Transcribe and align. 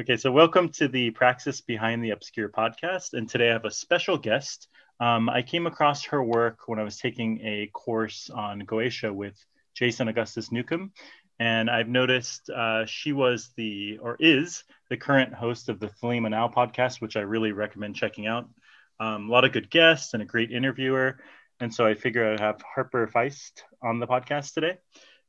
Okay, 0.00 0.16
so 0.16 0.32
welcome 0.32 0.70
to 0.70 0.88
the 0.88 1.10
Praxis 1.12 1.60
Behind 1.60 2.02
the 2.02 2.10
Obscure 2.10 2.48
podcast. 2.48 3.12
And 3.12 3.28
today 3.28 3.50
I 3.50 3.52
have 3.52 3.64
a 3.64 3.70
special 3.70 4.18
guest. 4.18 4.66
Um, 4.98 5.28
I 5.28 5.40
came 5.40 5.68
across 5.68 6.06
her 6.06 6.20
work 6.20 6.66
when 6.66 6.80
I 6.80 6.82
was 6.82 6.96
taking 6.96 7.40
a 7.44 7.70
course 7.72 8.28
on 8.28 8.62
Goetia 8.62 9.14
with 9.14 9.36
Jason 9.72 10.08
Augustus 10.08 10.50
Newcomb. 10.50 10.90
And 11.38 11.70
I've 11.70 11.86
noticed 11.86 12.50
uh, 12.50 12.86
she 12.86 13.12
was 13.12 13.52
the, 13.56 13.98
or 14.02 14.16
is, 14.18 14.64
the 14.90 14.96
current 14.96 15.32
host 15.32 15.68
of 15.68 15.78
the 15.78 15.90
Thelema 16.02 16.28
Now 16.28 16.48
podcast, 16.48 17.00
which 17.00 17.16
I 17.16 17.20
really 17.20 17.52
recommend 17.52 17.94
checking 17.94 18.26
out. 18.26 18.48
Um, 18.98 19.28
a 19.28 19.32
lot 19.32 19.44
of 19.44 19.52
good 19.52 19.70
guests 19.70 20.12
and 20.12 20.24
a 20.24 20.26
great 20.26 20.50
interviewer. 20.50 21.20
And 21.60 21.72
so 21.72 21.86
I 21.86 21.94
figure 21.94 22.32
I'd 22.32 22.40
have 22.40 22.60
Harper 22.62 23.06
Feist 23.06 23.62
on 23.80 24.00
the 24.00 24.08
podcast 24.08 24.54
today. 24.54 24.76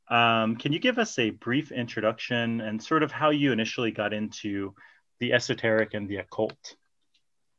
Um, 0.08 0.56
can 0.56 0.72
you 0.72 0.78
give 0.78 0.98
us 0.98 1.18
a 1.18 1.30
brief 1.30 1.72
introduction 1.72 2.60
and 2.60 2.82
sort 2.82 3.02
of 3.02 3.10
how 3.10 3.30
you 3.30 3.52
initially 3.52 3.90
got 3.90 4.12
into 4.12 4.74
the 5.18 5.32
esoteric 5.32 5.94
and 5.94 6.08
the 6.08 6.18
occult? 6.18 6.76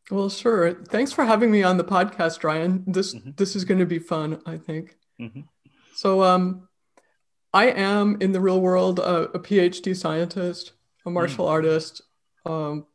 Well, 0.10 0.30
sure. 0.30 0.74
Thanks 0.86 1.12
for 1.12 1.26
having 1.26 1.52
me 1.52 1.64
on 1.64 1.78
the 1.78 1.84
podcast, 1.84 2.44
Ryan. 2.44 2.84
This 2.88 3.14
mm-hmm. 3.14 3.32
this 3.36 3.56
is 3.56 3.66
going 3.66 3.80
to 3.80 3.86
be 3.86 4.00
fun, 4.00 4.42
I 4.46 4.58
think. 4.58 4.96
Mm-hmm. 5.20 5.42
So, 5.96 6.24
um, 6.24 6.68
I 7.54 7.72
am 7.72 8.18
in 8.22 8.32
the 8.32 8.40
real 8.40 8.62
world 8.62 9.00
a, 9.00 9.30
a 9.32 9.40
PhD 9.40 9.96
scientist, 9.96 10.74
a 11.06 11.10
martial 11.10 11.46
mm. 11.46 11.50
artist, 11.50 12.02
um, 12.46 12.86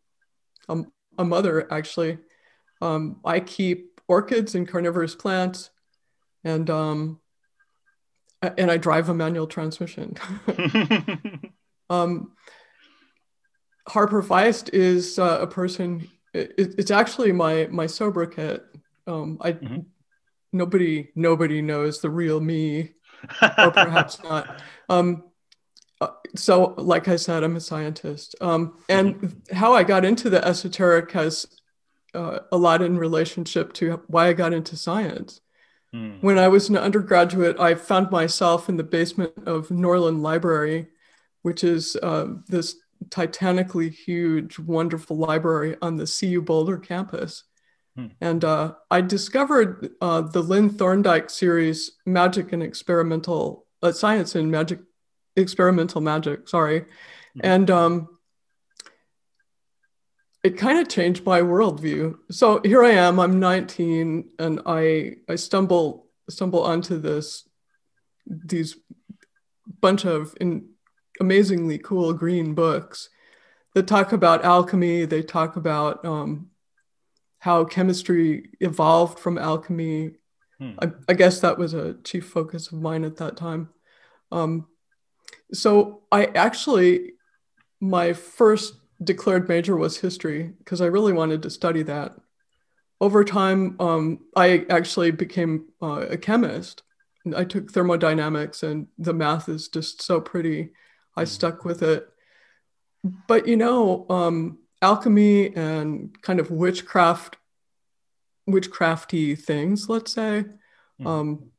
a, 0.68 0.82
a, 1.18 1.24
mother 1.24 1.70
actually. 1.72 2.18
Um, 2.80 3.20
I 3.24 3.40
keep 3.40 4.00
orchids 4.08 4.54
and 4.54 4.68
carnivorous 4.68 5.14
plants, 5.14 5.70
and 6.44 6.68
um, 6.70 7.20
and 8.42 8.70
I 8.70 8.76
drive 8.76 9.08
a 9.08 9.14
manual 9.14 9.46
transmission. 9.46 10.16
um, 11.90 12.32
Harper 13.88 14.22
Feist 14.22 14.70
is 14.72 15.18
uh, 15.18 15.38
a 15.40 15.46
person. 15.46 16.08
It, 16.34 16.54
it's 16.56 16.90
actually 16.90 17.32
my 17.32 17.68
my 17.70 17.86
sobriquet. 17.86 18.60
Um, 19.06 19.38
I 19.40 19.52
mm-hmm. 19.52 19.80
nobody 20.52 21.10
nobody 21.14 21.62
knows 21.62 22.00
the 22.00 22.10
real 22.10 22.40
me, 22.40 22.92
or 23.58 23.70
perhaps 23.70 24.22
not. 24.24 24.62
Um, 24.88 25.24
uh, 26.00 26.08
so, 26.34 26.74
like 26.78 27.06
I 27.06 27.16
said, 27.16 27.44
I'm 27.44 27.56
a 27.56 27.60
scientist, 27.60 28.34
um, 28.40 28.78
and 28.88 29.16
mm-hmm. 29.16 29.54
how 29.54 29.74
I 29.74 29.84
got 29.84 30.04
into 30.04 30.30
the 30.30 30.44
esoteric 30.44 31.12
has 31.12 31.46
uh, 32.14 32.40
a 32.50 32.56
lot 32.56 32.82
in 32.82 32.98
relationship 32.98 33.72
to 33.74 34.02
why 34.08 34.28
I 34.28 34.32
got 34.32 34.52
into 34.52 34.76
science. 34.76 35.40
Hmm. 35.92 36.12
When 36.20 36.38
I 36.38 36.48
was 36.48 36.68
an 36.68 36.76
undergraduate, 36.76 37.58
I 37.60 37.74
found 37.74 38.10
myself 38.10 38.68
in 38.68 38.76
the 38.76 38.84
basement 38.84 39.32
of 39.46 39.68
Norlin 39.68 40.20
Library, 40.20 40.88
which 41.42 41.64
is 41.64 41.96
uh, 42.02 42.26
this 42.48 42.76
titanically 43.10 43.90
huge, 43.90 44.58
wonderful 44.58 45.16
library 45.16 45.76
on 45.82 45.96
the 45.96 46.06
CU 46.06 46.40
Boulder 46.40 46.78
campus. 46.78 47.44
Hmm. 47.96 48.06
And 48.20 48.44
uh, 48.44 48.74
I 48.90 49.02
discovered 49.02 49.90
uh, 50.00 50.22
the 50.22 50.42
Lynn 50.42 50.70
Thorndike 50.70 51.28
series, 51.28 51.92
Magic 52.06 52.52
and 52.52 52.62
Experimental 52.62 53.66
uh, 53.82 53.92
Science 53.92 54.34
and 54.34 54.50
Magic, 54.50 54.80
Experimental 55.36 56.00
Magic, 56.00 56.48
sorry. 56.48 56.86
Hmm. 57.34 57.40
And 57.42 57.70
um, 57.70 58.08
it 60.42 60.58
kind 60.58 60.78
of 60.78 60.88
changed 60.88 61.24
my 61.24 61.40
worldview. 61.40 62.16
So 62.30 62.60
here 62.64 62.82
I 62.82 62.90
am, 62.90 63.20
I'm 63.20 63.38
19 63.38 64.30
and 64.38 64.60
I 64.66 65.16
I 65.28 65.36
stumble 65.36 66.06
stumble 66.28 66.62
onto 66.62 66.98
this 66.98 67.48
these 68.26 68.76
bunch 69.80 70.04
of 70.04 70.34
in, 70.40 70.68
amazingly 71.20 71.78
cool 71.78 72.12
green 72.12 72.54
books 72.54 73.08
that 73.74 73.86
talk 73.86 74.12
about 74.12 74.44
alchemy, 74.44 75.04
they 75.04 75.22
talk 75.22 75.56
about 75.56 76.04
um, 76.04 76.50
how 77.38 77.64
chemistry 77.64 78.50
evolved 78.60 79.18
from 79.18 79.38
alchemy. 79.38 80.12
Hmm. 80.58 80.72
I, 80.80 80.90
I, 81.08 81.14
guess 81.14 81.40
that 81.40 81.58
was 81.58 81.72
a 81.72 81.94
chief 82.04 82.26
focus 82.26 82.70
of 82.70 82.80
mine 82.80 83.04
at 83.04 83.16
that 83.16 83.36
time. 83.36 83.70
Um, 84.30 84.66
so 85.52 86.02
I 86.12 86.26
actually, 86.26 87.12
my 87.80 88.12
first 88.12 88.74
declared 89.02 89.48
major 89.48 89.76
was 89.76 89.98
history 89.98 90.52
because 90.58 90.80
I 90.80 90.86
really 90.86 91.12
wanted 91.12 91.42
to 91.42 91.50
study 91.50 91.82
that. 91.84 92.14
Over 93.00 93.24
time, 93.24 93.76
um, 93.80 94.20
I 94.36 94.64
actually 94.70 95.10
became 95.10 95.66
uh, 95.82 96.06
a 96.10 96.16
chemist. 96.16 96.82
I 97.36 97.44
took 97.44 97.70
thermodynamics, 97.70 98.62
and 98.62 98.88
the 98.98 99.12
math 99.12 99.48
is 99.48 99.68
just 99.68 100.02
so 100.02 100.20
pretty. 100.20 100.70
I 101.16 101.22
mm-hmm. 101.22 101.28
stuck 101.28 101.64
with 101.64 101.82
it. 101.82 102.08
But 103.26 103.48
you 103.48 103.56
know, 103.56 104.06
um, 104.08 104.58
alchemy 104.80 105.54
and 105.56 106.20
kind 106.22 106.40
of 106.40 106.50
witchcraft, 106.50 107.36
witchcrafty 108.48 109.38
things, 109.38 109.88
let's 109.88 110.12
say, 110.12 110.44
mm. 111.00 111.06
um, 111.06 111.50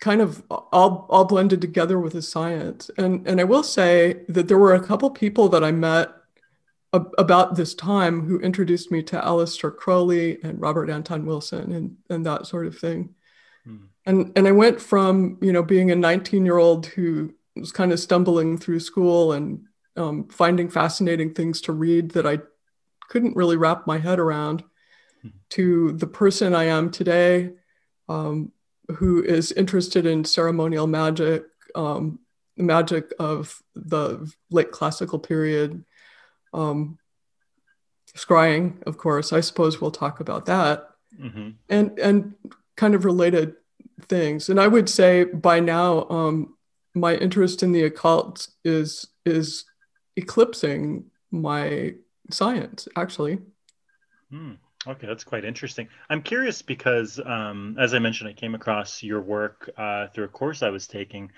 kind 0.00 0.20
of 0.20 0.42
all, 0.50 1.06
all 1.08 1.24
blended 1.24 1.60
together 1.60 1.98
with 1.98 2.14
the 2.14 2.22
science. 2.22 2.90
And, 2.96 3.26
and 3.26 3.40
I 3.40 3.44
will 3.44 3.62
say 3.62 4.24
that 4.28 4.48
there 4.48 4.58
were 4.58 4.74
a 4.74 4.84
couple 4.84 5.10
people 5.10 5.48
that 5.50 5.62
I 5.62 5.70
met 5.70 6.08
about 6.92 7.54
this 7.54 7.74
time 7.74 8.22
who 8.26 8.38
introduced 8.40 8.90
me 8.90 9.02
to 9.02 9.20
Aleister 9.20 9.74
Crowley 9.74 10.38
and 10.42 10.60
Robert 10.60 10.90
Anton 10.90 11.24
Wilson 11.24 11.72
and, 11.72 11.96
and 12.10 12.26
that 12.26 12.46
sort 12.46 12.66
of 12.66 12.78
thing. 12.78 13.14
Hmm. 13.64 13.76
And, 14.04 14.32
and 14.36 14.46
I 14.46 14.52
went 14.52 14.80
from, 14.80 15.38
you 15.40 15.52
know, 15.52 15.62
being 15.62 15.90
a 15.90 15.96
19 15.96 16.44
year 16.44 16.58
old 16.58 16.86
who 16.86 17.32
was 17.56 17.72
kind 17.72 17.92
of 17.92 18.00
stumbling 18.00 18.58
through 18.58 18.80
school 18.80 19.32
and 19.32 19.64
um, 19.96 20.28
finding 20.28 20.68
fascinating 20.68 21.32
things 21.32 21.62
to 21.62 21.72
read 21.72 22.10
that 22.12 22.26
I 22.26 22.40
couldn't 23.08 23.36
really 23.36 23.56
wrap 23.56 23.86
my 23.86 23.98
head 23.98 24.18
around 24.18 24.62
hmm. 25.22 25.28
to 25.50 25.92
the 25.92 26.06
person 26.06 26.54
I 26.54 26.64
am 26.64 26.90
today, 26.90 27.52
um, 28.08 28.52
who 28.96 29.22
is 29.22 29.52
interested 29.52 30.04
in 30.04 30.24
ceremonial 30.24 30.86
magic, 30.86 31.44
um, 31.74 32.18
magic 32.58 33.12
of 33.18 33.62
the 33.74 34.30
late 34.50 34.72
classical 34.72 35.18
period, 35.18 35.84
um, 36.52 36.98
scrying, 38.16 38.82
of 38.86 38.98
course. 38.98 39.32
I 39.32 39.40
suppose 39.40 39.80
we'll 39.80 39.90
talk 39.90 40.20
about 40.20 40.46
that, 40.46 40.88
mm-hmm. 41.18 41.50
and 41.68 41.98
and 41.98 42.34
kind 42.76 42.94
of 42.94 43.04
related 43.04 43.54
things. 44.02 44.48
And 44.48 44.60
I 44.60 44.68
would 44.68 44.88
say 44.88 45.24
by 45.24 45.60
now, 45.60 46.08
um, 46.08 46.56
my 46.94 47.14
interest 47.14 47.62
in 47.62 47.72
the 47.72 47.84
occult 47.84 48.48
is 48.64 49.06
is 49.24 49.64
eclipsing 50.16 51.04
my 51.30 51.94
science, 52.30 52.88
actually. 52.96 53.38
Hmm. 54.30 54.52
Okay, 54.86 55.06
that's 55.06 55.22
quite 55.22 55.44
interesting. 55.44 55.88
I'm 56.10 56.22
curious 56.22 56.60
because, 56.60 57.20
um, 57.24 57.76
as 57.78 57.94
I 57.94 58.00
mentioned, 58.00 58.30
I 58.30 58.32
came 58.32 58.56
across 58.56 59.00
your 59.02 59.20
work 59.20 59.70
uh, 59.76 60.08
through 60.08 60.24
a 60.24 60.28
course 60.28 60.62
I 60.62 60.70
was 60.70 60.88
taking, 60.88 61.30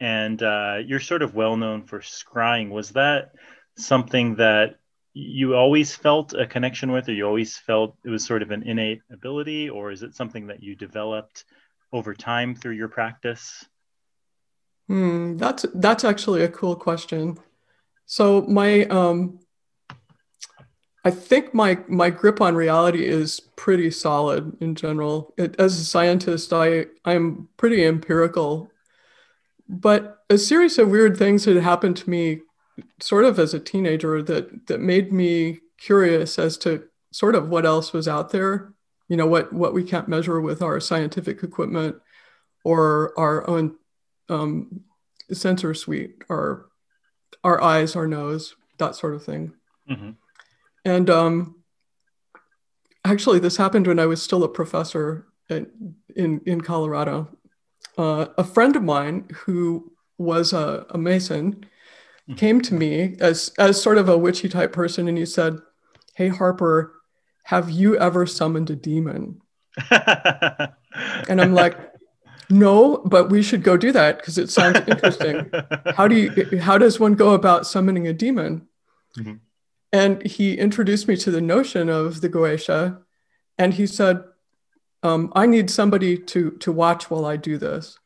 and 0.00 0.42
uh, 0.42 0.78
you're 0.84 1.00
sort 1.00 1.22
of 1.22 1.34
well 1.34 1.56
known 1.56 1.82
for 1.82 2.00
scrying. 2.00 2.68
Was 2.68 2.90
that 2.90 3.32
something 3.80 4.36
that 4.36 4.76
you 5.12 5.56
always 5.56 5.94
felt 5.94 6.34
a 6.34 6.46
connection 6.46 6.92
with, 6.92 7.08
or 7.08 7.12
you 7.12 7.26
always 7.26 7.56
felt 7.56 7.96
it 8.04 8.10
was 8.10 8.24
sort 8.24 8.42
of 8.42 8.50
an 8.50 8.62
innate 8.62 9.02
ability, 9.10 9.68
or 9.68 9.90
is 9.90 10.02
it 10.02 10.14
something 10.14 10.46
that 10.46 10.62
you 10.62 10.76
developed 10.76 11.44
over 11.92 12.14
time 12.14 12.54
through 12.54 12.74
your 12.74 12.88
practice? 12.88 13.64
Hmm, 14.88 15.36
that's 15.36 15.66
that's 15.74 16.04
actually 16.04 16.42
a 16.42 16.48
cool 16.48 16.76
question. 16.76 17.38
So 18.06 18.42
my 18.42 18.84
um, 18.84 19.40
I 21.04 21.10
think 21.10 21.54
my 21.54 21.78
my 21.88 22.10
grip 22.10 22.40
on 22.40 22.54
reality 22.54 23.04
is 23.04 23.40
pretty 23.56 23.90
solid 23.90 24.56
in 24.60 24.74
general. 24.74 25.34
It, 25.36 25.58
as 25.58 25.78
a 25.78 25.84
scientist, 25.84 26.52
I 26.52 26.86
I'm 27.04 27.48
pretty 27.56 27.84
empirical, 27.84 28.70
but 29.68 30.18
a 30.28 30.38
series 30.38 30.78
of 30.78 30.90
weird 30.90 31.16
things 31.16 31.46
had 31.46 31.56
happened 31.56 31.96
to 31.98 32.10
me 32.10 32.42
sort 33.00 33.24
of 33.24 33.38
as 33.38 33.54
a 33.54 33.60
teenager 33.60 34.22
that 34.22 34.66
that 34.66 34.80
made 34.80 35.12
me 35.12 35.60
curious 35.78 36.38
as 36.38 36.56
to 36.58 36.84
sort 37.12 37.34
of 37.34 37.48
what 37.48 37.66
else 37.66 37.92
was 37.92 38.06
out 38.06 38.30
there 38.30 38.72
you 39.08 39.16
know 39.16 39.26
what 39.26 39.52
what 39.52 39.74
we 39.74 39.82
can't 39.82 40.08
measure 40.08 40.40
with 40.40 40.62
our 40.62 40.80
scientific 40.80 41.42
equipment 41.42 41.96
or 42.64 43.12
our 43.18 43.48
own 43.50 43.76
um, 44.28 44.82
sensor 45.32 45.74
suite 45.74 46.22
our 46.30 46.66
our 47.44 47.60
eyes 47.62 47.96
our 47.96 48.06
nose 48.06 48.54
that 48.78 48.94
sort 48.94 49.14
of 49.14 49.24
thing 49.24 49.52
mm-hmm. 49.90 50.10
and 50.84 51.10
um, 51.10 51.62
actually 53.04 53.38
this 53.38 53.56
happened 53.56 53.86
when 53.86 53.98
i 53.98 54.06
was 54.06 54.22
still 54.22 54.44
a 54.44 54.48
professor 54.48 55.26
in 55.48 55.94
in, 56.14 56.40
in 56.46 56.60
colorado 56.60 57.28
uh, 57.98 58.26
a 58.38 58.44
friend 58.44 58.76
of 58.76 58.82
mine 58.82 59.28
who 59.44 59.92
was 60.18 60.52
a, 60.52 60.86
a 60.90 60.98
mason 60.98 61.64
came 62.36 62.60
to 62.62 62.74
me 62.74 63.16
as 63.20 63.52
as 63.58 63.80
sort 63.80 63.98
of 63.98 64.08
a 64.08 64.18
witchy 64.18 64.48
type 64.48 64.72
person 64.72 65.08
and 65.08 65.18
you 65.18 65.26
said, 65.26 65.58
"Hey 66.14 66.28
Harper, 66.28 66.94
have 67.44 67.70
you 67.70 67.96
ever 67.98 68.26
summoned 68.26 68.70
a 68.70 68.76
demon?" 68.76 69.40
and 69.90 71.40
I'm 71.40 71.54
like, 71.54 71.76
"No, 72.48 72.98
but 73.04 73.30
we 73.30 73.42
should 73.42 73.62
go 73.62 73.76
do 73.76 73.92
that 73.92 74.18
because 74.18 74.38
it 74.38 74.50
sounds 74.50 74.80
interesting. 74.86 75.50
how 75.94 76.08
do 76.08 76.16
you 76.16 76.58
how 76.58 76.78
does 76.78 77.00
one 77.00 77.14
go 77.14 77.34
about 77.34 77.66
summoning 77.66 78.06
a 78.06 78.12
demon?" 78.12 78.66
Mm-hmm. 79.18 79.34
and 79.92 80.24
he 80.24 80.56
introduced 80.56 81.08
me 81.08 81.16
to 81.16 81.32
the 81.32 81.40
notion 81.40 81.88
of 81.88 82.20
the 82.20 82.28
Goetia, 82.28 83.02
and 83.58 83.74
he 83.74 83.86
said, 83.86 84.22
um, 85.02 85.32
"I 85.34 85.46
need 85.46 85.70
somebody 85.70 86.16
to 86.16 86.52
to 86.52 86.70
watch 86.70 87.10
while 87.10 87.26
I 87.26 87.36
do 87.36 87.58
this." 87.58 87.98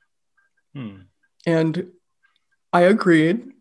Hmm. 0.74 1.02
And 1.46 1.88
I 2.72 2.82
agreed. 2.82 3.53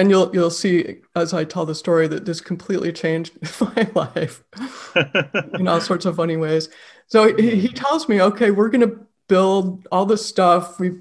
And 0.00 0.08
you'll 0.08 0.34
you'll 0.34 0.48
see 0.48 1.02
as 1.14 1.34
I 1.34 1.44
tell 1.44 1.66
the 1.66 1.74
story 1.74 2.08
that 2.08 2.24
this 2.24 2.40
completely 2.40 2.90
changed 2.90 3.36
my 3.60 3.86
life 3.94 4.42
in 5.58 5.68
all 5.68 5.82
sorts 5.82 6.06
of 6.06 6.16
funny 6.16 6.38
ways. 6.38 6.70
So 7.08 7.36
he, 7.36 7.56
he 7.56 7.68
tells 7.68 8.08
me, 8.08 8.22
okay, 8.22 8.50
we're 8.50 8.70
gonna 8.70 8.92
build 9.28 9.86
all 9.92 10.06
this 10.06 10.24
stuff. 10.24 10.80
We 10.80 11.00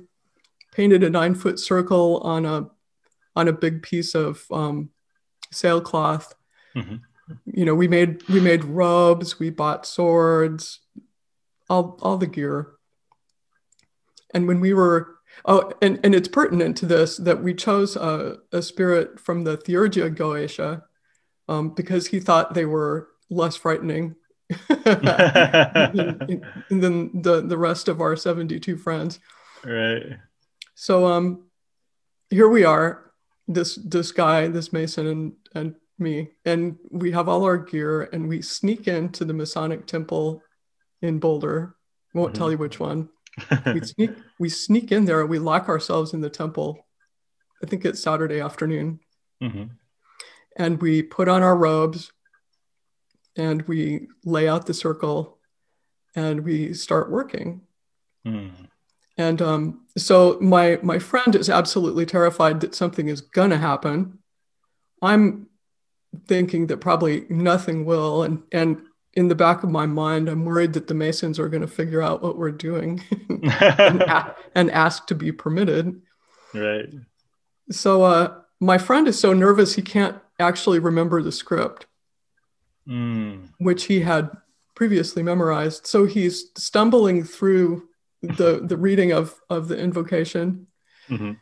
painted 0.74 1.02
a 1.06 1.10
nine 1.10 1.34
foot 1.34 1.60
circle 1.60 2.18
on 2.26 2.46
a 2.46 2.72
on 3.38 3.48
a 3.48 3.54
big 3.54 3.84
piece 3.84 4.16
of 4.16 4.44
um, 4.52 4.90
sailcloth. 5.50 6.36
Mm-hmm. 6.76 6.96
You 7.46 7.64
know, 7.64 7.76
we 7.76 7.88
made 7.88 8.28
we 8.28 8.42
made 8.42 8.66
robes, 8.66 9.40
we 9.40 9.50
bought 9.50 9.86
swords, 9.86 10.82
all 11.70 11.98
all 12.02 12.18
the 12.18 12.28
gear. 12.28 12.74
And 14.34 14.46
when 14.46 14.60
we 14.60 14.74
were 14.74 15.19
oh, 15.46 15.72
and, 15.82 16.00
and 16.04 16.16
it's 16.16 16.28
pertinent 16.28 16.78
to 16.78 16.86
this 16.86 17.18
that 17.18 17.44
we 17.44 17.54
chose 17.54 17.96
a, 17.96 18.38
a 18.52 18.62
spirit 18.62 19.20
from 19.20 19.44
the 19.44 19.58
Theurgia 19.58 20.16
Goetia 20.16 20.84
um, 21.48 21.70
because 21.74 22.08
he 22.08 22.20
thought 22.20 22.54
they 22.54 22.66
were 22.66 23.10
less 23.30 23.56
frightening 23.56 24.16
than, 24.68 26.42
than 26.70 27.22
the, 27.22 27.44
the 27.46 27.58
rest 27.58 27.88
of 27.88 28.02
our 28.02 28.16
72 28.16 28.78
friends. 28.78 29.20
Right. 29.64 30.18
So 30.76 31.06
um 31.06 31.50
here 32.30 32.48
we 32.48 32.64
are, 32.64 33.12
this 33.48 33.76
this 33.76 34.12
guy, 34.12 34.48
this 34.48 34.72
Mason 34.72 35.08
and 35.08 35.34
and 35.56 35.76
me, 35.98 36.30
and 36.46 36.78
we 36.90 37.12
have 37.12 37.28
all 37.28 37.44
our 37.44 37.58
gear 37.58 38.04
and 38.14 38.30
we 38.30 38.42
sneak 38.42 38.88
into 38.88 39.26
the 39.26 39.34
Masonic 39.34 39.86
temple 39.86 40.42
in 41.02 41.20
Boulder. 41.20 41.76
Won't 42.14 42.36
tell 42.36 42.50
you 42.50 42.58
which 42.58 42.80
one. 42.80 43.10
We 43.74 43.82
sneak 43.82 44.12
we 44.40 44.50
sneak 44.50 44.92
in 44.92 45.06
there, 45.06 45.26
we 45.26 45.40
lock 45.40 45.70
ourselves 45.70 46.14
in 46.14 46.22
the 46.22 46.30
temple. 46.30 46.86
I 47.64 47.68
think 47.68 47.86
it's 47.86 48.02
Saturday 48.02 48.40
afternoon. 48.40 49.00
hmm 49.42 49.66
And 50.58 50.82
we 50.82 51.04
put 51.04 51.28
on 51.28 51.44
our 51.44 51.56
robes 51.56 52.12
and 53.36 53.62
we 53.64 54.08
lay 54.26 54.48
out 54.48 54.66
the 54.66 54.74
circle 54.74 55.38
and 56.16 56.42
we 56.42 56.74
start 56.74 57.12
working. 57.12 57.62
Mm. 58.26 58.70
And 59.18 59.42
um, 59.42 59.86
so 59.98 60.38
my 60.40 60.80
my 60.82 61.00
friend 61.00 61.36
is 61.36 61.50
absolutely 61.50 62.06
terrified 62.06 62.62
that 62.62 62.76
something 62.76 63.08
is 63.08 63.22
gonna 63.22 63.58
happen. 63.58 64.20
I'm 65.02 65.48
thinking 66.28 66.68
that 66.68 66.78
probably 66.78 67.26
nothing 67.30 67.86
will, 67.86 68.24
and 68.24 68.44
and 68.52 68.82
in 69.20 69.28
the 69.28 69.36
back 69.36 69.64
of 69.64 69.70
my 69.70 69.86
mind, 69.86 70.30
I'm 70.30 70.46
worried 70.46 70.74
that 70.74 70.88
the 70.88 70.94
Masons 70.94 71.40
are 71.40 71.50
going 71.50 71.62
to 71.68 71.68
figure 71.82 72.02
out 72.02 72.22
what 72.24 72.38
we're 72.38 72.52
doing 72.70 73.04
and, 73.30 74.02
a- 74.02 74.36
and 74.56 74.72
ask 74.72 75.08
to 75.08 75.16
be 75.16 75.32
permitted. 75.32 76.02
right. 76.54 76.90
So 77.72 78.04
uh, 78.04 78.36
my 78.60 78.78
friend 78.78 79.08
is 79.08 79.20
so 79.20 79.34
nervous 79.34 79.76
he 79.76 79.82
can't 79.82 80.18
actually 80.40 80.80
remember 80.80 81.22
the 81.22 81.32
script, 81.32 81.86
Mm. 82.88 83.50
which 83.60 83.84
he 83.86 84.00
had 84.02 84.32
previously 84.74 85.22
memorized. 85.22 85.86
So 85.86 86.06
he's 86.08 86.50
stumbling 86.58 87.24
through 87.24 87.88
the 88.24 88.62
the 88.72 88.78
reading 88.78 89.12
of 89.12 89.36
of 89.50 89.68
the 89.70 89.78
invocation 89.78 90.68
hmm 91.08 91.34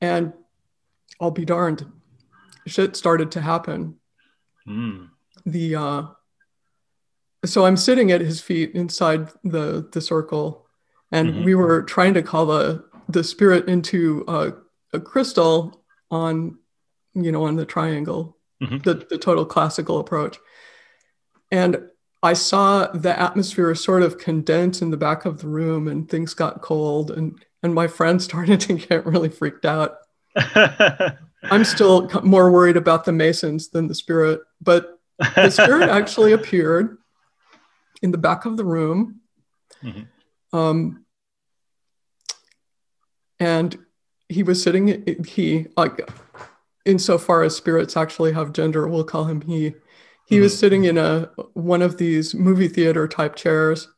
and 0.00 0.32
I'll 1.20 1.30
be 1.32 1.44
darned, 1.44 1.84
shit 2.66 2.94
started 2.96 3.32
to 3.32 3.40
happen. 3.40 3.96
Mm. 4.68 5.08
The 5.44 5.74
uh, 5.74 6.02
so 7.44 7.64
I'm 7.64 7.76
sitting 7.76 8.10
at 8.12 8.20
his 8.20 8.40
feet 8.40 8.72
inside 8.74 9.28
the 9.44 9.88
the 9.92 10.00
circle, 10.00 10.66
and 11.12 11.30
Mhm. 11.34 11.44
we 11.44 11.54
were 11.54 11.82
trying 11.82 12.14
to 12.14 12.22
call 12.22 12.46
the 12.46 12.84
the 13.08 13.24
spirit 13.24 13.68
into 13.68 14.24
a, 14.28 14.52
a 14.92 15.00
crystal 15.00 15.82
on, 16.12 16.58
you 17.14 17.32
know, 17.32 17.44
on 17.44 17.56
the 17.56 17.64
triangle, 17.64 18.36
Mhm. 18.62 18.82
the 18.84 18.94
the 19.08 19.18
total 19.18 19.44
classical 19.44 19.98
approach, 19.98 20.38
and 21.50 21.82
I 22.22 22.34
saw 22.34 22.86
the 22.88 23.18
atmosphere 23.18 23.74
sort 23.74 24.02
of 24.02 24.18
condense 24.18 24.82
in 24.82 24.90
the 24.90 24.96
back 24.98 25.24
of 25.24 25.40
the 25.40 25.48
room, 25.48 25.88
and 25.88 26.08
things 26.08 26.34
got 26.34 26.60
cold, 26.62 27.10
and 27.10 27.42
and 27.62 27.74
my 27.74 27.86
friend 27.86 28.20
started 28.28 28.60
to 28.62 28.74
get 28.74 29.06
really 29.06 29.28
freaked 29.30 29.64
out. 29.64 29.96
I'm 31.50 31.64
still 31.64 32.08
more 32.22 32.50
worried 32.52 32.76
about 32.76 33.04
the 33.04 33.12
Masons 33.12 33.70
than 33.70 33.86
the 33.88 33.94
spirit, 33.94 34.40
but 34.60 34.98
the 35.34 35.50
spirit 35.50 35.88
actually 35.98 36.32
appeared 36.32 36.98
in 38.02 38.10
the 38.10 38.18
back 38.18 38.44
of 38.46 38.56
the 38.56 38.64
room. 38.64 39.20
Mhm. 39.82 40.06
Um, 40.52 41.04
and 43.38 43.78
he 44.28 44.42
was 44.42 44.62
sitting, 44.62 45.22
he, 45.24 45.66
like, 45.76 46.08
insofar 46.84 47.42
as 47.42 47.56
spirits 47.56 47.96
actually 47.96 48.32
have 48.32 48.52
gender, 48.52 48.86
we'll 48.86 49.04
call 49.04 49.24
him 49.24 49.40
he. 49.42 49.74
He 50.26 50.40
was 50.40 50.54
Mhm. 50.54 50.58
sitting 50.58 50.84
in 50.84 50.98
a 50.98 51.30
one 51.54 51.82
of 51.82 51.96
these 51.96 52.34
movie 52.34 52.68
theater 52.68 53.08
type 53.08 53.34
chairs, 53.34 53.88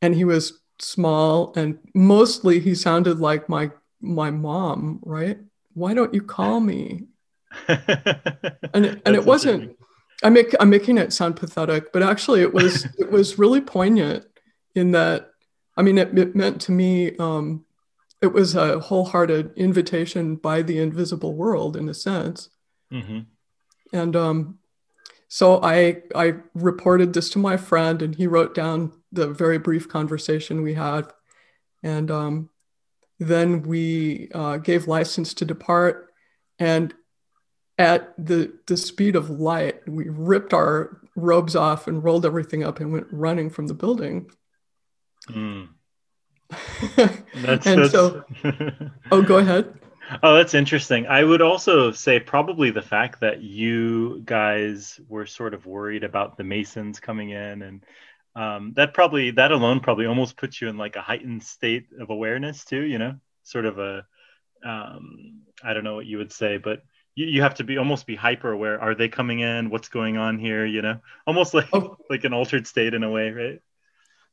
and 0.00 0.14
he 0.14 0.24
was 0.24 0.60
small 0.78 1.52
and 1.56 1.78
mostly 1.94 2.58
he 2.58 2.74
sounded 2.74 3.20
like 3.20 3.48
my 3.48 3.70
my 4.00 4.30
mom, 4.30 4.98
right? 5.02 5.38
Why 5.74 5.92
don't 5.92 6.14
you 6.14 6.22
call 6.22 6.60
me? 6.60 7.08
and 7.68 9.02
and 9.04 9.14
it 9.14 9.26
wasn't 9.26 9.76
I 10.22 10.30
make 10.30 10.54
I'm 10.60 10.70
making 10.70 10.98
it 10.98 11.12
sound 11.12 11.36
pathetic, 11.36 11.92
but 11.92 12.02
actually 12.02 12.42
it 12.42 12.52
was 12.52 12.84
it 12.98 13.10
was 13.10 13.38
really 13.38 13.60
poignant 13.60 14.26
in 14.74 14.92
that 14.92 15.30
I 15.76 15.82
mean 15.82 15.98
it, 15.98 16.16
it 16.18 16.36
meant 16.36 16.60
to 16.62 16.72
me 16.72 17.16
um, 17.16 17.64
it 18.20 18.32
was 18.32 18.54
a 18.54 18.78
wholehearted 18.78 19.52
invitation 19.56 20.36
by 20.36 20.62
the 20.62 20.78
invisible 20.78 21.34
world 21.34 21.76
in 21.76 21.88
a 21.88 21.94
sense. 21.94 22.50
hmm 22.90 23.20
And 23.92 24.14
um, 24.14 24.58
so 25.28 25.62
I 25.62 26.02
I 26.14 26.34
reported 26.54 27.12
this 27.12 27.30
to 27.30 27.38
my 27.38 27.56
friend, 27.56 28.02
and 28.02 28.14
he 28.14 28.26
wrote 28.26 28.54
down 28.54 28.92
the 29.12 29.28
very 29.28 29.58
brief 29.58 29.88
conversation 29.88 30.62
we 30.62 30.74
had, 30.74 31.12
and 31.82 32.10
um, 32.10 32.50
then 33.18 33.62
we 33.62 34.28
uh, 34.34 34.56
gave 34.58 34.88
license 34.88 35.34
to 35.34 35.44
depart. 35.44 36.08
And 36.58 36.94
at 37.80 38.12
the 38.18 38.52
the 38.66 38.76
speed 38.76 39.16
of 39.16 39.30
light, 39.30 39.88
we 39.88 40.04
ripped 40.08 40.52
our 40.52 41.00
robes 41.16 41.56
off 41.56 41.86
and 41.88 42.04
rolled 42.04 42.26
everything 42.26 42.62
up 42.62 42.78
and 42.78 42.92
went 42.92 43.06
running 43.10 43.48
from 43.48 43.68
the 43.68 43.74
building. 43.74 44.30
Mm. 45.28 45.68
That's, 47.34 47.66
and 47.66 47.82
that's 47.82 47.92
so, 47.92 48.24
oh, 49.10 49.22
go 49.22 49.38
ahead. 49.38 49.72
oh, 50.24 50.34
that's 50.34 50.54
interesting. 50.54 51.06
I 51.06 51.22
would 51.22 51.40
also 51.40 51.92
say 51.92 52.18
probably 52.18 52.72
the 52.72 52.82
fact 52.82 53.20
that 53.20 53.40
you 53.40 54.22
guys 54.24 54.98
were 55.08 55.26
sort 55.26 55.54
of 55.54 55.64
worried 55.64 56.02
about 56.02 56.36
the 56.36 56.42
Masons 56.42 56.98
coming 56.98 57.30
in, 57.30 57.62
and 57.62 57.86
um, 58.34 58.72
that 58.74 58.94
probably 58.94 59.30
that 59.32 59.52
alone 59.52 59.78
probably 59.78 60.06
almost 60.06 60.36
puts 60.36 60.60
you 60.60 60.68
in 60.68 60.76
like 60.76 60.96
a 60.96 61.00
heightened 61.00 61.44
state 61.44 61.86
of 62.00 62.10
awareness 62.10 62.64
too. 62.64 62.82
You 62.82 62.98
know, 62.98 63.14
sort 63.44 63.64
of 63.64 63.78
a 63.78 64.04
um, 64.64 65.42
I 65.62 65.72
don't 65.72 65.84
know 65.84 65.94
what 65.94 66.06
you 66.06 66.18
would 66.18 66.32
say, 66.32 66.58
but 66.58 66.82
you, 67.14 67.26
you 67.26 67.42
have 67.42 67.54
to 67.56 67.64
be 67.64 67.78
almost 67.78 68.06
be 68.06 68.16
hyper 68.16 68.50
aware. 68.52 68.80
Are 68.80 68.94
they 68.94 69.08
coming 69.08 69.40
in? 69.40 69.70
What's 69.70 69.88
going 69.88 70.16
on 70.16 70.38
here? 70.38 70.64
You 70.66 70.82
know, 70.82 71.00
almost 71.26 71.54
like 71.54 71.68
Oh. 71.72 71.96
like 72.10 72.24
an 72.24 72.32
altered 72.32 72.66
state 72.66 72.94
in 72.94 73.02
a 73.04 73.10
way, 73.10 73.30
right? 73.30 73.60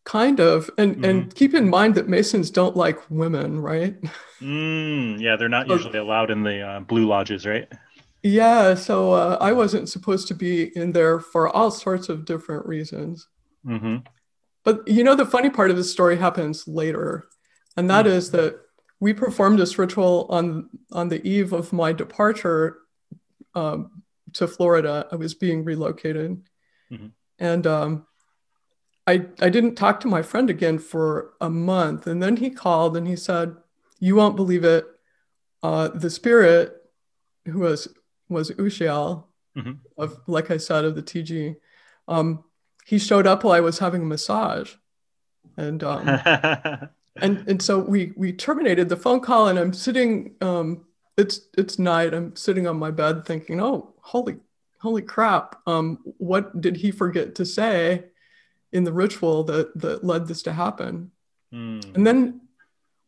Kind 0.06 0.40
of, 0.40 0.70
and 0.78 0.96
Mm-hmm. 0.96 1.04
and 1.04 1.36
keep 1.36 1.54
in 1.54 1.70
mind 1.70 1.96
that 1.96 2.08
Masons 2.08 2.50
don't 2.50 2.78
like 2.78 2.98
women, 3.12 3.60
right? 3.60 3.98
Mm, 4.42 5.20
yeah, 5.22 5.36
they're 5.36 5.50
not 5.50 5.68
usually 5.68 5.98
allowed 6.00 6.30
in 6.32 6.44
the 6.44 6.62
uh, 6.62 6.80
blue 6.82 7.08
lodges, 7.08 7.46
right? 7.46 7.68
Yeah, 8.24 8.74
so 8.76 9.14
uh, 9.14 9.38
I 9.40 9.54
wasn't 9.54 9.90
supposed 9.90 10.28
to 10.28 10.34
be 10.34 10.76
in 10.76 10.92
there 10.92 11.20
for 11.20 11.48
all 11.56 11.72
sorts 11.72 12.10
of 12.10 12.26
different 12.26 12.66
reasons. 12.66 13.28
Mm-hmm. 13.66 13.98
But 14.64 14.88
you 14.88 15.04
know, 15.04 15.16
the 15.16 15.26
funny 15.26 15.50
part 15.50 15.72
of 15.72 15.78
the 15.78 15.84
story 15.84 16.18
happens 16.18 16.68
later, 16.68 17.28
and 17.78 17.90
that 17.90 18.06
Hmm. 18.06 18.12
is 18.12 18.32
that 18.32 18.60
we 19.00 19.14
performed 19.14 19.60
this 19.60 19.78
ritual 19.78 20.26
on 20.30 20.70
on 20.92 21.10
the 21.10 21.26
eve 21.28 21.54
of 21.54 21.72
my 21.74 21.94
departure 21.94 22.80
um, 23.56 24.04
to 24.34 24.48
Florida. 24.48 25.08
I 25.12 25.16
was 25.16 25.34
being 25.34 25.64
relocated, 25.64 26.42
Mhm. 26.92 27.12
and 27.40 27.68
um, 27.68 28.08
I 29.06 29.26
I 29.40 29.50
didn't 29.50 29.76
talk 29.76 30.00
to 30.02 30.08
my 30.08 30.22
friend 30.22 30.50
again 30.50 30.80
for 30.80 31.34
a 31.42 31.50
month, 31.50 32.08
and 32.08 32.22
then 32.22 32.38
he 32.38 32.50
called 32.50 32.98
and 32.98 33.08
he 33.08 33.16
said, 33.16 33.56
"You 34.00 34.16
won't 34.16 34.36
believe 34.36 34.64
it. 34.64 34.86
Uh, 35.64 35.88
the 35.90 36.10
spirit 36.10 36.74
who 37.46 37.60
was 37.60 37.88
was 38.30 38.52
Ushiel 38.52 39.26
Mhm. 39.56 39.80
of 39.98 40.20
like 40.28 40.52
I 40.52 40.58
said 40.58 40.86
of 40.86 40.96
the 40.96 41.02
TG." 41.04 41.56
Um, 42.08 42.44
he 42.86 42.98
showed 43.00 43.28
up 43.28 43.44
while 43.44 43.54
I 43.54 43.60
was 43.60 43.80
having 43.80 44.02
a 44.04 44.06
massage, 44.06 44.76
and 45.58 45.84
um, 45.84 46.06
and 47.22 47.48
and 47.48 47.62
so 47.62 47.80
we 47.80 48.14
we 48.16 48.34
terminated 48.34 48.90
the 48.90 48.98
phone 48.98 49.20
call, 49.20 49.48
and 49.48 49.60
I'm 49.60 49.74
sitting. 49.74 50.36
Um, 50.42 50.86
it's 51.18 51.42
it's 51.58 51.80
night. 51.80 52.14
I'm 52.14 52.36
sitting 52.36 52.68
on 52.68 52.78
my 52.78 52.92
bed 52.92 53.26
thinking, 53.26 53.62
oh, 53.62 53.94
holy 54.02 54.38
holy 54.80 55.02
crap, 55.02 55.56
um, 55.68 56.00
what 56.18 56.62
did 56.62 56.78
he 56.78 56.92
forget 56.92 57.36
to 57.36 57.46
say 57.46 58.06
in 58.72 58.84
the 58.84 58.94
ritual 58.94 59.44
that 59.44 59.78
that 59.80 60.04
led 60.04 60.28
this 60.28 60.44
to 60.44 60.54
happen? 60.54 61.12
Mm. 61.54 61.96
And 61.96 62.06
then 62.06 62.42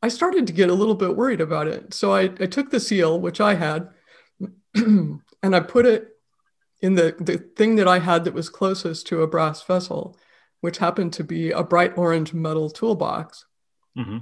I 0.01 0.07
started 0.07 0.47
to 0.47 0.53
get 0.53 0.69
a 0.69 0.73
little 0.73 0.95
bit 0.95 1.15
worried 1.15 1.41
about 1.41 1.67
it. 1.67 1.93
So 1.93 2.13
I, 2.13 2.23
I 2.23 2.45
took 2.45 2.71
the 2.71 2.79
seal, 2.79 3.19
which 3.19 3.41
I 3.41 3.55
had, 3.55 3.89
and 4.75 5.21
I 5.43 5.59
put 5.59 5.85
it 5.85 6.09
in 6.81 6.95
the, 6.95 7.15
the 7.19 7.37
thing 7.37 7.75
that 7.75 7.87
I 7.87 7.99
had 7.99 8.23
that 8.23 8.33
was 8.33 8.49
closest 8.49 9.07
to 9.07 9.21
a 9.21 9.27
brass 9.27 9.61
vessel, 9.61 10.17
which 10.61 10.77
happened 10.77 11.11
to 11.13 11.23
be 11.23 11.51
a 11.51 11.63
bright 11.63 11.97
orange 11.97 12.33
metal 12.33 12.69
toolbox. 12.69 13.45
Mm-hmm. 13.98 14.19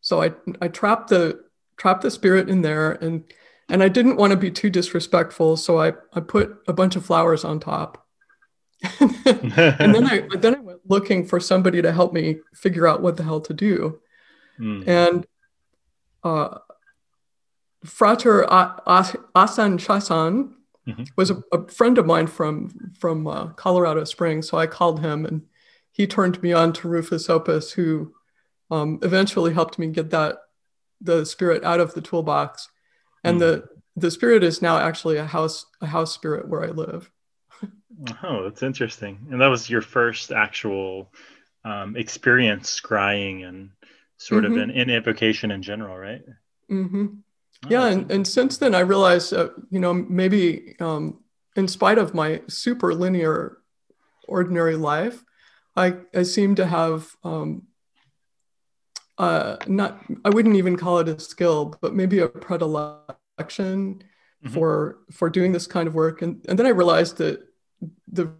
So 0.00 0.22
I, 0.22 0.32
I 0.60 0.68
trapped 0.68 1.08
the 1.08 1.44
trapped 1.76 2.02
the 2.02 2.10
spirit 2.10 2.48
in 2.48 2.62
there 2.62 2.92
and 2.92 3.24
and 3.70 3.82
I 3.82 3.88
didn't 3.88 4.16
want 4.16 4.32
to 4.32 4.36
be 4.36 4.50
too 4.50 4.68
disrespectful, 4.68 5.56
so 5.56 5.80
I, 5.80 5.92
I 6.12 6.20
put 6.20 6.60
a 6.66 6.72
bunch 6.72 6.96
of 6.96 7.06
flowers 7.06 7.44
on 7.44 7.60
top. 7.60 8.04
and 9.00 9.94
then 9.94 10.06
I 10.06 10.26
then 10.38 10.56
I 10.56 10.60
went 10.60 10.80
looking 10.86 11.26
for 11.26 11.38
somebody 11.38 11.82
to 11.82 11.92
help 11.92 12.12
me 12.12 12.38
figure 12.54 12.88
out 12.88 13.02
what 13.02 13.16
the 13.16 13.22
hell 13.22 13.40
to 13.42 13.54
do. 13.54 14.00
Mm. 14.58 14.88
And 14.88 15.26
uh, 16.24 16.58
Frater 17.84 18.44
Ashen 18.50 19.78
Chassan 19.78 20.54
mm-hmm. 20.88 21.02
was 21.16 21.30
a, 21.30 21.42
a, 21.52 21.68
friend 21.68 21.98
of 21.98 22.06
mine 22.06 22.26
from 22.26 22.70
from 22.98 23.26
uh, 23.26 23.48
Colorado 23.48 24.04
Springs, 24.04 24.48
so 24.48 24.58
I 24.58 24.66
called 24.66 25.00
him 25.00 25.26
and 25.26 25.42
he 25.92 26.06
turned 26.06 26.42
me 26.42 26.52
on 26.52 26.72
to 26.74 26.88
Rufus 26.88 27.28
Opus, 27.28 27.72
who 27.72 28.14
um, 28.70 28.98
eventually 29.02 29.52
helped 29.52 29.78
me 29.78 29.88
get 29.88 30.10
that 30.10 30.36
the 31.00 31.24
spirit 31.24 31.64
out 31.64 31.80
of 31.80 31.94
the 31.94 32.00
toolbox, 32.00 32.68
and 33.24 33.36
mm. 33.36 33.40
the 33.40 33.68
the 33.96 34.10
spirit 34.10 34.42
is 34.42 34.62
now 34.62 34.78
actually 34.78 35.16
a 35.16 35.24
house 35.24 35.66
a 35.80 35.86
house 35.86 36.12
spirit 36.14 36.48
where 36.48 36.64
I 36.64 36.68
live. 36.68 37.10
oh, 38.22 38.44
that's 38.44 38.62
interesting. 38.62 39.26
And 39.30 39.40
that 39.40 39.48
was 39.48 39.68
your 39.68 39.82
first 39.82 40.32
actual 40.32 41.12
um, 41.64 41.96
experience 41.96 42.80
scrying 42.80 43.46
and 43.46 43.70
sort 44.16 44.44
mm-hmm. 44.44 44.54
of 44.54 44.62
an 44.62 44.70
in 44.70 44.90
invocation 44.90 45.50
in 45.50 45.62
general, 45.62 45.96
right? 45.96 46.22
Mm-hmm. 46.70 47.06
Oh, 47.64 47.68
yeah, 47.68 47.86
and, 47.86 48.10
and 48.10 48.26
since 48.26 48.56
then 48.56 48.74
I 48.74 48.80
realized, 48.80 49.34
uh, 49.34 49.50
you 49.70 49.80
know, 49.80 49.92
maybe 49.92 50.76
um, 50.80 51.20
in 51.56 51.68
spite 51.68 51.98
of 51.98 52.14
my 52.14 52.40
super 52.46 52.94
linear, 52.94 53.58
ordinary 54.26 54.76
life, 54.76 55.24
I 55.76 55.96
I 56.14 56.22
seem 56.22 56.54
to 56.54 56.66
have 56.66 57.08
um, 57.24 57.66
uh, 59.20 59.58
not 59.66 60.02
I 60.24 60.30
wouldn't 60.30 60.56
even 60.56 60.76
call 60.76 60.98
it 60.98 61.08
a 61.08 61.20
skill, 61.20 61.76
but 61.82 61.94
maybe 61.94 62.20
a 62.20 62.28
predilection 62.28 64.02
mm-hmm. 64.42 64.54
for 64.54 65.00
for 65.12 65.28
doing 65.28 65.52
this 65.52 65.66
kind 65.66 65.86
of 65.86 65.94
work. 65.94 66.22
And 66.22 66.42
and 66.48 66.58
then 66.58 66.66
I 66.66 66.70
realized 66.70 67.18
that 67.18 67.46
the 68.10 68.32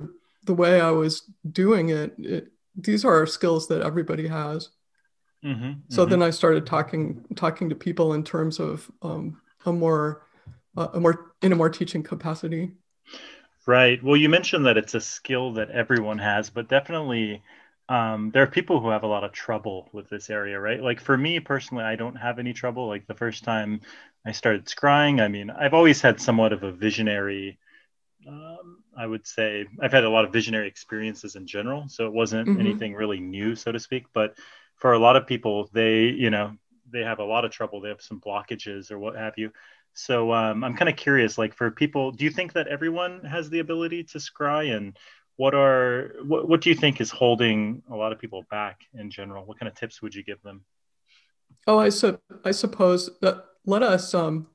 the 0.45 0.55
way 0.55 0.81
I 0.81 0.91
was 0.91 1.31
doing 1.53 1.91
it, 1.91 2.15
it 2.19 2.47
these 2.75 3.05
are 3.05 3.27
skills 3.27 3.69
that 3.69 3.83
everybody 3.83 4.27
has. 4.27 4.71
Mm-hmm, 5.45 5.73
so 5.91 6.03
mm-hmm. 6.03 6.11
then 6.11 6.23
I 6.23 6.31
started 6.31 6.65
talking 6.65 7.27
talking 7.37 7.69
to 7.69 7.75
people 7.75 8.15
in 8.15 8.25
terms 8.25 8.59
of 8.59 8.91
um, 9.03 9.39
a 9.67 9.73
more 9.73 10.23
uh, 10.79 10.89
a 10.95 11.01
more 11.01 11.35
in 11.43 11.53
a 11.53 11.57
more 11.57 11.69
teaching 11.69 12.03
capacity. 12.03 12.71
Right. 13.67 14.03
Well, 14.03 14.17
you 14.17 14.31
mentioned 14.31 14.65
that 14.65 14.79
it's 14.79 14.95
a 14.95 15.01
skill 15.01 15.53
that 15.53 15.71
everyone 15.71 16.19
has, 16.19 16.49
but 16.49 16.69
definitely 16.69 17.43
um, 17.91 18.31
there 18.31 18.45
are 18.45 18.47
people 18.47 18.81
who 18.81 18.89
have 18.91 19.03
a 19.03 19.09
lot 19.09 19.25
of 19.25 19.33
trouble 19.33 19.89
with 19.93 20.09
this 20.09 20.31
area, 20.31 20.61
right? 20.61 20.81
Like 20.81 21.01
for 21.01 21.19
me 21.19 21.41
personally, 21.41 21.83
I 21.83 21.97
don't 21.97 22.15
have 22.15 22.39
any 22.39 22.53
trouble. 22.53 22.87
Like 22.87 23.09
the 23.09 23.15
first 23.15 23.43
time 23.43 23.81
I 24.25 24.31
started 24.31 24.67
scrying, 24.67 25.21
I 25.21 25.27
mean, 25.27 25.51
I've 25.51 25.75
always 25.75 26.01
had 26.01 26.21
somewhat 26.21 26.53
of 26.53 26.63
a 26.63 26.71
visionary. 26.71 27.59
Um, 28.29 28.85
I 28.97 29.09
would 29.09 29.27
say 29.27 29.67
I've 29.83 29.91
had 29.91 30.05
a 30.05 30.09
lot 30.09 30.25
of 30.25 30.33
visionary 30.33 30.69
experiences 30.69 31.35
in 31.35 31.49
general, 31.49 31.89
so 31.89 32.07
it 32.07 32.13
wasn't 32.13 32.49
mm-hmm. 32.49 32.61
anything 32.61 32.95
really 32.95 33.19
new, 33.19 33.57
so 33.57 33.73
to 33.73 33.81
speak. 33.81 34.05
But 34.15 34.39
for 34.77 34.93
a 34.93 34.99
lot 35.01 35.17
of 35.17 35.27
people, 35.27 35.69
they, 35.73 36.03
you 36.05 36.31
know, 36.31 36.53
they 36.93 37.01
have 37.01 37.19
a 37.19 37.25
lot 37.25 37.45
of 37.45 37.51
trouble. 37.51 37.81
They 37.81 37.89
have 37.89 38.03
some 38.03 38.21
blockages 38.21 38.93
or 38.93 39.01
what 39.01 39.17
have 39.17 39.37
you. 39.37 39.51
So 39.95 40.33
um, 40.33 40.63
I'm 40.63 40.77
kind 40.77 40.89
of 40.89 40.95
curious, 40.95 41.39
like 41.39 41.55
for 41.55 41.73
people, 41.73 42.13
do 42.13 42.25
you 42.25 42.31
think 42.31 42.53
that 42.53 42.69
everyone 42.69 43.25
has 43.25 43.51
the 43.51 43.59
ability 43.59 44.05
to 44.05 44.19
scry, 44.19 44.77
and 44.77 44.97
what 45.41 45.55
are 45.55 46.17
what, 46.23 46.47
what 46.51 46.61
do 46.61 46.69
you 46.69 46.77
think 46.77 47.01
is 47.01 47.11
holding 47.11 47.83
a 47.91 47.97
lot 47.97 48.13
of 48.13 48.19
people 48.19 48.45
back 48.51 48.83
in 48.93 49.11
general? 49.11 49.47
What 49.47 49.59
kind 49.59 49.69
of 49.69 49.75
tips 49.75 50.03
would 50.03 50.15
you 50.15 50.23
give 50.23 50.43
them? 50.43 50.67
Oh, 51.67 51.79
I 51.79 51.89
su- 51.89 52.21
I 52.45 52.51
suppose 52.51 53.09
that 53.23 53.47
let 53.65 53.83
us 53.83 54.13
um 54.13 54.49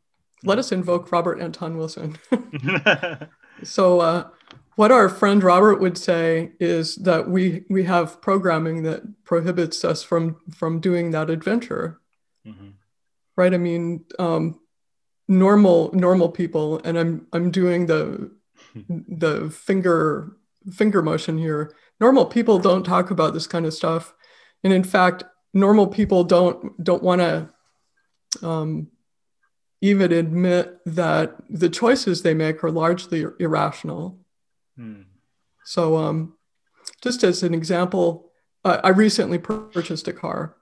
let 0.43 0.59
us 0.59 0.71
invoke 0.71 1.11
Robert 1.11 1.41
Anton 1.41 1.79
Wilson. 1.79 2.19
so 3.63 3.99
uh, 3.99 4.27
what 4.75 4.91
our 4.91 5.09
friend 5.09 5.43
Robert 5.43 5.81
would 5.81 5.97
say 5.97 6.51
is 6.59 6.97
that 6.97 7.27
we 7.27 7.65
we 7.67 7.85
have 7.85 8.21
programming 8.21 8.83
that 8.83 9.23
prohibits 9.23 9.83
us 9.83 10.03
from 10.03 10.39
from 10.53 10.79
doing 10.79 11.09
that 11.09 11.31
adventure. 11.31 11.99
Mm-hmm. 12.45 12.69
Right? 13.35 13.55
I 13.55 13.57
mean, 13.57 14.05
um, 14.19 14.59
normal 15.27 15.91
normal 15.95 16.29
people, 16.29 16.79
and 16.83 16.95
I'm 16.95 17.25
I'm 17.33 17.49
doing 17.49 17.87
the 17.87 18.29
the 18.87 19.49
finger 19.49 20.37
finger 20.71 21.01
motion 21.01 21.37
here. 21.37 21.73
Normal 21.99 22.25
people 22.25 22.59
don't 22.59 22.83
talk 22.83 23.11
about 23.11 23.33
this 23.33 23.47
kind 23.47 23.65
of 23.65 23.73
stuff, 23.73 24.13
and 24.63 24.73
in 24.73 24.83
fact, 24.83 25.23
normal 25.53 25.87
people 25.87 26.23
don't 26.23 26.83
don't 26.83 27.03
want 27.03 27.21
to 27.21 27.49
um, 28.45 28.87
even 29.81 30.11
admit 30.11 30.77
that 30.85 31.35
the 31.49 31.69
choices 31.69 32.21
they 32.21 32.33
make 32.33 32.63
are 32.63 32.71
largely 32.71 33.25
irrational 33.39 34.19
Hmm. 34.77 35.01
So, 35.63 35.97
um, 35.97 36.33
just 37.01 37.23
as 37.23 37.43
an 37.43 37.53
example, 37.53 38.31
uh, 38.63 38.81
I 38.83 38.89
recently 38.89 39.37
purchased 39.37 40.07
a 40.07 40.13
car. 40.13 40.55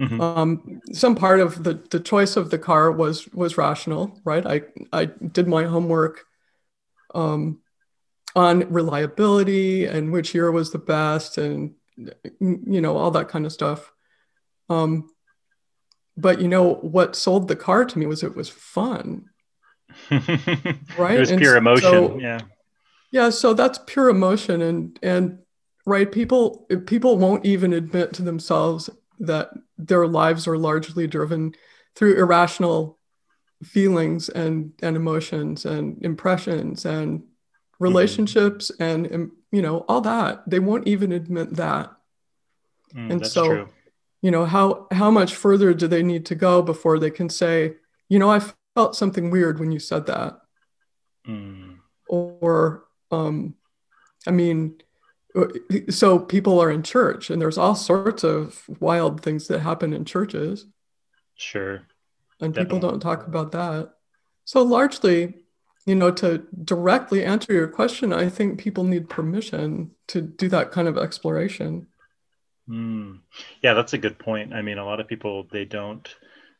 Mm-hmm. 0.00 0.20
Um, 0.20 0.80
some 0.92 1.16
part 1.16 1.40
of 1.40 1.64
the, 1.64 1.74
the 1.90 1.98
choice 1.98 2.36
of 2.36 2.50
the 2.50 2.58
car 2.58 2.92
was 2.92 3.28
was 3.32 3.58
rational, 3.58 4.20
right? 4.24 4.46
I 4.46 4.62
I 4.92 5.06
did 5.06 5.48
my 5.48 5.64
homework 5.64 6.24
um, 7.14 7.60
on 8.36 8.70
reliability 8.70 9.86
and 9.86 10.12
which 10.12 10.34
year 10.34 10.50
was 10.50 10.70
the 10.70 10.78
best, 10.78 11.38
and 11.38 11.74
you 12.40 12.80
know 12.80 12.96
all 12.96 13.10
that 13.12 13.28
kind 13.28 13.46
of 13.46 13.52
stuff. 13.52 13.92
Um, 14.68 15.10
but 16.16 16.40
you 16.40 16.48
know 16.48 16.74
what 16.74 17.16
sold 17.16 17.48
the 17.48 17.56
car 17.56 17.84
to 17.84 17.98
me 17.98 18.06
was 18.06 18.22
it 18.22 18.36
was 18.36 18.48
fun, 18.48 19.26
right? 20.10 21.16
It 21.16 21.20
was 21.20 21.30
and 21.30 21.40
pure 21.40 21.56
emotion, 21.56 21.90
so, 21.90 22.18
yeah 22.18 22.40
yeah, 23.10 23.30
so 23.30 23.54
that's 23.54 23.80
pure 23.86 24.08
emotion 24.08 24.60
and 24.62 24.98
and 25.02 25.38
right 25.86 26.10
people 26.10 26.66
people 26.86 27.16
won't 27.16 27.46
even 27.46 27.72
admit 27.72 28.12
to 28.14 28.22
themselves 28.22 28.90
that 29.20 29.50
their 29.78 30.06
lives 30.06 30.46
are 30.46 30.58
largely 30.58 31.06
driven 31.06 31.54
through 31.94 32.18
irrational 32.18 32.98
feelings 33.64 34.28
and 34.28 34.72
and 34.82 34.96
emotions 34.96 35.64
and 35.64 35.98
impressions 36.04 36.84
and 36.84 37.22
relationships 37.78 38.70
mm-hmm. 38.70 38.82
and, 38.82 39.06
and 39.06 39.30
you 39.52 39.62
know 39.62 39.84
all 39.88 40.00
that 40.00 40.48
they 40.48 40.58
won't 40.58 40.86
even 40.86 41.12
admit 41.12 41.54
that 41.56 41.92
mm, 42.94 43.10
and 43.10 43.26
so 43.26 43.46
true. 43.46 43.68
you 44.20 44.30
know 44.30 44.44
how 44.44 44.86
how 44.90 45.10
much 45.10 45.34
further 45.34 45.72
do 45.72 45.86
they 45.86 46.02
need 46.02 46.26
to 46.26 46.34
go 46.34 46.60
before 46.60 46.98
they 46.98 47.10
can 47.10 47.28
say 47.28 47.74
you 48.08 48.18
know 48.18 48.30
i 48.30 48.40
felt 48.74 48.96
something 48.96 49.30
weird 49.30 49.60
when 49.60 49.70
you 49.70 49.78
said 49.78 50.06
that 50.06 50.38
mm. 51.26 51.76
or 52.08 52.84
um, 53.10 53.54
I 54.26 54.30
mean, 54.30 54.76
so 55.90 56.18
people 56.18 56.60
are 56.60 56.70
in 56.70 56.82
church 56.82 57.30
and 57.30 57.40
there's 57.40 57.58
all 57.58 57.74
sorts 57.74 58.24
of 58.24 58.64
wild 58.80 59.22
things 59.22 59.48
that 59.48 59.60
happen 59.60 59.92
in 59.92 60.04
churches. 60.04 60.66
Sure. 61.36 61.86
And 62.40 62.54
Definitely. 62.54 62.64
people 62.64 62.90
don't 62.90 63.00
talk 63.00 63.26
about 63.26 63.52
that. 63.52 63.90
So 64.44 64.62
largely, 64.62 65.34
you 65.88 65.94
know, 65.94 66.10
to 66.10 66.44
directly 66.64 67.24
answer 67.24 67.54
your 67.54 67.66
question, 67.66 68.12
I 68.12 68.28
think 68.28 68.60
people 68.60 68.84
need 68.84 69.08
permission 69.08 69.92
to 70.08 70.20
do 70.20 70.48
that 70.50 70.70
kind 70.70 70.86
of 70.86 70.98
exploration. 70.98 71.86
Mm. 72.68 73.20
Yeah, 73.62 73.72
that's 73.72 73.94
a 73.94 73.98
good 73.98 74.18
point. 74.18 74.52
I 74.52 74.60
mean, 74.60 74.76
a 74.76 74.84
lot 74.84 75.00
of 75.00 75.08
people, 75.08 75.46
they 75.50 75.64
don't 75.64 76.06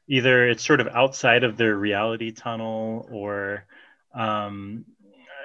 either, 0.08 0.48
it's 0.48 0.64
sort 0.64 0.80
of 0.80 0.88
outside 0.88 1.44
of 1.44 1.58
their 1.58 1.76
reality 1.76 2.32
tunnel 2.32 3.06
or 3.12 3.66
um, 4.14 4.86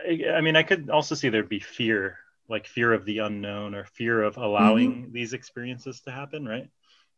I 0.08 0.40
mean, 0.40 0.56
I 0.56 0.64
could 0.64 0.90
also 0.90 1.14
see 1.14 1.28
there'd 1.28 1.50
be 1.50 1.60
fear, 1.60 2.18
like 2.48 2.68
fear 2.68 2.94
of 2.94 3.04
the 3.04 3.20
unknown 3.20 3.76
or 3.76 3.84
fear 3.84 4.24
of 4.24 4.38
allowing 4.38 4.92
mm-hmm. 4.94 5.12
these 5.12 5.34
experiences 5.34 6.00
to 6.02 6.12
happen, 6.12 6.48
right? 6.48 6.70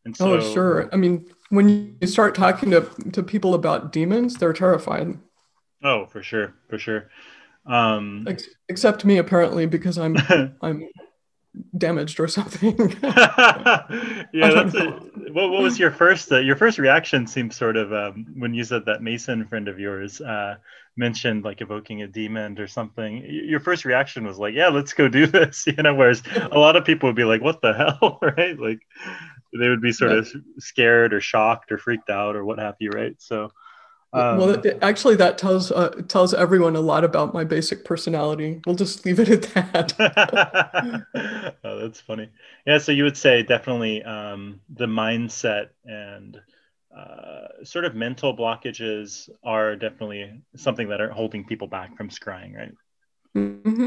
And 0.03 0.15
oh, 0.19 0.39
so, 0.39 0.48
oh, 0.48 0.53
sure. 0.53 0.89
I 0.91 0.95
mean, 0.95 1.27
when 1.50 1.98
you 2.01 2.07
start 2.07 2.34
talking 2.34 2.72
to, 2.72 2.89
to 3.12 3.22
people 3.22 3.53
about 3.53 3.91
demons, 3.91 4.36
they're 4.36 4.53
terrified. 4.53 5.19
Oh, 5.86 6.08
for 6.08 6.24
sure, 6.24 6.56
for 6.68 6.80
sure. 6.80 7.10
Um, 7.68 8.25
Ex- 8.27 8.50
except 8.70 9.06
me, 9.06 9.20
apparently, 9.20 9.68
because 9.68 10.00
I'm 10.00 10.18
I'm 10.62 10.89
damaged 11.77 12.20
or 12.20 12.27
something. 12.27 12.75
yeah, 13.04 14.25
that's 14.34 14.74
a, 14.74 15.00
what, 15.32 15.51
what 15.51 15.62
was 15.62 15.77
your 15.77 15.92
first 15.92 16.32
uh, 16.32 16.39
your 16.39 16.56
first 16.56 16.80
reaction? 16.80 17.27
seemed 17.27 17.54
sort 17.54 17.77
of 17.77 17.94
um, 17.94 18.25
when 18.36 18.56
you 18.56 18.63
said 18.63 18.86
that 18.86 19.04
Mason 19.04 19.46
friend 19.46 19.68
of 19.68 19.80
yours 19.80 20.22
uh, 20.22 20.56
mentioned 20.98 21.44
like 21.44 21.62
evoking 21.62 22.01
a 22.01 22.08
demon 22.08 22.58
or 22.60 22.68
something. 22.68 23.24
Your 23.27 23.60
first 23.60 23.86
reaction 23.86 24.25
was 24.25 24.39
like, 24.39 24.56
"Yeah, 24.56 24.70
let's 24.70 24.94
go 24.94 25.08
do 25.08 25.27
this," 25.27 25.68
you 25.68 25.74
know. 25.74 25.94
Whereas 25.94 26.24
a 26.51 26.58
lot 26.58 26.75
of 26.75 26.84
people 26.84 27.10
would 27.10 27.15
be 27.15 27.25
like, 27.25 27.44
"What 27.44 27.62
the 27.62 27.74
hell?" 27.74 28.18
right? 28.22 28.60
Like 28.60 28.80
they 29.54 29.70
would 29.70 29.82
be 29.84 29.92
sort 29.92 30.13
yeah. 30.13 30.18
of 30.18 30.34
scared 30.58 31.13
or 31.13 31.22
shocked 31.22 31.72
or 31.72 31.77
freaked 31.77 32.10
out 32.10 32.36
or 32.36 32.44
what 32.44 32.58
have 32.58 32.75
you, 32.80 32.89
right? 32.89 33.15
So. 33.20 33.51
Um, 34.13 34.38
well, 34.38 34.63
actually, 34.81 35.15
that 35.15 35.38
tells 35.38 35.71
uh, 35.71 35.89
tells 36.07 36.33
everyone 36.33 36.75
a 36.75 36.81
lot 36.81 37.03
about 37.03 37.33
my 37.33 37.43
basic 37.43 37.83
personality. 37.83 38.62
We'll 38.65 38.75
just 38.75 39.05
leave 39.05 39.19
it 39.19 39.29
at 39.29 39.41
that. 39.53 41.05
oh, 41.63 41.79
that's 41.79 42.00
funny. 42.00 42.29
Yeah, 42.65 42.77
so 42.77 42.93
you 42.93 43.03
would 43.03 43.17
say 43.17 43.43
definitely 43.43 44.03
um, 44.03 44.62
the 44.69 44.85
mindset 44.85 45.69
and 45.83 46.39
uh, 46.95 47.63
sort 47.63 47.83
of 47.83 47.93
mental 47.93 48.35
blockages 48.35 49.29
are 49.43 49.75
definitely 49.75 50.41
something 50.55 50.88
that 50.89 51.01
are 51.01 51.09
holding 51.09 51.43
people 51.43 51.67
back 51.67 51.97
from 51.97 52.09
scrying, 52.09 52.55
right? 52.55 52.71
Mm-hmm. 53.35 53.85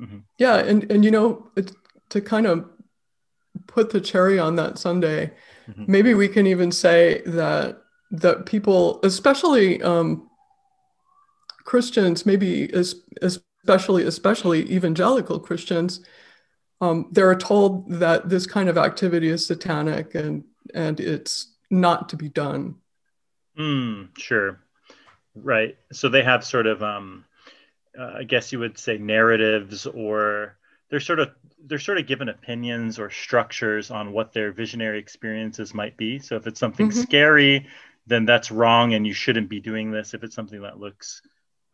Mm-hmm. 0.00 0.18
Yeah, 0.38 0.56
and 0.56 0.90
and 0.90 1.04
you 1.04 1.12
know 1.12 1.50
to 2.08 2.20
kind 2.20 2.46
of 2.46 2.68
put 3.66 3.90
the 3.90 4.00
cherry 4.00 4.38
on 4.38 4.56
that 4.56 4.78
sundae, 4.78 5.30
mm-hmm. 5.68 5.84
maybe 5.86 6.14
we 6.14 6.28
can 6.28 6.46
even 6.46 6.72
say 6.72 7.22
that 7.26 7.81
that 8.12 8.46
people, 8.46 9.00
especially 9.02 9.82
um, 9.82 10.28
Christians, 11.64 12.26
maybe 12.26 12.70
especially 13.22 14.04
especially 14.04 14.70
evangelical 14.70 15.40
Christians, 15.40 16.04
um, 16.80 17.08
they're 17.10 17.34
told 17.34 17.88
that 17.90 18.28
this 18.28 18.46
kind 18.46 18.68
of 18.68 18.76
activity 18.76 19.28
is 19.28 19.46
satanic 19.46 20.14
and 20.14 20.44
and 20.74 21.00
it's 21.00 21.54
not 21.70 22.10
to 22.10 22.16
be 22.16 22.28
done. 22.28 22.76
Mm, 23.58 24.16
sure, 24.18 24.60
right. 25.34 25.76
So 25.92 26.08
they 26.08 26.22
have 26.22 26.44
sort 26.44 26.66
of, 26.66 26.82
um, 26.82 27.24
uh, 27.98 28.14
I 28.18 28.24
guess 28.24 28.52
you 28.52 28.58
would 28.58 28.78
say, 28.78 28.98
narratives, 28.98 29.86
or 29.86 30.56
they're 30.90 31.00
sort 31.00 31.20
of 31.20 31.30
they're 31.64 31.78
sort 31.78 31.98
of 31.98 32.06
given 32.06 32.28
opinions 32.28 32.98
or 32.98 33.08
structures 33.08 33.90
on 33.90 34.12
what 34.12 34.32
their 34.32 34.52
visionary 34.52 34.98
experiences 34.98 35.72
might 35.74 35.96
be. 35.96 36.18
So 36.18 36.36
if 36.36 36.46
it's 36.46 36.60
something 36.60 36.88
mm-hmm. 36.88 37.00
scary, 37.00 37.66
then 38.06 38.24
that's 38.24 38.50
wrong 38.50 38.94
and 38.94 39.06
you 39.06 39.12
shouldn't 39.12 39.48
be 39.48 39.60
doing 39.60 39.90
this 39.90 40.14
if 40.14 40.24
it's 40.24 40.34
something 40.34 40.62
that 40.62 40.78
looks 40.78 41.22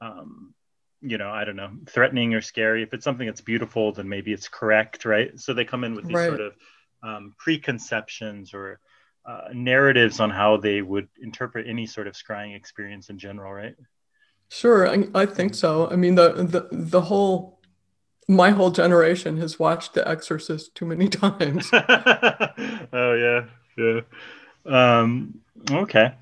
um, 0.00 0.54
you 1.00 1.18
know 1.18 1.30
i 1.30 1.44
don't 1.44 1.56
know 1.56 1.70
threatening 1.86 2.34
or 2.34 2.40
scary. 2.40 2.82
If 2.82 2.92
it's 2.92 3.04
something 3.04 3.26
that's 3.26 3.40
beautiful 3.40 3.92
then 3.92 4.08
maybe 4.08 4.32
it's 4.32 4.48
correct 4.48 5.04
right? 5.04 5.38
So 5.38 5.54
they 5.54 5.64
come 5.64 5.84
in 5.84 5.94
with 5.94 6.06
these 6.06 6.16
right. 6.16 6.28
sort 6.28 6.40
of 6.40 6.54
um, 7.02 7.34
preconceptions 7.38 8.52
or 8.52 8.80
uh, 9.24 9.48
narratives 9.52 10.20
on 10.20 10.30
how 10.30 10.56
they 10.56 10.82
would 10.82 11.08
interpret 11.20 11.66
any 11.68 11.86
sort 11.86 12.06
of 12.06 12.14
scrying 12.14 12.56
experience 12.56 13.10
in 13.10 13.18
general 13.18 13.52
right? 13.52 13.76
Sure 14.50 14.88
I, 14.88 15.06
I 15.14 15.26
think 15.26 15.54
so. 15.54 15.88
I 15.90 15.96
mean 15.96 16.14
the, 16.14 16.32
the 16.32 16.68
the 16.72 17.02
whole 17.02 17.60
my 18.30 18.50
whole 18.50 18.70
generation 18.70 19.38
has 19.38 19.58
watched 19.58 19.94
the 19.94 20.06
exorcist 20.06 20.74
too 20.74 20.84
many 20.84 21.08
times. 21.24 21.70
Oh 22.90 23.14
yeah 23.14 23.44
yeah 23.76 24.00
um 24.68 25.40
Okay. 25.70 26.12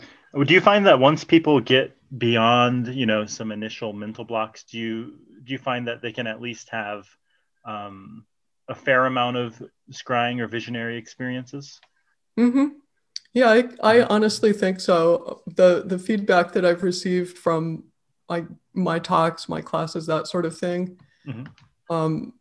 Do 0.45 0.55
you 0.55 0.61
find 0.61 0.87
that 0.87 0.99
once 0.99 1.25
people 1.25 1.61
get 1.61 1.97
beyond, 2.19 2.89
you 2.89 3.07
know, 3.07 3.27
some 3.27 3.53
initial 3.53 3.93
mental 3.93 4.25
blocks, 4.25 4.65
do 4.65 4.79
you 4.79 5.19
do 5.45 5.53
you 5.53 5.59
find 5.59 5.87
that 5.89 6.03
they 6.03 6.13
can 6.13 6.27
at 6.27 6.41
least 6.41 6.69
have 6.71 7.07
um, 7.65 8.27
a 8.69 8.75
fair 8.75 9.07
amount 9.07 9.37
of 9.37 9.63
scrying 9.93 10.41
or 10.41 10.49
visionary 10.49 10.99
experiences? 10.99 11.81
Mm-hmm. 12.39 12.67
Yeah, 13.33 13.51
I, 13.51 13.65
I 13.83 14.03
honestly 14.03 14.53
think 14.53 14.81
so. 14.81 15.43
The 15.47 15.85
the 15.87 15.99
feedback 15.99 16.53
that 16.53 16.65
I've 16.65 16.83
received 16.83 17.39
from 17.39 17.85
like 18.29 18.47
my 18.75 18.99
talks, 18.99 19.49
my 19.49 19.61
classes, 19.61 20.07
that 20.07 20.27
sort 20.27 20.47
of 20.47 20.59
thing. 20.59 20.99
Mm-hmm. 21.27 21.95
Um, 21.95 22.33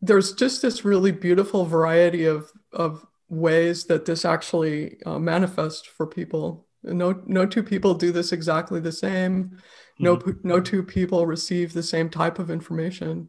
there's 0.00 0.34
just 0.34 0.62
this 0.62 0.84
really 0.84 1.12
beautiful 1.12 1.64
variety 1.64 2.26
of 2.26 2.50
of 2.72 3.06
ways 3.28 3.84
that 3.86 4.04
this 4.04 4.24
actually 4.24 4.98
uh, 5.04 5.18
manifests 5.18 5.86
for 5.86 6.06
people. 6.06 6.66
No, 6.82 7.22
no 7.26 7.46
two 7.46 7.62
people 7.62 7.94
do 7.94 8.12
this 8.12 8.32
exactly 8.32 8.80
the 8.80 8.92
same. 8.92 9.58
No, 9.98 10.16
mm-hmm. 10.16 10.46
no 10.46 10.60
two 10.60 10.82
people 10.82 11.26
receive 11.26 11.72
the 11.72 11.82
same 11.82 12.10
type 12.10 12.38
of 12.38 12.50
information. 12.50 13.28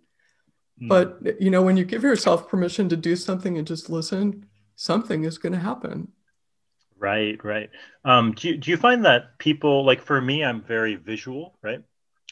Mm-hmm. 0.81 0.87
But 0.87 1.41
you 1.41 1.49
know, 1.49 1.61
when 1.61 1.77
you 1.77 1.85
give 1.85 2.03
yourself 2.03 2.49
permission 2.49 2.89
to 2.89 2.97
do 2.97 3.15
something 3.15 3.57
and 3.57 3.65
just 3.65 3.89
listen, 3.89 4.45
something 4.75 5.23
is 5.23 5.37
going 5.37 5.53
to 5.53 5.59
happen. 5.59 6.09
Right, 6.97 7.41
right. 7.43 7.69
Um, 8.03 8.33
do 8.33 8.49
you, 8.49 8.57
do 8.57 8.71
you 8.71 8.77
find 8.77 9.05
that 9.05 9.37
people 9.37 9.85
like 9.85 10.01
for 10.01 10.19
me, 10.19 10.43
I'm 10.43 10.61
very 10.61 10.95
visual, 10.95 11.57
right? 11.61 11.81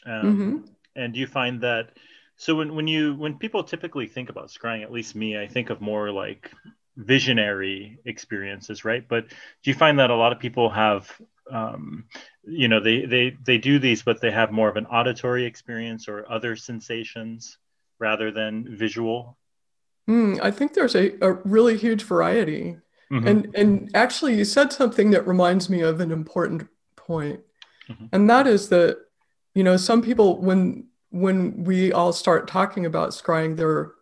Um, 0.06 0.22
mm-hmm. 0.22 0.58
And 0.96 1.14
do 1.14 1.20
you 1.20 1.26
find 1.26 1.60
that 1.62 1.96
so 2.36 2.56
when 2.56 2.74
when 2.74 2.86
you 2.86 3.14
when 3.14 3.38
people 3.38 3.62
typically 3.64 4.06
think 4.06 4.28
about 4.28 4.48
scrying, 4.48 4.82
at 4.82 4.92
least 4.92 5.14
me, 5.14 5.38
I 5.38 5.46
think 5.46 5.70
of 5.70 5.80
more 5.80 6.10
like 6.10 6.50
visionary 6.96 7.98
experiences, 8.04 8.84
right? 8.84 9.06
But 9.08 9.28
do 9.28 9.70
you 9.70 9.74
find 9.74 9.98
that 9.98 10.10
a 10.10 10.16
lot 10.16 10.32
of 10.32 10.38
people 10.38 10.70
have, 10.70 11.10
um, 11.50 12.04
you 12.44 12.68
know, 12.68 12.80
they 12.80 13.06
they 13.06 13.36
they 13.44 13.58
do 13.58 13.78
these, 13.78 14.02
but 14.02 14.20
they 14.20 14.30
have 14.30 14.52
more 14.52 14.68
of 14.68 14.76
an 14.76 14.86
auditory 14.86 15.44
experience 15.44 16.08
or 16.08 16.30
other 16.30 16.56
sensations 16.56 17.58
rather 17.98 18.30
than 18.30 18.76
visual? 18.76 19.36
Mm, 20.08 20.40
I 20.42 20.50
think 20.50 20.74
there's 20.74 20.94
a, 20.94 21.12
a 21.20 21.32
really 21.44 21.76
huge 21.76 22.02
variety. 22.02 22.76
Mm-hmm. 23.10 23.26
And 23.26 23.54
and 23.54 23.90
actually 23.94 24.36
you 24.36 24.44
said 24.44 24.72
something 24.72 25.10
that 25.10 25.26
reminds 25.26 25.68
me 25.68 25.80
of 25.80 26.00
an 26.00 26.10
important 26.10 26.68
point. 26.96 27.40
Mm-hmm. 27.88 28.06
And 28.12 28.30
that 28.30 28.46
is 28.46 28.68
that, 28.68 28.98
you 29.54 29.62
know, 29.62 29.76
some 29.76 30.02
people 30.02 30.40
when 30.40 30.88
when 31.10 31.64
we 31.64 31.92
all 31.92 32.12
start 32.12 32.48
talking 32.48 32.86
about 32.86 33.10
scrying, 33.10 33.56
they're 33.56 33.92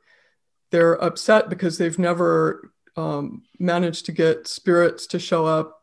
they're 0.70 0.94
upset 0.94 1.48
because 1.50 1.78
they've 1.78 1.98
never 1.98 2.72
um, 2.96 3.42
managed 3.58 4.06
to 4.06 4.12
get 4.12 4.46
spirits 4.46 5.06
to 5.08 5.18
show 5.18 5.46
up, 5.46 5.82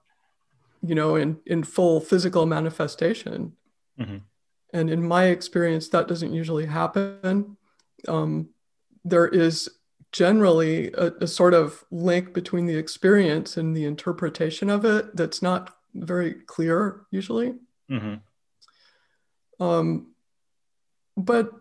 you 0.82 0.96
know, 0.96 1.16
in, 1.16 1.40
in 1.46 1.64
full 1.64 2.00
physical 2.00 2.46
manifestation. 2.46 3.54
Mm-hmm. 4.00 4.18
And 4.74 4.90
in 4.90 5.04
my 5.04 5.26
experience, 5.26 5.90
that 5.90 6.08
doesn't 6.08 6.34
usually 6.34 6.68
happen. 6.68 7.58
Um, 8.08 8.50
there 9.04 9.28
is 9.28 9.70
generally 10.12 10.92
a, 10.94 11.12
a, 11.22 11.28
sort 11.28 11.54
of 11.54 11.84
link 11.92 12.34
between 12.34 12.66
the 12.66 12.78
experience 12.78 13.58
and 13.58 13.76
the 13.76 13.86
interpretation 13.86 14.70
of 14.70 14.84
it 14.84 15.16
that's 15.16 15.42
not 15.42 15.76
very 15.94 16.34
clear 16.34 17.02
usually. 17.12 17.54
Mm-hmm. 17.90 18.16
Um, 19.64 20.14
but 21.18 21.52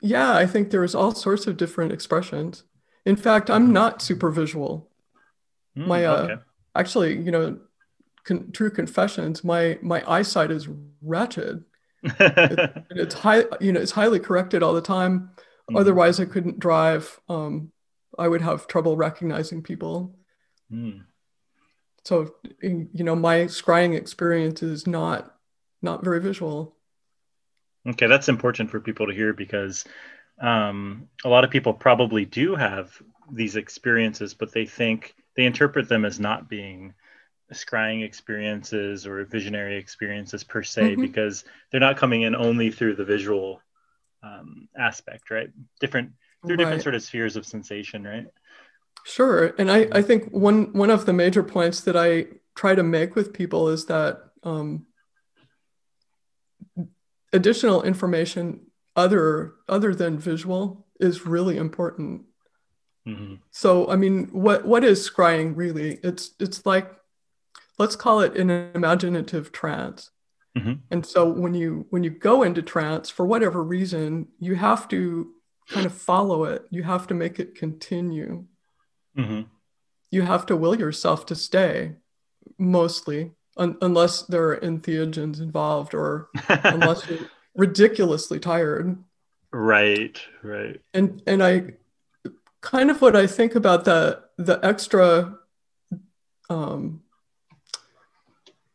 yeah, 0.00 0.34
I 0.34 0.46
think 0.46 0.70
there's 0.70 0.94
all 0.94 1.14
sorts 1.14 1.46
of 1.46 1.56
different 1.56 1.92
expressions. 1.92 2.64
In 3.04 3.16
fact, 3.16 3.50
I'm 3.50 3.64
mm-hmm. 3.64 3.72
not 3.72 4.02
super 4.02 4.30
visual. 4.30 4.90
Mm, 5.76 5.86
my 5.86 6.04
uh, 6.04 6.22
okay. 6.22 6.42
actually, 6.74 7.18
you 7.18 7.30
know, 7.30 7.58
con- 8.24 8.50
true 8.52 8.70
confessions. 8.70 9.42
My 9.42 9.78
my 9.82 10.02
eyesight 10.06 10.50
is 10.50 10.68
wretched. 11.00 11.64
it, 12.02 12.84
it's 12.90 13.14
high, 13.14 13.44
you 13.60 13.72
know, 13.72 13.80
it's 13.80 13.92
highly 13.92 14.20
corrected 14.20 14.62
all 14.62 14.74
the 14.74 14.80
time. 14.80 15.30
Mm. 15.70 15.80
Otherwise, 15.80 16.20
I 16.20 16.24
couldn't 16.24 16.58
drive. 16.58 17.20
Um, 17.28 17.72
I 18.18 18.28
would 18.28 18.42
have 18.42 18.66
trouble 18.66 18.96
recognizing 18.96 19.62
people. 19.62 20.14
Mm. 20.70 21.04
So, 22.04 22.34
you 22.60 22.88
know, 22.92 23.14
my 23.14 23.44
scrying 23.44 23.96
experience 23.96 24.62
is 24.62 24.86
not 24.86 25.34
not 25.80 26.04
very 26.04 26.20
visual. 26.20 26.76
Okay, 27.86 28.06
that's 28.06 28.28
important 28.28 28.70
for 28.70 28.80
people 28.80 29.06
to 29.08 29.14
hear 29.14 29.32
because 29.32 29.84
um, 30.42 31.08
a 31.24 31.28
lot 31.28 31.44
of 31.44 31.50
people 31.50 31.72
probably 31.72 32.24
do 32.24 32.56
have 32.56 33.00
these 33.30 33.56
experiences, 33.56 34.34
but 34.34 34.52
they 34.52 34.66
think 34.66 35.14
they 35.36 35.44
interpret 35.44 35.88
them 35.88 36.04
as 36.04 36.20
not 36.20 36.50
being 36.50 36.92
scrying 37.52 38.04
experiences 38.04 39.06
or 39.06 39.24
visionary 39.24 39.76
experiences 39.76 40.42
per 40.42 40.62
se 40.62 40.92
mm-hmm. 40.92 41.02
because 41.02 41.44
they're 41.70 41.80
not 41.80 41.96
coming 41.96 42.22
in 42.22 42.34
only 42.34 42.70
through 42.70 42.96
the 42.96 43.04
visual 43.04 43.60
um, 44.22 44.68
aspect, 44.76 45.30
right? 45.30 45.50
Different 45.80 46.12
through 46.42 46.56
right. 46.56 46.58
different 46.58 46.82
sort 46.82 46.94
of 46.94 47.02
spheres 47.02 47.36
of 47.36 47.46
sensation, 47.46 48.04
right? 48.04 48.26
Sure, 49.04 49.54
and 49.58 49.70
I 49.70 49.88
I 49.92 50.02
think 50.02 50.30
one 50.30 50.72
one 50.72 50.90
of 50.90 51.06
the 51.06 51.12
major 51.12 51.42
points 51.42 51.82
that 51.82 51.96
I 51.96 52.26
try 52.54 52.74
to 52.74 52.82
make 52.82 53.14
with 53.14 53.32
people 53.32 53.68
is 53.68 53.86
that 53.86 54.20
um, 54.42 54.86
additional 57.32 57.82
information 57.82 58.66
other 58.96 59.54
other 59.68 59.94
than 59.94 60.18
visual 60.18 60.86
is 61.00 61.26
really 61.26 61.56
important. 61.56 62.22
Mm-hmm. 63.06 63.34
So 63.50 63.88
I 63.88 63.96
mean, 63.96 64.28
what 64.28 64.64
what 64.64 64.84
is 64.84 65.08
scrying 65.08 65.56
really? 65.56 65.98
It's 66.02 66.34
it's 66.38 66.64
like 66.66 66.90
let's 67.78 67.96
call 67.96 68.20
it 68.20 68.36
an 68.36 68.50
imaginative 68.74 69.52
trance. 69.52 70.10
Mm-hmm. 70.56 70.72
And 70.90 71.06
so 71.06 71.28
when 71.28 71.54
you 71.54 71.86
when 71.90 72.04
you 72.04 72.10
go 72.10 72.42
into 72.42 72.62
trance 72.62 73.08
for 73.08 73.26
whatever 73.26 73.62
reason, 73.62 74.28
you 74.38 74.54
have 74.54 74.86
to 74.88 75.32
kind 75.68 75.86
of 75.86 75.94
follow 75.94 76.44
it. 76.44 76.66
You 76.70 76.82
have 76.82 77.06
to 77.08 77.14
make 77.14 77.38
it 77.40 77.54
continue. 77.54 78.44
hmm 79.16 79.42
You 80.10 80.22
have 80.22 80.46
to 80.46 80.56
will 80.56 80.78
yourself 80.78 81.24
to 81.26 81.34
stay, 81.34 81.96
mostly, 82.58 83.32
un- 83.56 83.78
unless 83.80 84.22
there 84.22 84.50
are 84.50 84.60
entheogens 84.60 85.40
involved 85.40 85.94
or 85.94 86.28
unless 86.48 87.08
you're 87.08 87.30
ridiculously 87.54 88.38
tired. 88.38 88.96
right, 89.52 90.20
right. 90.42 90.80
And 90.94 91.22
and 91.26 91.42
I 91.42 91.74
kind 92.60 92.90
of 92.90 93.00
what 93.00 93.16
I 93.16 93.26
think 93.26 93.54
about 93.54 93.84
the 93.84 94.22
the 94.38 94.58
extra 94.64 95.38
um, 96.48 97.02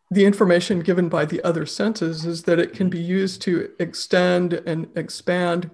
the 0.10 0.26
information 0.26 0.80
given 0.80 1.10
by 1.10 1.26
the 1.26 1.44
other 1.44 1.66
senses 1.66 2.26
is 2.26 2.44
that 2.44 2.60
it 2.60 2.74
can 2.74 2.90
be 2.90 3.00
used 3.00 3.42
to 3.44 3.72
extend 3.80 4.54
and 4.54 4.88
expand 4.96 5.70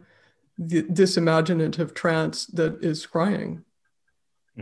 the, 0.57 0.81
this 0.81 1.17
imaginative 1.17 1.93
trance 1.93 2.45
that 2.47 2.83
is 2.83 3.05
scrying. 3.05 3.63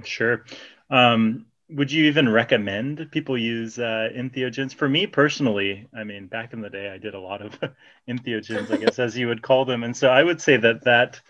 Sure. 0.03 0.43
Um, 0.89 1.45
would 1.73 1.91
you 1.91 2.05
even 2.05 2.29
recommend 2.29 3.09
people 3.11 3.37
use 3.37 3.79
uh, 3.79 4.09
entheogens? 4.15 4.73
For 4.73 4.89
me 4.89 5.07
personally, 5.07 5.87
I 5.95 6.03
mean, 6.03 6.27
back 6.27 6.53
in 6.53 6.61
the 6.61 6.69
day, 6.69 6.89
I 6.89 6.97
did 6.97 7.13
a 7.13 7.19
lot 7.19 7.41
of 7.41 7.59
entheogens, 8.09 8.71
I 8.71 8.77
guess, 8.77 8.99
as 8.99 9.17
you 9.17 9.27
would 9.27 9.41
call 9.41 9.65
them. 9.65 9.83
And 9.83 9.95
so 9.95 10.09
I 10.09 10.23
would 10.23 10.41
say 10.41 10.57
that 10.57 10.83
that 10.83 11.21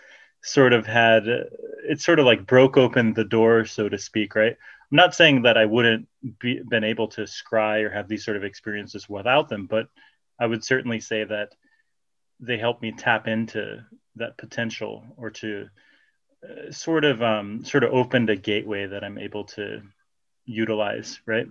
sort 0.44 0.74
of 0.74 0.86
had, 0.86 1.28
it 1.28 2.02
sort 2.02 2.20
of 2.20 2.26
like 2.26 2.48
broke 2.48 2.78
open 2.78 3.14
the 3.14 3.24
door, 3.24 3.66
so 3.66 3.88
to 3.90 3.98
speak, 3.98 4.36
right? 4.36 4.56
I'm 4.92 4.96
not 4.96 5.16
saying 5.16 5.44
that 5.44 5.58
I 5.58 5.66
wouldn't 5.66 6.08
be 6.40 6.62
been 6.68 6.84
able 6.84 7.08
to 7.10 7.22
scry 7.22 7.84
or 7.84 7.90
have 7.90 8.08
these 8.08 8.26
sort 8.26 8.38
of 8.38 8.44
experiences 8.44 9.08
without 9.08 9.48
them, 9.48 9.68
but 9.68 9.88
I 10.40 10.48
would 10.48 10.64
certainly 10.64 11.00
say 11.00 11.24
that 11.24 11.54
they 12.40 12.58
helped 12.58 12.82
me 12.82 12.92
tap 12.92 13.28
into 13.28 13.86
that 14.16 14.38
potential 14.38 15.06
or 15.16 15.30
to 15.30 15.70
uh, 16.44 16.72
sort 16.72 17.06
of 17.06 17.22
um, 17.22 17.64
sort 17.64 17.84
of 17.84 17.94
opened 17.94 18.30
a 18.30 18.36
gateway 18.36 18.88
that 18.88 19.04
I'm 19.04 19.18
able 19.18 19.46
to 19.46 19.82
utilize, 20.46 21.20
right? 21.26 21.48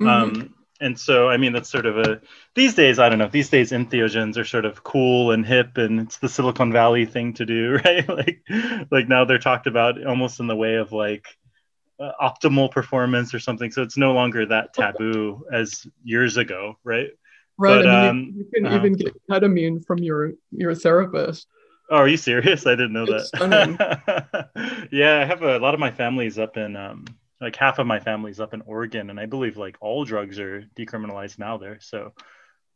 Mhm. 0.00 0.08
Um, 0.08 0.54
and 0.80 0.98
so, 0.98 1.28
I 1.28 1.36
mean, 1.38 1.52
that's 1.52 1.70
sort 1.70 1.86
of 1.86 1.96
a 1.98 2.20
these 2.54 2.74
days. 2.74 2.98
I 2.98 3.08
don't 3.08 3.18
know. 3.18 3.28
These 3.28 3.48
days, 3.48 3.72
entheogens 3.72 4.36
are 4.36 4.44
sort 4.44 4.64
of 4.64 4.84
cool 4.84 5.30
and 5.30 5.46
hip, 5.46 5.78
and 5.78 6.00
it's 6.00 6.18
the 6.18 6.28
Silicon 6.28 6.72
Valley 6.72 7.06
thing 7.06 7.32
to 7.34 7.46
do, 7.46 7.78
right? 7.84 8.08
like, 8.08 8.42
like 8.90 9.08
now 9.08 9.24
they're 9.24 9.38
talked 9.38 9.66
about 9.66 10.04
almost 10.04 10.40
in 10.40 10.46
the 10.46 10.56
way 10.56 10.74
of 10.74 10.92
like 10.92 11.26
uh, 11.98 12.12
optimal 12.20 12.70
performance 12.70 13.32
or 13.32 13.38
something. 13.38 13.70
So 13.70 13.82
it's 13.82 13.96
no 13.96 14.12
longer 14.12 14.46
that 14.46 14.74
taboo 14.74 15.46
as 15.52 15.86
years 16.04 16.36
ago, 16.36 16.78
right? 16.84 17.08
right. 17.58 17.82
but, 17.82 17.86
I 17.86 18.08
um, 18.08 18.18
mean, 18.18 18.26
you, 18.26 18.38
you 18.40 18.50
can 18.54 18.66
uh-huh. 18.66 18.76
even 18.76 18.92
get 18.94 19.14
ketamine 19.30 19.84
from 19.84 19.98
your 19.98 20.32
your 20.50 20.74
therapist. 20.74 21.46
Oh, 21.88 21.98
are 21.98 22.08
you 22.08 22.16
serious? 22.16 22.66
I 22.66 22.70
didn't 22.70 22.92
know 22.92 23.04
It's 23.04 23.30
that. 23.30 24.88
yeah, 24.92 25.20
I 25.20 25.24
have 25.24 25.42
a, 25.42 25.58
lot 25.58 25.72
of 25.72 25.80
my 25.80 25.90
family's 25.90 26.38
up 26.38 26.56
in 26.56 26.76
um 26.76 27.04
like 27.40 27.56
half 27.56 27.78
of 27.78 27.86
my 27.86 28.00
family's 28.00 28.40
up 28.40 28.54
in 28.54 28.62
Oregon 28.62 29.10
and 29.10 29.20
I 29.20 29.26
believe 29.26 29.56
like 29.56 29.76
all 29.80 30.04
drugs 30.04 30.38
are 30.38 30.64
decriminalized 30.76 31.38
now 31.38 31.58
there. 31.58 31.78
So 31.80 32.12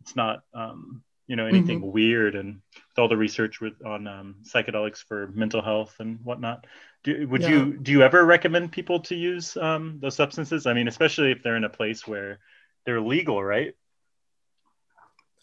it's 0.03 0.15
not 0.17 0.43
um 0.55 1.03
you 1.27 1.37
know 1.37 1.47
anything 1.47 1.93
weird 1.93 2.35
and 2.35 2.61
with 2.75 2.99
all 2.99 3.09
the 3.09 3.17
research 3.17 3.61
with 3.61 3.75
on 3.87 4.09
um, 4.09 4.35
psychedelics 4.43 4.99
for 4.99 5.29
mental 5.29 5.63
health 5.63 5.95
and 6.01 6.19
whatnot. 6.25 6.67
Do, 7.05 7.29
would 7.29 7.43
Yeah. 7.43 7.51
you 7.51 7.79
do 7.79 7.93
you 7.93 8.03
ever 8.03 8.25
recommend 8.25 8.73
people 8.73 8.99
to 9.01 9.15
use 9.15 9.57
um, 9.57 9.99
those 10.03 10.17
substances? 10.17 10.67
I 10.67 10.73
mean, 10.75 10.89
especially 10.89 11.31
if 11.31 11.43
they're 11.43 11.57
in 11.57 11.63
a 11.65 11.69
place 11.71 12.05
where 12.07 12.41
they're 12.85 13.01
legal, 13.01 13.43
right? 13.43 13.75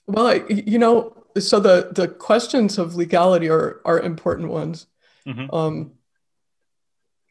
Well, 0.07 0.27
I, 0.27 0.45
you 0.49 0.77
know, 0.77 1.23
so 1.39 1.59
the 1.59 1.89
the 1.93 2.07
questions 2.07 2.77
of 2.77 2.95
legality 2.95 3.49
are 3.49 3.81
are 3.85 3.99
important 3.99 4.49
ones. 4.49 4.87
Mhm. 5.25 5.53
Um, 5.53 5.93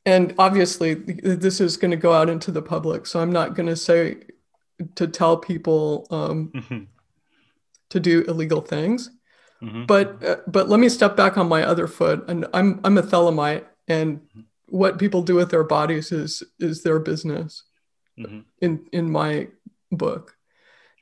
and 0.07 0.35
obviously, 0.38 0.95
this 0.95 1.61
is 1.61 1.77
going 1.77 1.90
to 1.90 1.97
go 1.97 2.12
out 2.12 2.31
into 2.31 2.51
the 2.51 2.62
public, 2.62 3.07
so 3.07 3.21
I'm 3.21 3.33
not 3.33 3.55
going 3.55 3.66
to 3.66 3.77
say 3.77 4.23
to 4.95 5.07
tell 5.09 5.37
people 5.37 6.07
um, 6.11 6.51
Mhm. 6.55 6.87
to 7.90 8.01
do 8.01 8.23
illegal 8.23 8.61
things. 8.61 9.11
Mhm. 9.62 9.87
But 9.87 10.23
uh, 10.25 10.37
but 10.47 10.69
let 10.69 10.81
me 10.81 10.88
step 10.88 11.16
back 11.16 11.37
on 11.37 11.49
my 11.49 11.62
other 11.64 11.87
foot, 11.87 12.25
and 12.29 12.47
I'm 12.55 12.81
I'm 12.85 12.97
a 12.99 13.03
Thelemite, 13.03 13.64
and 13.88 14.21
what 14.69 14.99
people 14.99 15.23
do 15.23 15.35
with 15.35 15.51
their 15.51 15.64
bodies 15.64 16.12
is 16.12 16.42
is 16.59 16.83
their 16.83 16.99
business 16.99 17.64
Mhm. 18.19 18.45
in 18.61 18.87
in 18.92 19.11
my 19.11 19.49
book. 19.90 20.37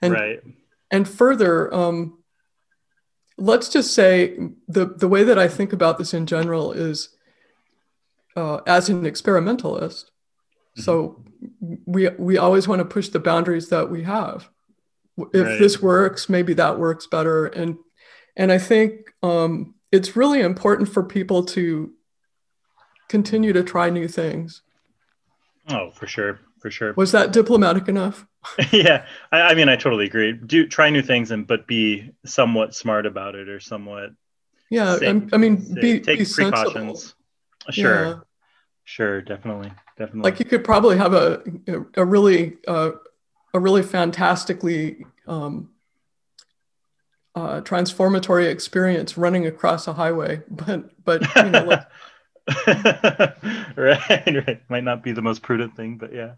And 0.02 0.12
right. 0.14 0.40
and 0.90 1.08
further, 1.08 1.72
um, 1.74 2.18
let's 3.36 3.68
just 3.68 3.92
say 3.92 4.38
the 4.68 4.86
the 4.86 5.08
way 5.08 5.24
that 5.24 5.38
I 5.38 5.48
think 5.48 5.72
about 5.72 5.98
this 5.98 6.14
in 6.14 6.26
general 6.26 6.72
is 6.72 7.13
uh, 8.36 8.60
as 8.66 8.88
an 8.88 9.04
experimentalist. 9.06 10.10
So 10.76 11.22
we 11.86 12.08
we 12.18 12.36
always 12.36 12.66
want 12.66 12.80
to 12.80 12.84
push 12.84 13.08
the 13.08 13.20
boundaries 13.20 13.68
that 13.68 13.90
we 13.90 14.02
have. 14.02 14.48
If 15.32 15.46
Right. 15.46 15.58
this 15.60 15.80
works, 15.80 16.28
maybe 16.28 16.52
that 16.54 16.78
works 16.78 17.06
better. 17.06 17.46
And 17.46 17.76
and 18.36 18.50
I 18.50 18.58
think 18.58 19.12
um, 19.22 19.74
it's 19.92 20.16
really 20.16 20.40
important 20.40 20.88
for 20.88 21.04
people 21.04 21.44
to 21.44 21.92
continue 23.08 23.52
to 23.52 23.62
try 23.62 23.88
new 23.90 24.08
things. 24.08 24.62
Oh, 25.68 25.92
for 25.92 26.08
sure, 26.08 26.40
for 26.60 26.70
sure. 26.72 26.92
Was 26.96 27.12
that 27.12 27.32
diplomatic 27.32 27.86
enough? 27.88 28.26
yeah, 28.72 29.06
I, 29.30 29.40
I 29.42 29.54
mean, 29.54 29.68
I 29.68 29.76
totally 29.76 30.06
agree. 30.06 30.32
Do 30.32 30.66
try 30.66 30.90
new 30.90 31.02
things 31.02 31.30
and 31.30 31.46
but 31.46 31.68
be 31.68 32.10
somewhat 32.26 32.74
smart 32.74 33.06
about 33.06 33.36
it 33.36 33.48
or 33.48 33.60
somewhat. 33.60 34.10
Yeah, 34.70 34.96
safe- 34.96 35.08
I'm- 35.32 35.40
mean, 35.40 35.62
safe- 35.64 35.80
be, 35.80 36.00
take 36.00 36.18
be 36.18 36.24
sensible. 36.24 36.98
Sure, 37.70 38.04
Yeah. 38.04 38.14
sure, 38.84 39.22
definitely, 39.22 39.72
definitely. 39.98 40.30
like 40.30 40.38
you 40.38 40.44
could 40.46 40.64
probably 40.64 40.96
have 40.98 41.14
a 41.14 41.42
a 41.96 42.04
really 42.04 42.58
uh, 42.68 42.92
a 43.54 43.60
really 43.60 43.82
fantastically 43.82 45.06
um, 45.26 45.70
uh, 47.34 47.60
transformatory 47.62 48.46
experience 48.46 49.16
running 49.16 49.46
across 49.46 49.86
a 49.86 49.92
highway, 49.94 50.42
but 50.50 50.90
but 51.04 51.22
you 51.36 51.50
know, 51.50 51.64
like, 51.64 51.86
right, 53.76 54.46
right. 54.46 54.60
Might 54.68 54.84
not 54.84 55.02
be 55.02 55.12
the 55.12 55.22
most 55.22 55.42
prudent 55.42 55.76
thing, 55.76 55.96
but 55.98 56.12
yeah. 56.12 56.34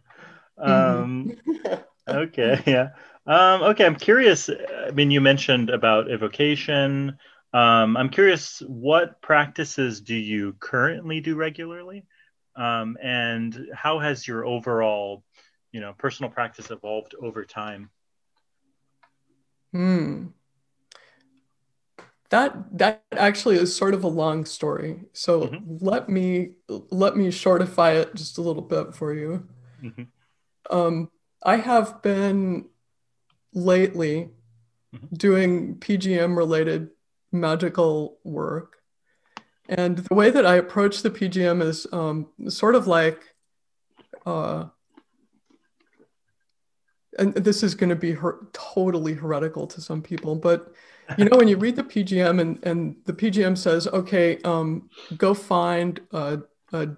Um, 0.59 1.33
okay, 2.09 2.63
yeah. 2.67 2.91
Um, 3.27 3.63
okay, 3.63 3.85
I'm 3.85 3.97
curious. 3.97 4.49
I 4.49 4.91
mean, 4.93 5.11
you 5.11 5.21
mentioned 5.21 5.71
about 5.71 6.11
evocation. 6.11 7.19
Um, 7.53 7.97
I'm 7.97 8.11
curious, 8.11 8.61
what 8.67 9.23
practices 9.23 10.01
do 10.01 10.15
you 10.15 10.55
currently 10.61 11.21
do 11.21 11.37
regularly, 11.37 12.05
um, 12.55 12.97
and 13.03 13.69
how 13.75 13.99
has 13.99 14.27
your 14.27 14.45
overall, 14.45 15.25
you 15.73 15.81
know, 15.81 15.95
personal 15.97 16.31
practice 16.31 16.71
evolved 16.71 17.15
over 17.21 17.45
time? 17.45 17.91
hmm. 19.73 20.27
That 22.31 22.77
that 22.79 23.05
actually 23.13 23.57
is 23.57 23.75
sort 23.75 23.95
of 23.95 24.03
a 24.03 24.09
long 24.09 24.45
story. 24.45 25.05
So 25.13 25.43
Mhm. 25.43 25.81
let 25.81 26.09
me 26.09 26.55
let 26.69 27.17
me 27.17 27.31
shortify 27.31 27.93
it 27.93 28.15
just 28.17 28.37
a 28.39 28.43
little 28.43 28.63
bit 28.63 28.95
for 28.95 29.15
you. 29.15 29.49
Mhm. 29.83 30.09
Um, 30.71 31.11
I 31.45 31.57
have 31.57 32.03
been 32.03 32.69
lately 33.53 34.31
Mhm. 34.93 35.17
doing 35.17 35.77
PGM 35.77 36.37
related 36.37 36.91
magical 37.33 38.19
work. 38.25 38.77
And 39.69 39.99
the 39.99 40.15
way 40.15 40.31
that 40.31 40.47
I 40.47 40.57
approach 40.57 41.03
the 41.03 41.11
PGM 41.11 41.63
is 41.63 41.87
um, 41.93 42.29
sort 42.49 42.75
of 42.75 42.87
like, 42.87 43.21
uh, 44.25 44.67
and 47.19 47.35
this 47.35 47.63
is 47.63 47.75
going 47.75 47.91
to 47.91 47.97
be 47.97 48.13
her- 48.13 48.47
totally 48.53 49.15
heretical 49.15 49.67
to 49.69 49.81
some 49.81 50.03
people, 50.03 50.37
but 50.37 50.73
you 51.19 51.25
know, 51.25 51.37
when 51.37 51.49
you 51.49 51.57
read 51.57 51.77
the 51.77 51.85
PGM 51.85 52.41
and, 52.41 52.65
and 52.65 52.97
the 53.05 53.13
PGM 53.13 53.57
says, 53.57 53.87
okay, 53.87 54.39
um, 54.39 54.91
go 55.17 55.35
find 55.35 56.01
a, 56.13 56.41
a 56.73 56.89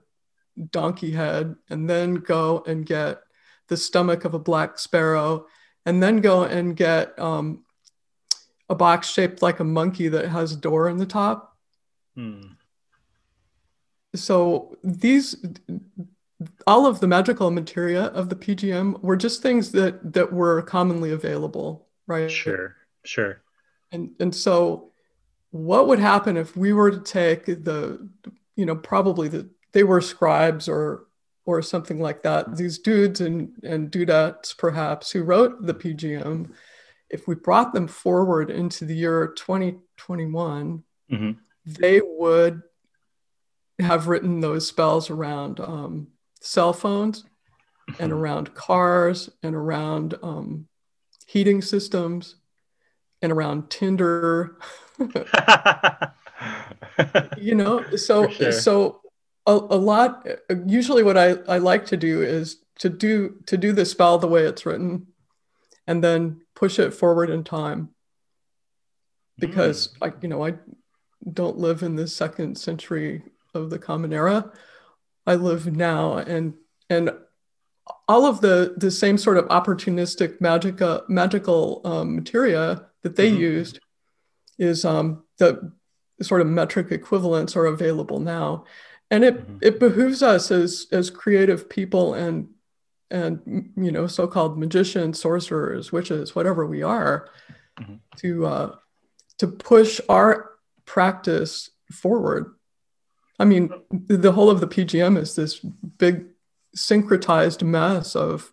donkey 0.71 1.11
head 1.11 1.55
and 1.69 1.89
then 1.89 2.15
go 2.15 2.65
and 2.67 2.87
get 2.87 3.21
the 3.69 3.77
stomach 3.77 4.25
of 4.25 4.35
a 4.35 4.39
black 4.39 4.79
sparrow 4.79 5.47
and 5.85 6.03
then 6.03 6.21
go 6.21 6.45
and 6.45 6.77
get 6.77 7.19
um, 7.19 7.65
a 8.69 8.75
box 8.75 9.11
shaped 9.11 9.43
like 9.43 9.61
a 9.61 9.65
monkey 9.65 10.09
that 10.09 10.29
has 10.29 10.53
a 10.53 10.57
door 10.57 10.89
in 10.89 10.99
the 10.99 11.07
top. 11.07 11.57
Hmm. 12.15 12.43
So 14.15 14.77
these, 14.83 15.37
all 16.67 16.87
of 16.87 17.01
the 17.01 17.07
magical 17.07 17.51
materia 17.51 18.05
of 18.05 18.29
the 18.29 18.37
PGM 18.37 19.03
were 19.03 19.17
just 19.17 19.43
things 19.43 19.73
that 19.73 20.13
that 20.13 20.33
were 20.33 20.63
commonly 20.63 21.11
available, 21.13 21.87
right? 22.07 22.31
Sure, 22.31 22.77
sure. 23.05 23.43
And 23.93 24.11
and 24.19 24.35
so, 24.35 24.93
what 25.51 25.87
would 25.89 25.99
happen 25.99 26.37
if 26.37 26.57
we 26.57 26.73
were 26.73 26.91
to 26.91 27.01
take 27.01 27.47
the, 27.47 28.09
you 28.57 28.67
know, 28.67 28.77
probably 28.77 29.29
the 29.29 29.49
they 29.73 29.85
were 29.85 30.01
scribes 30.01 30.69
or 30.69 31.07
or 31.45 31.63
something 31.63 31.99
like 31.99 32.23
that. 32.23 32.57
These 32.57 32.79
dudes 32.79 33.21
and 33.21 33.53
and 33.63 33.91
dudettes 33.91 34.57
perhaps 34.57 35.11
who 35.11 35.23
wrote 35.23 35.67
the 35.67 35.75
PGM, 35.75 36.51
if 37.11 37.27
we 37.27 37.35
brought 37.35 37.73
them 37.73 37.89
forward 37.89 38.51
into 38.51 38.85
the 38.85 38.95
year 38.95 39.29
2021, 39.37 40.83
Mhm. 41.11 41.37
they 41.65 42.01
would 42.03 42.63
have 43.79 44.09
written 44.09 44.41
those 44.41 44.67
spells 44.67 45.09
around 45.11 45.61
um, 45.61 46.09
cell 46.41 46.73
phones 46.73 47.25
and 47.99 48.11
Mm-hmm. 48.13 48.13
around 48.13 48.55
cars 48.55 49.31
and 49.43 49.55
around 49.57 50.15
um, 50.23 50.69
heating 51.27 51.63
systems 51.63 52.37
and 53.23 53.33
around 53.33 53.71
Tinder. 53.71 54.59
you 57.39 57.55
know, 57.55 57.85
so 57.97 58.29
sure. 58.29 58.53
so 58.53 59.01
a, 59.47 59.53
a 59.53 59.77
lot. 59.79 60.27
Usually, 60.67 61.03
what 61.03 61.17
I, 61.17 61.31
I 61.49 61.59
like 61.59 61.87
to 61.87 61.97
do 61.97 62.23
is 62.23 62.59
to 62.81 62.89
do 62.89 63.37
to 63.47 63.57
do 63.57 63.73
the 63.73 63.85
spell 63.87 64.19
the 64.19 64.27
way 64.29 64.45
it's 64.45 64.67
written, 64.67 65.07
and 65.87 66.03
then 66.05 66.43
push 66.59 66.79
it 66.81 66.93
forward 66.93 67.31
in 67.31 67.45
time 67.45 67.89
because 69.39 69.95
I 70.03 70.13
you 70.21 70.29
know 70.29 70.45
I 70.45 70.55
don't 71.33 71.57
live 71.59 71.83
in 71.85 71.95
the 71.95 72.09
second 72.09 72.59
century 72.59 73.23
of 73.55 73.71
the 73.71 73.79
Common 73.79 74.13
Era. 74.13 74.51
I 75.27 75.37
live 75.37 75.67
now, 75.73 76.17
and 76.19 76.55
and 76.91 77.11
all 78.09 78.27
of 78.27 78.41
the 78.41 78.75
the 78.77 78.91
same 78.91 79.17
sort 79.19 79.37
of 79.37 79.45
opportunistic 79.47 80.41
magica 80.41 81.09
magical 81.09 81.81
um, 81.85 82.17
materia 82.17 82.87
that 83.03 83.15
they 83.15 83.31
Mhm. 83.31 83.39
used 83.39 83.79
is 84.59 84.85
um, 84.85 85.23
the 85.39 85.73
sort 86.21 86.41
of 86.41 86.49
metric 86.49 86.91
equivalents 86.91 87.55
are 87.55 87.67
available 87.67 88.19
now, 88.19 88.65
and 89.13 89.23
it 89.23 89.47
Mhm. 89.47 89.59
it 89.63 89.79
behooves 89.79 90.23
us 90.23 90.51
as 90.51 90.89
as 90.91 91.09
creative 91.11 91.69
people 91.69 92.15
and 92.15 92.49
and 93.11 93.71
you 93.77 93.91
know 93.91 94.07
so-called 94.07 94.59
magicians, 94.59 95.21
sorcerers, 95.21 95.93
witches, 95.93 96.35
whatever 96.35 96.67
we 96.67 96.83
are, 96.83 97.29
Mhm. 97.81 98.01
to 98.17 98.47
uh, 98.47 98.77
to 99.39 99.47
push 99.47 100.01
our 100.09 100.51
practice 100.85 101.71
forward. 101.93 102.55
I 103.39 103.45
mean, 103.45 103.71
the 103.91 104.33
whole 104.33 104.51
of 104.51 104.61
the 104.61 104.67
PGM 104.67 105.17
is 105.17 105.37
this 105.37 105.61
big 105.61 106.27
syncretized 106.77 107.63
mess 107.63 108.17
of, 108.17 108.53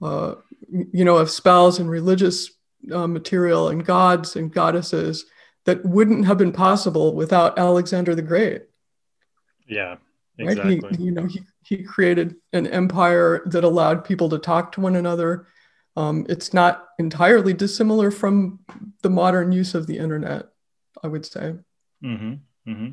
uh, 0.00 0.36
you 0.70 1.04
know, 1.04 1.16
of 1.16 1.30
spells 1.30 1.80
and 1.80 1.90
religious 1.90 2.50
uh, 2.92 3.08
material 3.08 3.68
and 3.68 3.84
gods 3.84 4.36
and 4.36 4.52
goddesses 4.52 5.26
that 5.64 5.84
wouldn't 5.84 6.26
have 6.26 6.38
been 6.38 6.52
possible 6.52 7.14
without 7.14 7.58
Alexander 7.58 8.14
the 8.14 8.22
Great. 8.22 8.62
yeah, 9.66 9.96
Right? 10.42 10.58
exactly. 10.58 10.90
He, 10.90 11.04
you 11.04 11.10
know, 11.12 11.26
he, 11.26 11.42
he 11.62 11.82
created 11.82 12.36
an 12.52 12.66
empire 12.66 13.42
that 13.46 13.64
allowed 13.64 14.04
people 14.04 14.28
to 14.30 14.38
talk 14.38 14.72
to 14.72 14.80
one 14.80 14.96
another. 14.96 15.46
Um, 15.96 16.26
it's 16.28 16.52
not 16.52 16.86
entirely 16.98 17.52
dissimilar 17.54 18.10
from 18.10 18.60
the 19.02 19.10
modern 19.10 19.52
use 19.52 19.74
of 19.74 19.86
the 19.86 19.98
internet, 19.98 20.46
I 21.02 21.08
would 21.08 21.24
say. 21.24 21.54
hmm 22.02 22.34
hmm 22.66 22.88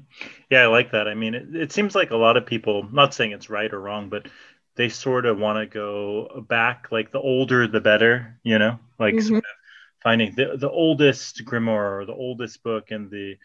Yeah, 0.49 0.63
I 0.63 0.67
like 0.67 0.91
that. 0.91 1.08
I 1.08 1.13
mean, 1.15 1.34
it, 1.34 1.56
it 1.56 1.71
seems 1.71 1.95
like 1.95 2.12
a 2.12 2.17
lot 2.17 2.38
of 2.38 2.45
people, 2.45 2.88
not 2.91 3.13
saying 3.13 3.32
it's 3.32 3.49
right 3.49 3.71
or 3.73 3.80
wrong, 3.80 4.10
but 4.10 4.27
they 4.75 4.89
sort 4.89 5.25
of 5.25 5.38
want 5.38 5.58
to 5.60 5.73
go 5.73 6.45
back, 6.47 6.88
like 6.91 7.12
the 7.12 7.19
older 7.19 7.67
the 7.67 7.82
better, 7.82 8.39
you 8.43 8.60
know, 8.60 8.80
like 8.99 9.15
Mhm. 9.15 9.21
sort 9.21 9.43
of 9.43 9.58
finding 10.04 10.36
the, 10.36 10.58
the 10.58 10.69
oldest 10.69 11.43
grimoire 11.45 12.01
or 12.01 12.06
the 12.06 12.13
oldest 12.13 12.63
book 12.63 12.91
and 12.91 13.10
the 13.12 13.36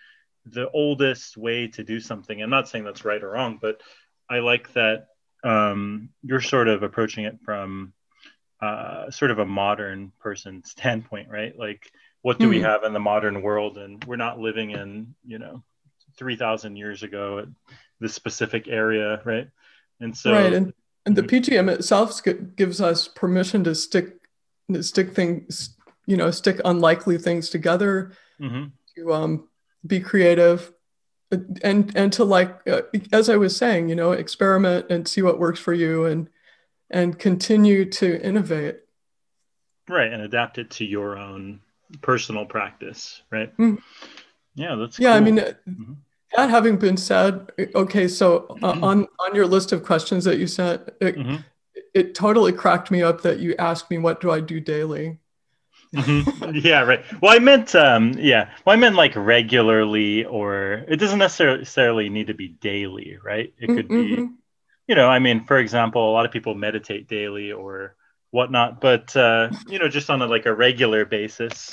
the 0.47 0.71
oldest 0.71 1.37
way 1.37 1.69
to 1.69 1.85
do 1.85 2.01
something. 2.01 2.41
I'm 2.43 2.51
not 2.51 2.69
saying 2.69 2.85
that's 2.85 3.05
right 3.05 3.23
or 3.23 3.31
wrong, 3.31 3.59
but 3.61 3.81
I 4.31 4.39
like 4.39 4.73
that 4.75 5.07
um, 5.45 6.11
you're 6.23 6.41
sort 6.41 6.69
of 6.69 6.83
approaching 6.83 7.25
it 7.25 7.39
from 7.45 7.93
uh, 8.61 9.11
sort 9.11 9.31
of 9.31 9.39
a 9.39 9.47
modern 9.47 10.13
person 10.21 10.63
standpoint, 10.67 11.29
right? 11.31 11.57
Like, 11.59 11.91
what 12.23 12.41
do 12.41 12.49
we 12.49 12.59
Hmm. 12.59 12.65
have 12.65 12.85
in 12.85 12.93
the 12.93 13.01
modern 13.01 13.43
world? 13.43 13.79
And 13.79 14.03
we're 14.05 14.17
not 14.17 14.39
living 14.39 14.71
in, 14.71 15.15
you 15.25 15.39
know, 15.39 15.63
3,000 16.19 16.77
years 16.77 17.03
ago 17.03 17.41
at 17.41 17.49
this 18.01 18.15
specific 18.15 18.69
area, 18.69 19.21
right? 19.25 19.49
And 20.01 20.17
so, 20.17 20.33
right 20.33 20.53
and 20.53 20.73
and 21.07 21.17
the 21.17 21.23
pgm 21.23 21.71
itself 21.71 22.21
gives 22.57 22.81
us 22.81 23.09
permission 23.09 23.65
to 23.65 23.75
stick 23.75 24.29
stick 24.81 25.15
things 25.15 25.77
you 26.07 26.17
know 26.17 26.31
stick 26.31 26.61
unlikely 26.65 27.17
things 27.17 27.49
together 27.49 28.13
Mhm. 28.41 28.73
to 28.97 29.13
um, 29.15 29.49
be 29.85 30.01
creative 30.01 30.73
and 31.63 31.95
and 31.97 32.13
to 32.13 32.25
like 32.25 32.57
uh, 32.69 32.83
as 33.13 33.29
i 33.29 33.37
was 33.37 33.57
saying 33.57 33.89
you 33.89 33.95
know 33.97 34.13
experiment 34.13 34.87
and 34.91 35.09
see 35.09 35.23
what 35.23 35.39
works 35.41 35.59
for 35.59 35.75
you 35.75 36.05
and 36.07 36.29
and 36.91 37.19
continue 37.19 37.85
to 37.85 38.21
innovate 38.25 38.79
right, 39.89 40.13
and 40.13 40.23
adapt 40.23 40.59
it 40.59 40.71
to 40.71 40.85
your 40.85 41.17
own 41.19 41.61
personal 42.01 42.45
practice, 42.45 43.23
right? 43.31 43.57
Mm. 43.59 43.79
Yeah, 44.55 44.75
that's 44.77 44.99
yeah 44.99 45.15
i 45.15 45.21
mean 45.21 45.39
uh, 45.39 45.53
Mhm. 45.69 45.97
that 46.37 46.51
having 46.51 46.77
been 46.77 46.97
said 46.97 47.51
okay 47.75 48.07
so 48.09 48.47
uh, 48.63 48.79
on 48.83 49.07
on 49.21 49.35
your 49.35 49.47
list 49.47 49.73
of 49.73 49.83
questions 49.85 50.25
that 50.25 50.39
you 50.39 50.47
sent 50.47 50.89
it, 51.01 51.17
Mhm. 51.17 51.45
it 51.95 52.15
totally 52.15 52.53
cracked 52.53 52.91
me 52.91 53.03
up 53.03 53.23
that 53.23 53.39
you 53.41 53.55
asked 53.59 53.91
me 53.91 53.99
what 53.99 54.21
do 54.21 54.31
i 54.31 54.41
do 54.41 54.61
daily 54.61 55.19
Mhm. 55.97 56.63
yeah, 56.65 56.81
right. 56.83 57.05
Well, 57.23 57.35
I 57.35 57.39
meant, 57.39 57.75
um, 57.75 58.13
yeah, 58.19 58.51
well, 58.65 58.75
I 58.75 58.77
meant 58.77 58.95
like 58.97 59.15
regularly, 59.17 60.25
or 60.25 60.85
it 60.89 60.97
doesn't 60.97 61.19
necessarily 61.19 62.09
need 62.09 62.27
to 62.27 62.35
be 62.35 62.49
daily, 62.49 63.17
right? 63.25 63.53
It 63.59 63.69
could 63.69 63.89
be, 63.89 64.17
Mhm. 64.17 64.35
you 64.87 64.95
know, 64.95 65.09
I 65.09 65.19
mean, 65.19 65.45
for 65.47 65.59
example, 65.59 66.11
a 66.11 66.13
lot 66.13 66.27
of 66.27 66.33
people 66.33 66.55
meditate 66.55 67.09
daily 67.09 67.51
or 67.53 67.97
whatnot, 68.31 68.81
but 68.81 69.17
uh, 69.17 69.51
you 69.69 69.79
know, 69.79 69.89
just 69.89 70.11
on 70.11 70.21
a 70.23 70.27
like 70.27 70.47
a 70.47 70.55
regular 70.55 71.05
basis. 71.05 71.71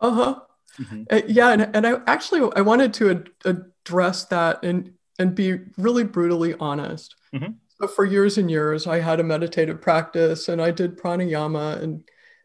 uh-huh 0.00 0.40
Mhm. 0.80 1.06
Uh, 1.10 1.22
yeah, 1.26 1.52
and, 1.52 1.74
and 1.74 1.86
I 1.86 2.00
actually 2.06 2.50
I 2.54 2.60
wanted 2.60 2.92
to 2.94 3.10
ad- 3.10 3.30
address 3.46 4.26
that 4.26 4.62
and 4.62 4.92
and 5.18 5.34
be 5.34 5.60
really 5.78 6.04
brutally 6.04 6.54
honest. 6.60 7.14
Mhm. 7.34 7.54
So 7.80 7.86
for 7.88 8.04
years 8.04 8.36
and 8.36 8.50
years, 8.50 8.86
I 8.86 9.00
had 9.00 9.18
a 9.18 9.22
meditative 9.24 9.80
practice, 9.80 10.48
and 10.48 10.60
I 10.60 10.72
did 10.72 10.98
pranayama, 10.98 11.80
and 11.82 12.00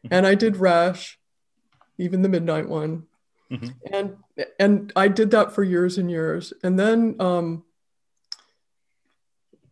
Mhm. 0.05 0.09
and 0.11 0.25
I 0.25 0.35
did 0.35 0.55
resh, 0.57 1.19
even 1.97 2.21
the 2.21 2.29
midnight 2.29 2.67
one, 2.67 3.07
Mhm. 3.51 3.73
and 3.91 4.17
and 4.59 4.93
I 4.95 5.07
did 5.07 5.31
that 5.31 5.51
for 5.53 5.63
years 5.63 5.97
and 5.97 6.09
years, 6.09 6.53
and 6.63 6.79
then 6.79 7.15
um, 7.19 7.63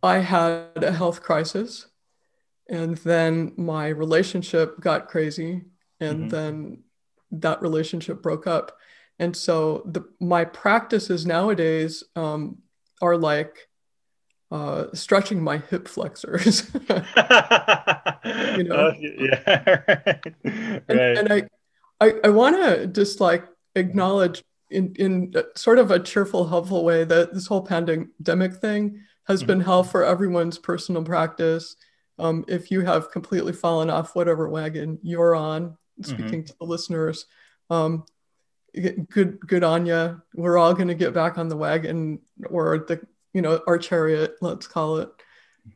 I 0.02 0.18
had 0.18 0.82
a 0.82 0.92
health 0.92 1.22
crisis, 1.22 1.86
and 2.68 2.96
then 2.98 3.52
my 3.56 3.88
relationship 3.88 4.80
got 4.80 5.08
crazy, 5.08 5.62
and 6.00 6.24
Mhm. 6.24 6.30
then 6.30 6.84
that 7.32 7.62
relationship 7.62 8.22
broke 8.22 8.46
up 8.46 8.76
and 9.20 9.36
so 9.36 9.82
the 9.86 10.02
my 10.18 10.44
practices 10.44 11.24
nowadays 11.26 12.02
um, 12.16 12.58
are 13.02 13.16
like 13.16 13.68
uh, 14.50 14.86
stretching 14.94 15.40
my 15.40 15.58
hip 15.58 15.86
flexors 15.86 16.62
You 18.56 18.64
know? 18.64 18.90
Oh, 18.90 18.92
yeah, 18.98 19.80
right. 19.86 20.82
and, 20.88 20.98
right. 20.98 21.18
and 21.18 21.32
i 21.32 21.48
i, 22.00 22.14
I 22.24 22.28
want 22.30 22.56
to 22.56 22.86
just 22.86 23.20
like 23.20 23.44
acknowledge 23.74 24.42
in 24.70 24.94
in 24.96 25.34
sort 25.56 25.78
of 25.78 25.90
a 25.90 25.98
cheerful 25.98 26.46
helpful 26.46 26.84
way 26.84 27.04
that 27.04 27.34
this 27.34 27.46
whole 27.46 27.62
pandemic 27.62 28.54
thing 28.54 29.00
has 29.26 29.42
Mhm. 29.42 29.46
been 29.46 29.60
hell 29.60 29.82
for 29.84 30.04
everyone's 30.04 30.58
personal 30.58 31.02
practice. 31.04 31.76
Um, 32.18 32.44
if 32.48 32.70
you 32.70 32.82
have 32.82 33.10
completely 33.10 33.52
fallen 33.52 33.88
off 33.90 34.14
whatever 34.14 34.48
wagon 34.48 34.98
you're 35.02 35.34
on 35.34 35.76
speaking 36.02 36.44
to 36.44 36.54
the 36.58 36.64
listeners 36.66 37.26
um, 37.70 38.04
good 39.10 39.40
good 39.46 39.64
on 39.64 39.86
you 39.86 40.20
we're 40.34 40.56
all 40.58 40.74
going 40.74 40.88
to 40.88 40.94
get 40.94 41.12
back 41.14 41.36
on 41.38 41.48
the 41.48 41.56
wagon 41.56 42.20
or 42.48 42.78
the 42.78 43.00
you 43.34 43.42
know 43.42 43.60
our 43.66 43.78
chariot 43.78 44.36
let's 44.40 44.66
call 44.66 44.98
it. 44.98 45.08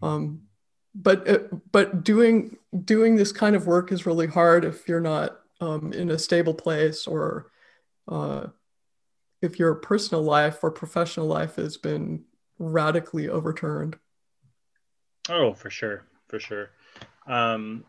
Um, 0.02 0.42
but 0.94 1.26
it, 1.26 1.72
but 1.72 2.04
doing 2.04 2.56
doing 2.84 3.16
this 3.16 3.32
kind 3.32 3.56
of 3.56 3.66
work 3.66 3.90
is 3.90 4.06
really 4.06 4.26
hard 4.28 4.64
if 4.64 4.88
you're 4.88 5.00
not 5.00 5.40
um, 5.60 5.92
in 5.92 6.10
a 6.10 6.18
stable 6.18 6.54
place 6.54 7.06
or 7.06 7.50
uh, 8.08 8.48
if 9.42 9.58
your 9.58 9.74
personal 9.76 10.22
life 10.22 10.60
or 10.64 10.70
professional 10.70 11.26
life 11.26 11.56
has 11.56 11.76
been 11.76 12.24
radically 12.58 13.28
overturned 13.28 13.98
Oh, 15.28 15.54
for 15.54 15.70
sure, 15.70 16.04
for 16.28 16.38
sure. 16.38 16.70
Um, 17.26 17.84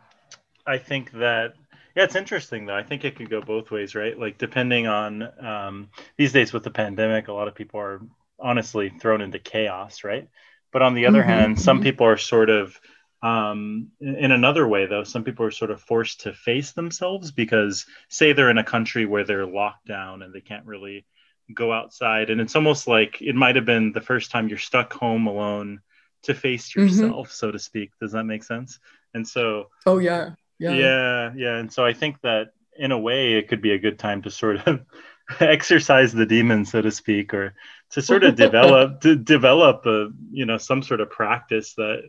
I 0.67 0.78
think 0.78 1.12
that 1.13 1.56
yeah, 1.95 2.04
it's 2.06 2.15
interesting 2.15 2.65
though. 2.65 2.75
I 2.75 2.84
think 2.84 3.06
it 3.06 3.15
could 3.17 3.30
go 3.30 3.41
both 3.41 3.71
ways, 3.71 3.95
right? 3.95 4.17
Like 4.19 4.38
depending 4.38 4.88
on 4.88 5.23
um, 5.45 5.89
these 6.17 6.34
days 6.34 6.54
with 6.54 6.63
the 6.63 6.71
pandemic, 6.71 7.28
a 7.30 7.34
lot 7.34 7.47
of 7.47 7.56
people 7.56 7.80
are 7.82 8.01
honestly 8.39 8.89
thrown 8.89 9.21
into 9.21 9.39
chaos, 9.39 10.04
right? 10.04 10.30
But 10.73 10.82
on 10.84 10.95
the 10.95 11.08
other 11.08 11.23
Mhm, 11.23 11.23
hand, 11.23 11.60
some 11.60 11.80
mhm. 11.80 11.82
people 11.82 12.08
are 12.08 12.17
sort 12.17 12.49
of 12.49 12.80
um, 13.26 13.88
in 14.00 14.32
another 14.32 14.68
way 14.68 14.86
though. 14.86 15.04
Some 15.04 15.24
people 15.24 15.46
are 15.46 15.52
sort 15.52 15.72
of 15.72 15.82
forced 15.82 16.22
to 16.22 16.34
face 16.34 16.72
themselves 16.74 17.32
because 17.32 17.86
say 18.10 18.34
they're 18.34 18.50
in 18.52 18.58
a 18.58 18.64
country 18.64 19.06
where 19.06 19.24
they're 19.24 19.46
locked 19.48 19.88
down 19.88 20.22
and 20.22 20.34
they 20.34 20.42
can't 20.42 20.66
really 20.66 21.06
go 21.54 21.72
outside, 21.72 22.30
and 22.30 22.42
it's 22.42 22.56
almost 22.56 22.88
like 22.88 23.22
it 23.22 23.36
might 23.36 23.56
have 23.56 23.66
been 23.66 23.92
the 23.92 24.02
first 24.02 24.32
time 24.32 24.50
you're 24.50 24.58
stuck 24.58 24.94
home 24.94 25.28
alone 25.28 25.80
to 26.24 26.34
face 26.34 26.70
Mhm. 26.70 26.76
yourself, 26.76 27.32
so 27.32 27.52
to 27.52 27.60
speak. 27.60 27.92
Does 28.02 28.14
that 28.14 28.26
make 28.26 28.44
sense? 28.44 28.80
And 29.14 29.28
so, 29.28 29.70
oh 29.86 30.00
yeah 30.00 30.32
yeah 30.60 30.74
yeah, 30.74 31.32
yeah, 31.36 31.58
And 31.58 31.72
so 31.72 31.86
I 31.86 31.94
think 31.94 32.22
that 32.22 32.54
in 32.78 32.92
a 32.92 32.98
way, 32.98 33.34
it 33.34 33.48
could 33.48 33.62
be 33.62 33.72
a 33.72 33.80
good 33.80 34.00
time 34.00 34.22
to 34.24 34.32
sort 34.32 34.68
of 34.68 34.82
exercise 35.40 36.12
the 36.14 36.26
demon, 36.26 36.66
so 36.66 36.82
to 36.82 36.92
speak, 36.92 37.34
or 37.34 37.56
to 37.92 38.02
sort 38.02 38.24
of 38.24 38.36
develop 38.46 39.02
to 39.02 39.16
develop 39.16 39.86
a 39.86 40.10
you 40.32 40.46
know 40.46 40.58
some 40.58 40.82
sort 40.84 41.02
of 41.02 41.10
practice 41.10 41.74
that 41.76 42.02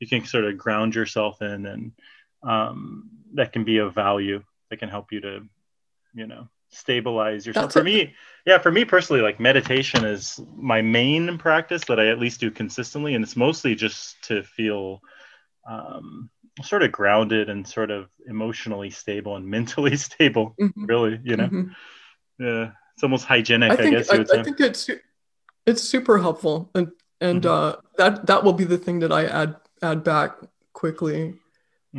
you 0.00 0.06
can 0.06 0.24
sort 0.24 0.44
of 0.44 0.58
ground 0.58 0.94
yourself 0.94 1.42
in 1.42 1.66
and 1.66 1.92
um, 2.42 3.10
that 3.34 3.52
can 3.52 3.64
be 3.64 3.78
of 3.78 3.94
value 3.94 4.42
that 4.70 4.78
can 4.78 4.88
help 4.88 5.12
you 5.12 5.20
to 5.20 5.40
you 6.14 6.26
know 6.26 6.48
stabilize 6.70 7.46
yourself 7.46 7.64
That's 7.64 7.74
for 7.74 7.80
a- 7.80 7.84
me 7.84 8.14
yeah 8.46 8.58
for 8.58 8.70
me 8.70 8.84
personally 8.84 9.22
like 9.22 9.40
meditation 9.40 10.04
is 10.04 10.40
my 10.56 10.82
main 10.82 11.38
practice 11.38 11.84
that 11.86 11.98
i 11.98 12.08
at 12.08 12.18
least 12.18 12.40
do 12.40 12.50
consistently 12.50 13.14
and 13.14 13.24
it's 13.24 13.36
mostly 13.36 13.74
just 13.74 14.22
to 14.24 14.42
feel 14.42 15.00
um, 15.66 16.30
sort 16.62 16.82
of 16.82 16.92
grounded 16.92 17.50
and 17.50 17.66
sort 17.66 17.90
of 17.90 18.08
emotionally 18.26 18.90
stable 18.90 19.36
and 19.36 19.46
mentally 19.50 19.96
stable 19.96 20.54
mm-hmm. 20.60 20.84
really 20.84 21.20
you 21.24 21.36
know 21.36 21.48
mm-hmm. 21.48 22.44
yeah 22.44 22.70
it's 22.94 23.02
almost 23.02 23.24
hygienic 23.24 23.72
i, 23.72 23.76
think, 23.76 23.94
I 23.94 23.98
guess 23.98 24.10
I, 24.10 24.38
I, 24.38 24.42
think 24.42 24.60
it's 24.60 24.90
it's 25.66 25.82
super 25.82 26.18
helpful 26.18 26.70
and 26.74 26.90
and 27.20 27.42
mm-hmm. 27.42 27.78
uh, 27.78 27.80
that 27.96 28.26
that 28.26 28.44
will 28.44 28.52
be 28.52 28.64
the 28.64 28.78
thing 28.78 28.98
that 29.00 29.12
i 29.12 29.24
add 29.24 29.56
add 29.82 30.04
back 30.04 30.36
quickly 30.72 31.34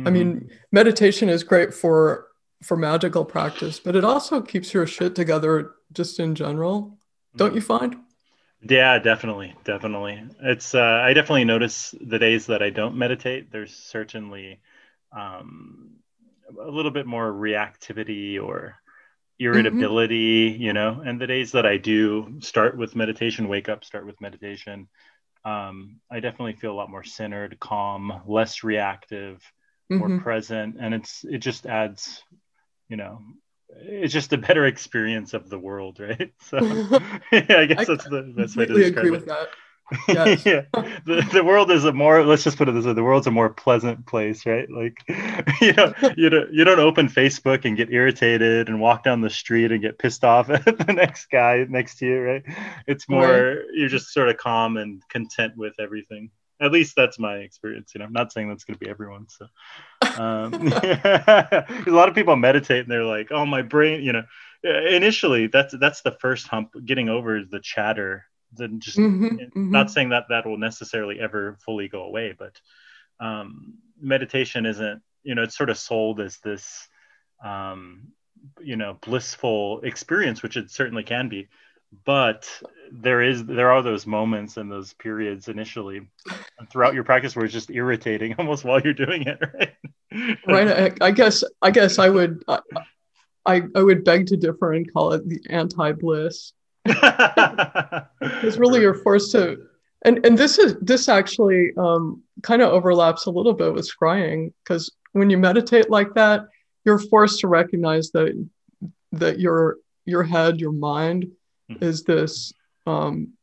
i 0.06 0.10
mean 0.10 0.36
mm-hmm. 0.36 0.54
meditation 0.72 1.28
is 1.28 1.42
great 1.42 1.74
for 1.74 2.30
for 2.62 2.76
magical 2.76 3.24
practice, 3.24 3.80
but 3.80 3.96
it 3.96 4.04
also 4.04 4.40
keeps 4.40 4.74
your 4.74 4.86
shit 4.86 5.14
together 5.14 5.72
just 5.92 6.20
in 6.20 6.34
general. 6.34 6.98
Don't 7.36 7.54
you 7.54 7.60
find? 7.60 7.96
Yeah, 8.62 8.98
definitely, 8.98 9.54
definitely. 9.64 10.22
It's 10.42 10.74
uh, 10.74 11.02
I 11.02 11.14
definitely 11.14 11.44
notice 11.44 11.94
the 12.00 12.18
days 12.18 12.46
that 12.46 12.62
I 12.62 12.70
don't 12.70 12.96
meditate. 12.96 13.50
There's 13.50 13.74
certainly 13.74 14.60
um, 15.12 15.92
a 16.60 16.70
little 16.70 16.90
bit 16.90 17.06
more 17.06 17.32
reactivity 17.32 18.42
or 18.42 18.76
irritability, 19.38 20.50
mm-hmm. 20.50 20.62
you 20.62 20.72
know. 20.74 21.00
And 21.04 21.18
the 21.18 21.26
days 21.26 21.52
that 21.52 21.64
I 21.64 21.78
do 21.78 22.36
start 22.40 22.76
with 22.76 22.94
meditation, 22.94 23.48
wake 23.48 23.70
up, 23.70 23.84
start 23.84 24.04
with 24.04 24.20
meditation, 24.20 24.88
um, 25.44 26.00
I 26.10 26.20
definitely 26.20 26.54
feel 26.54 26.72
a 26.72 26.74
lot 26.74 26.90
more 26.90 27.04
centered, 27.04 27.58
calm, 27.60 28.22
less 28.26 28.62
reactive, 28.62 29.42
more 29.88 30.08
mm-hmm. 30.08 30.22
present, 30.22 30.76
and 30.80 30.94
it's 30.94 31.24
it 31.24 31.38
just 31.38 31.66
adds 31.66 32.22
you 32.88 32.96
know 32.96 33.20
it's 33.70 34.12
just 34.12 34.32
a 34.32 34.38
better 34.38 34.66
experience 34.66 35.32
of 35.32 35.48
the 35.48 35.58
world 35.58 35.98
right 36.00 36.32
so 36.40 36.58
yeah, 37.32 37.56
i 37.58 37.66
guess 37.66 37.78
I 37.78 37.84
that's 37.84 38.04
the 38.04 38.34
best 38.36 38.56
way 38.56 38.66
to 38.66 38.74
describe 38.74 38.98
agree 38.98 39.08
it 39.08 39.12
with 39.12 39.26
that. 39.26 39.48
Yes. 40.08 40.44
yeah 40.46 40.62
the, 40.72 41.28
the 41.32 41.44
world 41.44 41.70
is 41.70 41.84
a 41.84 41.92
more 41.92 42.24
let's 42.24 42.44
just 42.44 42.56
put 42.56 42.68
it 42.68 42.72
this 42.72 42.84
way 42.84 42.92
the 42.92 43.02
world's 43.02 43.26
a 43.26 43.30
more 43.30 43.50
pleasant 43.50 44.06
place 44.06 44.46
right 44.46 44.70
like 44.70 45.02
you 45.60 45.72
know 45.72 45.92
you 46.16 46.30
don't 46.30 46.52
you 46.52 46.64
don't 46.64 46.78
open 46.78 47.08
facebook 47.08 47.64
and 47.64 47.76
get 47.76 47.92
irritated 47.92 48.68
and 48.68 48.80
walk 48.80 49.02
down 49.02 49.20
the 49.20 49.30
street 49.30 49.72
and 49.72 49.82
get 49.82 49.98
pissed 49.98 50.24
off 50.24 50.48
at 50.50 50.64
the 50.64 50.92
next 50.92 51.26
guy 51.26 51.66
next 51.68 51.98
to 51.98 52.06
you 52.06 52.20
right 52.20 52.42
it's 52.86 53.08
more 53.08 53.54
right. 53.56 53.58
you're 53.72 53.88
just 53.88 54.12
sort 54.12 54.28
of 54.28 54.36
calm 54.36 54.76
and 54.76 55.02
content 55.08 55.56
with 55.56 55.74
everything 55.80 56.30
at 56.60 56.72
least 56.72 56.94
that's 56.94 57.18
my 57.18 57.36
experience. 57.36 57.92
You 57.94 58.00
know, 58.00 58.04
I'm 58.04 58.12
not 58.12 58.32
saying 58.32 58.48
that's 58.48 58.64
going 58.64 58.78
to 58.78 58.84
be 58.84 58.90
everyone. 58.90 59.26
So, 59.28 59.46
um, 60.20 60.52
a 60.72 61.84
lot 61.86 62.08
of 62.08 62.14
people 62.14 62.36
meditate 62.36 62.82
and 62.82 62.90
they're 62.90 63.04
like, 63.04 63.28
"Oh, 63.32 63.46
my 63.46 63.62
brain," 63.62 64.02
you 64.02 64.12
know. 64.12 64.24
Initially, 64.62 65.46
that's 65.46 65.74
that's 65.80 66.02
the 66.02 66.12
first 66.12 66.46
hump. 66.46 66.74
Getting 66.84 67.08
over 67.08 67.42
the 67.50 67.60
chatter. 67.60 68.26
Then 68.52 68.80
just 68.80 68.98
mm-hmm, 68.98 69.26
mm-hmm. 69.26 69.70
not 69.70 69.90
saying 69.90 70.10
that 70.10 70.24
that 70.28 70.46
will 70.46 70.58
necessarily 70.58 71.20
ever 71.20 71.56
fully 71.64 71.88
go 71.88 72.02
away, 72.02 72.34
but 72.36 72.60
um, 73.20 73.74
meditation 74.00 74.66
isn't. 74.66 75.02
You 75.22 75.34
know, 75.34 75.42
it's 75.42 75.56
sort 75.56 75.70
of 75.70 75.78
sold 75.78 76.20
as 76.20 76.38
this, 76.38 76.88
um, 77.44 78.08
you 78.60 78.76
know, 78.76 78.96
blissful 79.02 79.80
experience, 79.82 80.42
which 80.42 80.56
it 80.56 80.70
certainly 80.70 81.02
can 81.02 81.28
be 81.28 81.48
but 82.04 82.48
there 82.92 83.22
is 83.22 83.44
there 83.44 83.70
are 83.70 83.82
those 83.82 84.06
moments 84.06 84.56
and 84.56 84.70
those 84.70 84.92
periods 84.94 85.48
initially 85.48 86.08
throughout 86.70 86.94
your 86.94 87.04
practice 87.04 87.34
where 87.34 87.44
it's 87.44 87.54
just 87.54 87.70
irritating 87.70 88.34
almost 88.38 88.64
while 88.64 88.80
you're 88.80 88.92
doing 88.92 89.22
it 89.22 89.38
right 89.54 90.38
right 90.46 90.92
I, 91.02 91.06
I 91.06 91.10
guess 91.10 91.42
i 91.62 91.70
guess 91.70 91.98
i 91.98 92.08
would 92.08 92.42
I, 92.48 92.60
I, 93.46 93.62
I 93.74 93.82
would 93.82 94.04
beg 94.04 94.26
to 94.26 94.36
differ 94.36 94.72
and 94.72 94.92
call 94.92 95.12
it 95.12 95.28
the 95.28 95.40
anti-bliss 95.48 96.52
it's 98.20 98.56
really 98.56 98.80
you're 98.80 98.94
forced 98.94 99.32
to 99.32 99.58
and 100.02 100.24
and 100.24 100.38
this 100.38 100.58
is 100.58 100.76
this 100.80 101.08
actually 101.08 101.72
um, 101.76 102.22
kind 102.42 102.62
of 102.62 102.70
overlaps 102.70 103.26
a 103.26 103.30
little 103.30 103.52
bit 103.52 103.72
with 103.72 103.88
scrying 103.88 104.52
because 104.64 104.90
when 105.12 105.30
you 105.30 105.38
meditate 105.38 105.90
like 105.90 106.14
that 106.14 106.46
you're 106.84 106.98
forced 106.98 107.40
to 107.40 107.48
recognize 107.48 108.10
that 108.12 108.48
that 109.12 109.38
your 109.38 109.76
your 110.06 110.22
head 110.22 110.60
your 110.60 110.72
mind 110.72 111.30
mm-hmm. 111.70 111.84
is 111.84 112.04
this 112.04 112.52
um, 112.86 113.34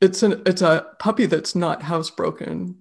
it's 0.00 0.22
an 0.22 0.42
it's 0.46 0.62
a 0.62 0.86
puppy 0.98 1.26
that's 1.26 1.54
not 1.54 1.82
housebroken 1.82 2.76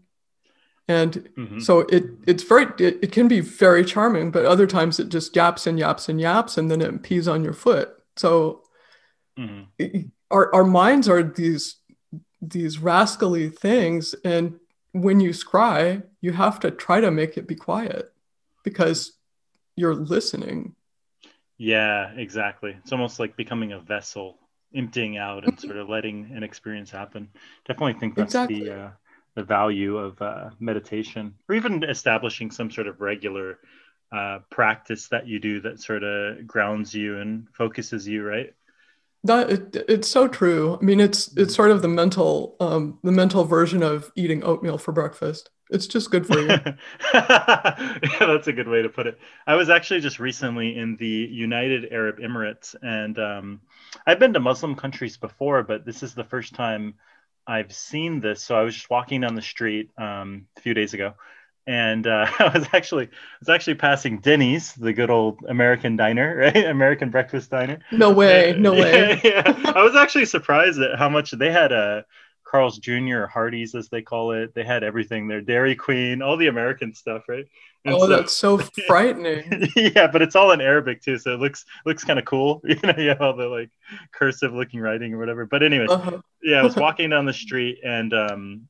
and 0.87 1.29
mm-hmm. 1.37 1.59
so 1.59 1.79
it 1.81 2.05
it's 2.27 2.43
very 2.43 2.65
it, 2.79 2.99
it 3.01 3.11
can 3.11 3.27
be 3.27 3.39
very 3.39 3.83
charming 3.83 4.31
but 4.31 4.45
other 4.45 4.67
times 4.67 4.99
it 4.99 5.09
just 5.09 5.35
yaps 5.35 5.65
and 5.65 5.79
yaps 5.79 6.07
and 6.09 6.21
yaps 6.21 6.57
and 6.57 6.69
then 6.69 6.81
it 6.81 7.03
pees 7.03 7.27
on 7.27 7.43
your 7.43 7.53
foot 7.53 7.95
so 8.15 8.61
mm-hmm. 9.37 9.63
it, 9.77 10.07
our, 10.29 10.53
our 10.53 10.63
minds 10.63 11.07
are 11.09 11.23
these 11.23 11.77
these 12.41 12.79
rascally 12.79 13.49
things 13.49 14.15
and 14.25 14.59
when 14.93 15.19
you 15.19 15.29
scry 15.29 16.03
you 16.21 16.31
have 16.31 16.59
to 16.59 16.71
try 16.71 16.99
to 16.99 17.11
make 17.11 17.37
it 17.37 17.47
be 17.47 17.55
quiet 17.55 18.11
because 18.63 19.13
you're 19.75 19.95
listening 19.95 20.75
yeah, 21.61 22.09
exactly. 22.15 22.75
It's 22.79 22.91
almost 22.91 23.19
like 23.19 23.35
becoming 23.35 23.73
a 23.73 23.79
vessel, 23.79 24.39
emptying 24.73 25.19
out 25.19 25.45
and 25.45 25.59
sort 25.59 25.77
of 25.77 25.89
letting 25.89 26.31
an 26.33 26.41
experience 26.41 26.89
happen. 26.89 27.29
Definitely 27.67 27.99
think 27.99 28.15
that's 28.15 28.33
exactly. 28.33 28.63
the 28.63 28.73
uh, 28.73 28.89
the 29.35 29.43
value 29.43 29.95
of 29.95 30.19
uh, 30.23 30.49
meditation, 30.59 31.35
or 31.47 31.53
even 31.53 31.83
establishing 31.83 32.49
some 32.49 32.71
sort 32.71 32.87
of 32.87 32.99
regular 32.99 33.59
uh, 34.11 34.39
practice 34.49 35.07
that 35.09 35.27
you 35.27 35.37
do 35.37 35.61
that 35.61 35.79
sort 35.79 36.03
of 36.03 36.47
grounds 36.47 36.95
you 36.95 37.19
and 37.19 37.45
focuses 37.53 38.07
you, 38.07 38.23
right? 38.23 38.55
That 39.23 39.49
it, 39.51 39.85
it's 39.87 40.07
so 40.07 40.27
true. 40.27 40.79
I 40.81 40.83
mean, 40.83 40.99
it's 40.99 41.35
it's 41.37 41.53
sort 41.53 41.71
of 41.71 41.81
the 41.81 41.87
mental 41.87 42.55
um, 42.59 42.97
the 43.03 43.11
mental 43.11 43.43
version 43.43 43.83
of 43.83 44.11
eating 44.15 44.43
oatmeal 44.43 44.77
for 44.77 44.91
breakfast. 44.91 45.49
It's 45.69 45.87
just 45.87 46.11
good 46.11 46.27
for 46.27 46.39
you. 46.39 46.47
yeah, 47.13 47.95
that's 48.19 48.47
a 48.47 48.53
good 48.53 48.67
way 48.67 48.81
to 48.81 48.89
put 48.89 49.07
it. 49.07 49.17
I 49.47 49.55
was 49.55 49.69
actually 49.69 50.01
just 50.01 50.19
recently 50.19 50.77
in 50.77 50.97
the 50.97 51.07
United 51.07 51.93
Arab 51.93 52.17
Emirates, 52.19 52.75
and 52.81 53.17
um, 53.19 53.61
I've 54.05 54.19
been 54.19 54.33
to 54.33 54.39
Muslim 54.39 54.75
countries 54.75 55.17
before, 55.17 55.63
but 55.63 55.85
this 55.85 56.03
is 56.03 56.13
the 56.13 56.25
first 56.25 56.55
time 56.55 56.95
I've 57.47 57.71
seen 57.73 58.19
this. 58.19 58.43
So 58.43 58.55
I 58.55 58.63
was 58.63 58.75
just 58.75 58.89
walking 58.89 59.21
down 59.21 59.35
the 59.35 59.41
street 59.41 59.91
um, 59.97 60.47
a 60.57 60.61
few 60.61 60.73
days 60.73 60.93
ago, 60.93 61.13
and 61.67 62.07
uh, 62.07 62.27
I 62.39 62.51
was 62.53 62.67
actually 62.73 63.05
I 63.05 63.37
was 63.39 63.49
actually 63.49 63.75
passing 63.75 64.19
Denny's, 64.19 64.73
the 64.73 64.93
good 64.93 65.09
old 65.09 65.39
American 65.47 65.95
diner, 65.95 66.35
right? 66.53 66.65
American 66.65 67.09
breakfast 67.09 67.51
diner. 67.51 67.79
No 67.91 68.11
way, 68.11 68.55
no 68.57 68.71
way. 68.73 69.21
yeah, 69.23 69.43
yeah. 69.45 69.71
I 69.75 69.83
was 69.83 69.95
actually 69.95 70.25
surprised 70.25 70.79
at 70.79 70.97
how 70.97 71.09
much 71.09 71.31
they 71.31 71.51
had 71.51 71.71
a 71.71 72.05
Carl's 72.43 72.79
Jr. 72.79 73.25
Hardee's 73.27 73.75
as 73.75 73.87
they 73.87 74.01
call 74.01 74.33
it. 74.33 74.53
They 74.53 74.65
had 74.65 74.83
everything 74.83 75.27
there, 75.27 75.39
Dairy 75.39 75.75
Queen, 75.75 76.21
all 76.21 76.35
the 76.35 76.47
American 76.47 76.93
stuff, 76.93 77.23
right? 77.29 77.45
And 77.85 77.95
oh, 77.95 77.99
so, 77.99 78.07
that's 78.07 78.35
so 78.35 78.57
frightening. 78.87 79.69
yeah, 79.75 80.07
but 80.07 80.21
it's 80.21 80.35
all 80.35 80.51
in 80.51 80.59
Arabic 80.59 81.01
too, 81.01 81.17
so 81.17 81.33
it 81.33 81.39
looks 81.39 81.65
looks 81.85 82.03
kind 82.03 82.19
of 82.19 82.25
cool. 82.25 82.61
You 82.65 82.77
know, 82.83 82.93
you 82.97 83.09
have 83.09 83.21
all 83.21 83.35
the 83.35 83.47
like 83.47 83.69
cursive 84.11 84.53
looking 84.53 84.81
writing 84.81 85.13
or 85.13 85.17
whatever. 85.17 85.45
But 85.45 85.63
anyway, 85.63 85.87
uh-huh. 85.89 86.19
yeah, 86.43 86.59
I 86.59 86.63
was 86.63 86.75
walking 86.75 87.09
down 87.09 87.25
the 87.25 87.33
street 87.33 87.79
and 87.83 88.13
um, 88.13 88.67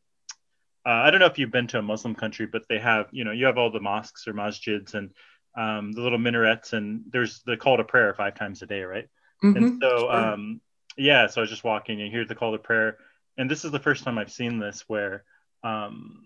uh, 0.85 0.89
I 0.89 1.11
don't 1.11 1.19
know 1.19 1.27
if 1.27 1.37
you've 1.37 1.51
been 1.51 1.67
to 1.67 1.79
a 1.79 1.83
Muslim 1.83 2.15
country, 2.15 2.45
but 2.45 2.63
they 2.67 2.79
have, 2.79 3.07
you 3.11 3.23
know, 3.23 3.31
you 3.31 3.45
have 3.45 3.57
all 3.57 3.71
the 3.71 3.79
mosques 3.79 4.27
or 4.27 4.33
masjids 4.33 4.93
and 4.93 5.11
um, 5.55 5.91
the 5.91 6.01
little 6.01 6.17
minarets, 6.17 6.73
and 6.73 7.03
there's 7.11 7.41
the 7.45 7.57
call 7.57 7.77
to 7.77 7.83
prayer 7.83 8.13
five 8.13 8.35
times 8.35 8.61
a 8.61 8.65
day, 8.65 8.83
right? 8.83 9.07
Mm-hmm. 9.43 9.57
And 9.57 9.81
so, 9.81 10.11
um, 10.11 10.61
yeah, 10.97 11.27
so 11.27 11.41
I 11.41 11.43
was 11.43 11.49
just 11.49 11.63
walking 11.63 12.01
and 12.01 12.11
hear 12.11 12.25
the 12.25 12.35
call 12.35 12.51
to 12.53 12.57
prayer 12.57 12.97
and 13.37 13.49
this 13.49 13.65
is 13.65 13.71
the 13.71 13.79
first 13.79 14.03
time 14.03 14.17
I've 14.17 14.31
seen 14.31 14.59
this 14.59 14.83
where 14.87 15.23
um, 15.63 16.25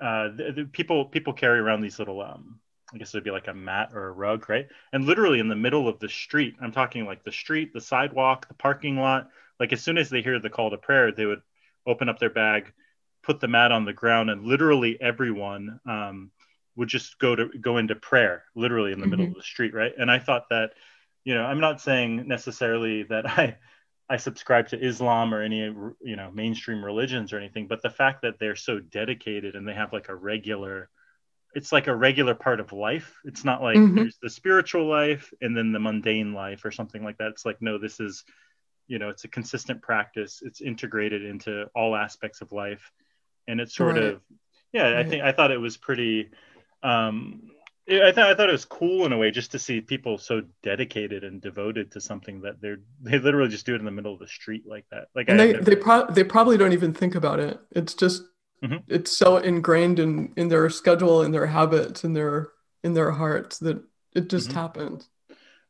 uh, 0.00 0.28
the, 0.28 0.52
the 0.56 0.64
people 0.64 1.04
people 1.04 1.32
carry 1.32 1.58
around 1.58 1.80
these 1.80 1.98
little 1.98 2.20
um, 2.20 2.60
I 2.92 2.98
guess 2.98 3.14
it'd 3.14 3.24
be 3.24 3.30
like 3.30 3.48
a 3.48 3.54
mat 3.54 3.90
or 3.94 4.08
a 4.08 4.12
rug, 4.12 4.48
right? 4.48 4.66
And 4.92 5.04
literally 5.04 5.38
in 5.38 5.48
the 5.48 5.56
middle 5.56 5.88
of 5.88 6.00
the 6.00 6.08
street, 6.08 6.56
I'm 6.60 6.72
talking 6.72 7.04
like 7.04 7.22
the 7.22 7.32
street, 7.32 7.72
the 7.72 7.80
sidewalk, 7.80 8.48
the 8.48 8.54
parking 8.54 8.96
lot. 8.96 9.28
Like 9.60 9.72
as 9.72 9.82
soon 9.82 9.98
as 9.98 10.10
they 10.10 10.22
hear 10.22 10.40
the 10.40 10.50
call 10.50 10.70
to 10.70 10.78
prayer, 10.78 11.12
they 11.12 11.26
would 11.26 11.42
open 11.86 12.08
up 12.08 12.18
their 12.18 12.30
bag, 12.30 12.72
put 13.22 13.40
the 13.40 13.48
mat 13.48 13.72
on 13.72 13.84
the 13.84 13.92
ground, 13.92 14.30
and 14.30 14.44
literally 14.44 15.00
everyone 15.00 15.80
um, 15.86 16.30
would 16.76 16.88
just 16.88 17.18
go 17.18 17.36
to 17.36 17.48
go 17.60 17.78
into 17.78 17.94
prayer, 17.94 18.44
literally 18.54 18.92
in 18.92 18.98
the 18.98 19.04
mm-hmm. 19.04 19.10
middle 19.10 19.26
of 19.26 19.34
the 19.34 19.42
street, 19.42 19.74
right? 19.74 19.92
And 19.96 20.10
I 20.10 20.18
thought 20.18 20.48
that, 20.50 20.72
you 21.24 21.34
know, 21.34 21.44
I'm 21.44 21.60
not 21.60 21.80
saying 21.80 22.26
necessarily 22.26 23.04
that 23.04 23.26
I 23.26 23.56
I 24.08 24.16
subscribe 24.16 24.68
to 24.68 24.84
Islam 24.84 25.32
or 25.32 25.40
any 25.40 25.60
you 25.60 26.16
know 26.16 26.30
mainstream 26.32 26.84
religions 26.84 27.32
or 27.32 27.38
anything, 27.38 27.68
but 27.68 27.82
the 27.82 27.90
fact 27.90 28.22
that 28.22 28.38
they're 28.40 28.56
so 28.56 28.80
dedicated 28.80 29.54
and 29.54 29.66
they 29.66 29.74
have 29.74 29.92
like 29.92 30.08
a 30.08 30.14
regular 30.14 30.90
it's 31.54 31.72
like 31.72 31.88
a 31.88 31.94
regular 31.94 32.34
part 32.34 32.60
of 32.60 32.72
life. 32.72 33.18
It's 33.24 33.44
not 33.44 33.62
like 33.62 33.76
mm-hmm. 33.76 33.96
there's 33.96 34.18
the 34.22 34.30
spiritual 34.30 34.86
life 34.86 35.32
and 35.40 35.56
then 35.56 35.72
the 35.72 35.80
mundane 35.80 36.32
life 36.32 36.64
or 36.64 36.70
something 36.70 37.02
like 37.02 37.18
that. 37.18 37.28
It's 37.28 37.44
like 37.44 37.60
no, 37.60 37.78
this 37.78 38.00
is 38.00 38.24
you 38.88 38.98
know 38.98 39.08
it's 39.08 39.24
a 39.24 39.28
consistent 39.28 39.82
practice. 39.82 40.42
It's 40.44 40.60
integrated 40.60 41.24
into 41.24 41.66
all 41.74 41.94
aspects 41.94 42.40
of 42.40 42.52
life, 42.52 42.92
and 43.48 43.60
it's 43.60 43.74
sort 43.74 43.94
right. 43.94 44.04
of 44.04 44.20
yeah. 44.72 44.90
Right. 44.90 45.06
I 45.06 45.08
think 45.08 45.22
I 45.22 45.32
thought 45.32 45.50
it 45.50 45.60
was 45.60 45.76
pretty. 45.76 46.30
Um, 46.82 47.50
I 47.88 48.12
thought 48.12 48.30
I 48.30 48.34
thought 48.34 48.48
it 48.48 48.52
was 48.52 48.64
cool 48.64 49.04
in 49.06 49.12
a 49.12 49.18
way 49.18 49.30
just 49.30 49.50
to 49.52 49.58
see 49.58 49.80
people 49.80 50.16
so 50.16 50.42
dedicated 50.62 51.24
and 51.24 51.40
devoted 51.40 51.90
to 51.92 52.00
something 52.00 52.42
that 52.42 52.60
they're 52.60 52.78
they 53.02 53.18
literally 53.18 53.50
just 53.50 53.66
do 53.66 53.74
it 53.74 53.78
in 53.78 53.84
the 53.84 53.90
middle 53.90 54.12
of 54.12 54.20
the 54.20 54.28
street 54.28 54.64
like 54.66 54.84
that. 54.90 55.08
Like 55.14 55.28
and 55.28 55.38
they 55.38 55.52
never... 55.52 55.64
they, 55.64 55.76
pro- 55.76 56.10
they 56.10 56.24
probably 56.24 56.56
don't 56.56 56.72
even 56.72 56.94
think 56.94 57.14
about 57.14 57.40
it. 57.40 57.58
It's 57.72 57.94
just 57.94 58.22
mm-hmm. 58.62 58.78
it's 58.88 59.16
so 59.16 59.38
ingrained 59.38 59.98
in 59.98 60.32
in 60.36 60.48
their 60.48 60.68
schedule, 60.70 61.22
in 61.22 61.32
their 61.32 61.46
habits, 61.46 62.04
in 62.04 62.12
their 62.12 62.50
in 62.84 62.94
their 62.94 63.10
hearts 63.10 63.58
that 63.58 63.82
it 64.14 64.28
just 64.28 64.50
mm-hmm. 64.50 64.58
happens. 64.58 65.08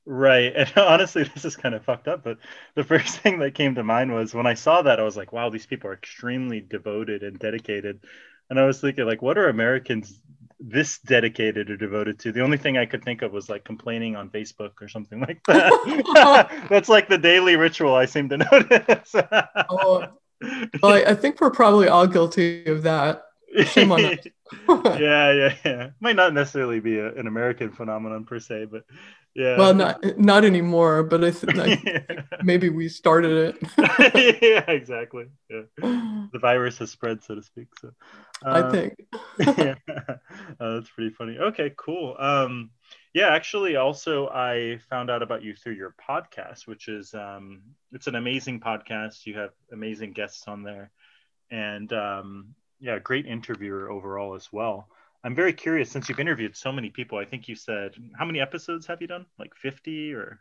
Right. 0.07 0.53
And 0.55 0.73
honestly, 0.77 1.25
this 1.25 1.45
is 1.45 1.57
kind 1.57 1.75
of 1.75 1.85
fucked 1.85 2.09
up, 2.09 2.25
but 2.25 2.39
the 2.75 2.85
first 2.93 3.19
thing 3.19 3.39
that 3.41 3.55
came 3.55 3.75
to 3.75 3.85
mind 3.85 4.13
was 4.13 4.35
when 4.35 4.47
I 4.47 4.55
saw 4.55 4.83
that, 4.83 5.01
I 5.01 5.05
was 5.05 5.17
like, 5.17 5.33
wow, 5.33 5.51
these 5.51 5.67
people 5.67 5.91
are 5.91 5.95
extremely 5.95 6.61
devoted 6.61 7.23
and 7.23 7.39
dedicated. 7.39 8.01
And 8.49 8.59
I 8.59 8.67
was 8.67 8.81
thinking, 8.81 9.07
like, 9.07 9.23
what 9.23 9.39
are 9.39 9.49
Americans 9.49 10.21
this 10.61 10.99
dedicated 10.99 11.71
or 11.71 11.77
devoted 11.77 12.19
to. 12.19 12.33
The 12.33 12.43
only 12.43 12.59
thing 12.59 12.77
I 12.77 12.85
could 12.85 13.03
think 13.03 13.23
of 13.23 13.33
was 13.33 13.49
like 13.49 13.65
complaining 13.65 14.15
on 14.15 14.29
Facebook 14.29 14.73
or 14.81 14.89
something 14.89 15.21
like 15.27 15.43
that. 15.47 16.67
That's 16.69 16.89
like 16.89 17.09
the 17.09 17.19
daily 17.19 17.57
ritual 17.57 17.95
I 17.95 18.05
seem 18.05 18.29
to 18.29 18.37
notice. 18.37 19.15
oh, 19.71 20.07
well, 20.83 20.93
I, 20.93 21.05
I 21.09 21.15
think 21.15 21.41
we're 21.41 21.51
probably 21.51 21.89
all 21.89 22.07
guilty 22.07 22.67
of 22.67 22.83
that. 22.83 23.23
Shame 23.65 23.91
on 23.91 24.05
us. 24.05 24.19
yeah, 24.69 25.33
yeah, 25.33 25.55
yeah. 25.65 25.91
Might 25.99 26.17
not 26.17 26.35
necessarily 26.35 26.79
be 26.79 26.99
a, 26.99 27.13
an 27.15 27.27
American 27.27 27.73
phenomenon 27.73 28.25
per 28.25 28.39
se, 28.39 28.67
but 28.67 28.85
yeah. 29.35 29.57
Well, 29.57 29.75
not 29.75 30.19
not 30.19 30.45
anymore, 30.45 31.03
but 31.03 31.23
I 31.23 31.31
think 31.31 31.55
like, 31.55 31.85
yeah. 31.85 32.23
maybe 32.43 32.69
we 32.69 32.89
started 32.89 33.55
it. 33.55 34.43
yeah, 34.43 34.71
exactly. 34.71 35.27
Yeah. 35.49 35.63
The 36.33 36.39
virus 36.39 36.79
has 36.79 36.93
spread, 36.93 37.25
so 37.25 37.35
to 37.35 37.43
speak. 37.43 37.67
So 37.81 37.91
uh, 38.47 38.63
I 38.65 38.71
think. 38.71 39.01
yeah, 39.41 39.75
uh, 39.89 40.75
that's 40.75 40.89
pretty 40.91 41.11
funny. 41.11 41.39
Okay, 41.39 41.73
cool. 41.77 42.15
Um, 42.21 42.71
yeah, 43.13 43.31
actually, 43.31 43.75
also 43.75 44.29
I 44.29 44.79
found 44.89 45.11
out 45.11 45.23
about 45.23 45.43
you 45.43 45.57
through 45.57 45.73
your 45.73 45.97
podcast, 46.09 46.69
which 46.69 46.87
is 46.87 47.15
um, 47.15 47.63
it's 47.91 48.07
an 48.07 48.15
amazing 48.15 48.61
podcast. 48.61 49.27
You 49.27 49.39
have 49.39 49.51
amazing 49.73 50.13
guests 50.13 50.47
on 50.47 50.63
there, 50.63 50.93
and 51.51 51.93
um, 51.93 52.55
yeah, 52.79 53.01
great 53.01 53.27
interviewer 53.27 53.91
overall 53.91 54.35
as 54.35 54.53
well. 54.53 54.87
I'm 55.23 55.35
very 55.35 55.53
curious 55.53 55.91
since 55.91 56.09
you've 56.09 56.21
interviewed 56.21 56.57
so 56.57 56.73
many 56.73 56.91
people. 56.91 57.19
I 57.19 57.25
think 57.25 57.49
you 57.49 57.55
said 57.55 57.95
how 58.19 58.25
many 58.25 58.41
episodes 58.41 58.87
have 58.87 59.01
you 59.01 59.07
done? 59.07 59.27
Like 59.39 59.55
50 59.55 60.15
or 60.15 60.41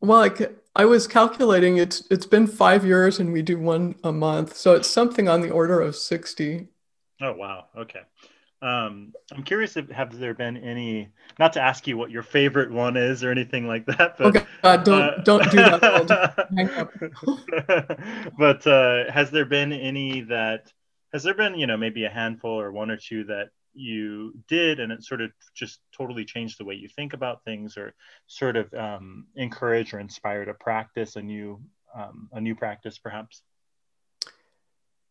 well, 0.00 0.20
like 0.20 0.56
I 0.76 0.84
was 0.84 1.08
calculating 1.08 1.78
it's 1.78 2.06
it's 2.10 2.26
been 2.26 2.46
5 2.46 2.84
years 2.84 3.18
and 3.18 3.32
we 3.32 3.42
do 3.42 3.58
one 3.58 3.96
a 4.04 4.12
month. 4.12 4.56
So 4.56 4.74
it's 4.74 4.88
something 4.88 5.28
on 5.28 5.40
the 5.40 5.50
order 5.50 5.80
of 5.80 5.96
60. 5.96 6.68
Oh 7.20 7.32
wow. 7.32 7.66
Okay. 7.76 8.02
Um, 8.60 9.12
I'm 9.32 9.44
curious 9.44 9.76
if 9.76 9.88
have 9.90 10.16
there 10.18 10.34
been 10.34 10.56
any 10.56 11.10
not 11.38 11.52
to 11.52 11.60
ask 11.60 11.86
you 11.86 11.96
what 11.96 12.10
your 12.10 12.24
favorite 12.24 12.72
one 12.72 12.96
is 12.96 13.22
or 13.22 13.30
anything 13.30 13.68
like 13.68 13.86
that, 13.86 14.18
but 14.18 14.36
okay, 14.36 14.46
uh, 14.64 14.76
don't 14.78 15.00
uh, 15.00 15.22
don't 15.22 15.48
do 15.50 15.56
that. 15.58 16.48
but 18.38 18.66
uh, 18.66 19.12
has 19.12 19.30
there 19.30 19.44
been 19.44 19.72
any 19.72 20.22
that 20.22 20.72
has 21.12 21.22
there 21.22 21.34
been 21.34 21.56
you 21.56 21.68
know 21.68 21.76
maybe 21.76 22.04
a 22.04 22.10
handful 22.10 22.60
or 22.60 22.72
one 22.72 22.90
or 22.90 22.96
two 22.96 23.22
that 23.24 23.50
you 23.74 24.32
did 24.48 24.80
and 24.80 24.90
it 24.92 25.04
sort 25.04 25.20
of 25.20 25.30
just 25.54 25.80
totally 25.96 26.24
changed 26.24 26.58
the 26.58 26.64
way 26.64 26.74
you 26.74 26.88
think 26.88 27.12
about 27.12 27.44
things 27.44 27.76
or 27.76 27.94
sort 28.26 28.56
of 28.56 28.72
um, 28.74 29.26
encourage 29.36 29.94
or 29.94 30.00
inspire 30.00 30.44
to 30.44 30.54
practice 30.54 31.16
a 31.16 31.22
new 31.22 31.60
um, 31.94 32.28
a 32.32 32.40
new 32.40 32.54
practice 32.54 32.98
perhaps? 32.98 33.42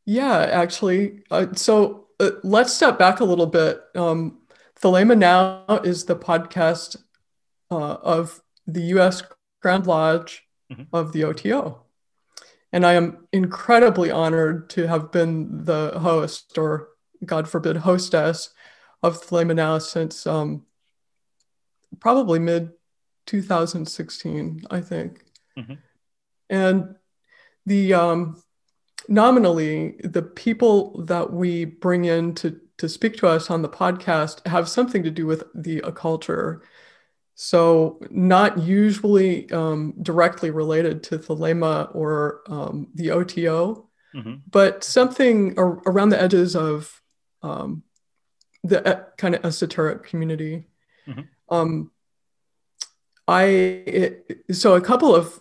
Yeah 0.05 0.39
actually 0.39 1.23
uh, 1.31 1.47
so 1.53 2.07
uh, 2.19 2.31
let's 2.43 2.73
step 2.73 2.97
back 2.97 3.19
a 3.19 3.25
little 3.25 3.45
bit. 3.45 3.83
Um, 3.95 4.39
thelema 4.79 5.17
now 5.17 5.63
is 5.83 6.05
the 6.05 6.15
podcast 6.15 6.97
uh, 7.71 7.75
of 7.75 8.41
the 8.65 8.81
us 8.81 9.23
grand 9.61 9.87
lodge 9.87 10.43
mm-hmm. 10.71 10.83
of 10.93 11.13
the 11.13 11.23
oto 11.23 11.83
and 12.71 12.85
i 12.85 12.93
am 12.93 13.27
incredibly 13.31 14.11
honored 14.11 14.69
to 14.69 14.87
have 14.87 15.11
been 15.11 15.65
the 15.65 15.97
host 15.99 16.57
or 16.57 16.89
God 17.25 17.47
forbid, 17.47 17.77
hostess 17.77 18.49
of 19.03 19.21
Thelema 19.21 19.55
Now 19.55 19.77
since 19.77 20.25
um, 20.25 20.65
probably 21.99 22.39
mid 22.39 22.71
2016, 23.25 24.63
I 24.69 24.81
think. 24.81 25.23
Mm-hmm. 25.57 25.73
And 26.49 26.95
the 27.65 27.93
um, 27.93 28.41
nominally, 29.07 29.99
the 30.03 30.21
people 30.21 31.03
that 31.03 31.31
we 31.31 31.65
bring 31.65 32.05
in 32.05 32.33
to, 32.35 32.59
to 32.77 32.89
speak 32.89 33.17
to 33.17 33.27
us 33.27 33.49
on 33.49 33.61
the 33.61 33.69
podcast 33.69 34.45
have 34.47 34.69
something 34.69 35.03
to 35.03 35.11
do 35.11 35.25
with 35.25 35.43
the 35.53 35.81
occulture. 35.81 36.61
So, 37.35 37.99
not 38.09 38.57
usually 38.57 39.51
um, 39.51 39.93
directly 40.01 40.49
related 40.49 41.03
to 41.03 41.19
Thelema 41.19 41.93
or 41.93 42.41
um, 42.47 42.87
the 42.95 43.11
OTO, 43.11 43.87
mm-hmm. 44.15 44.35
but 44.49 44.83
something 44.83 45.57
ar- 45.57 45.81
around 45.85 46.09
the 46.09 46.21
edges 46.21 46.55
of 46.55 46.99
um, 47.43 47.83
the 48.63 49.05
kind 49.17 49.35
of 49.35 49.45
esoteric 49.45 50.03
community. 50.03 50.65
Mm-hmm. 51.07 51.21
Um, 51.49 51.91
I 53.27 53.43
it, 53.43 54.45
so 54.51 54.75
a 54.75 54.81
couple 54.81 55.15
of 55.15 55.39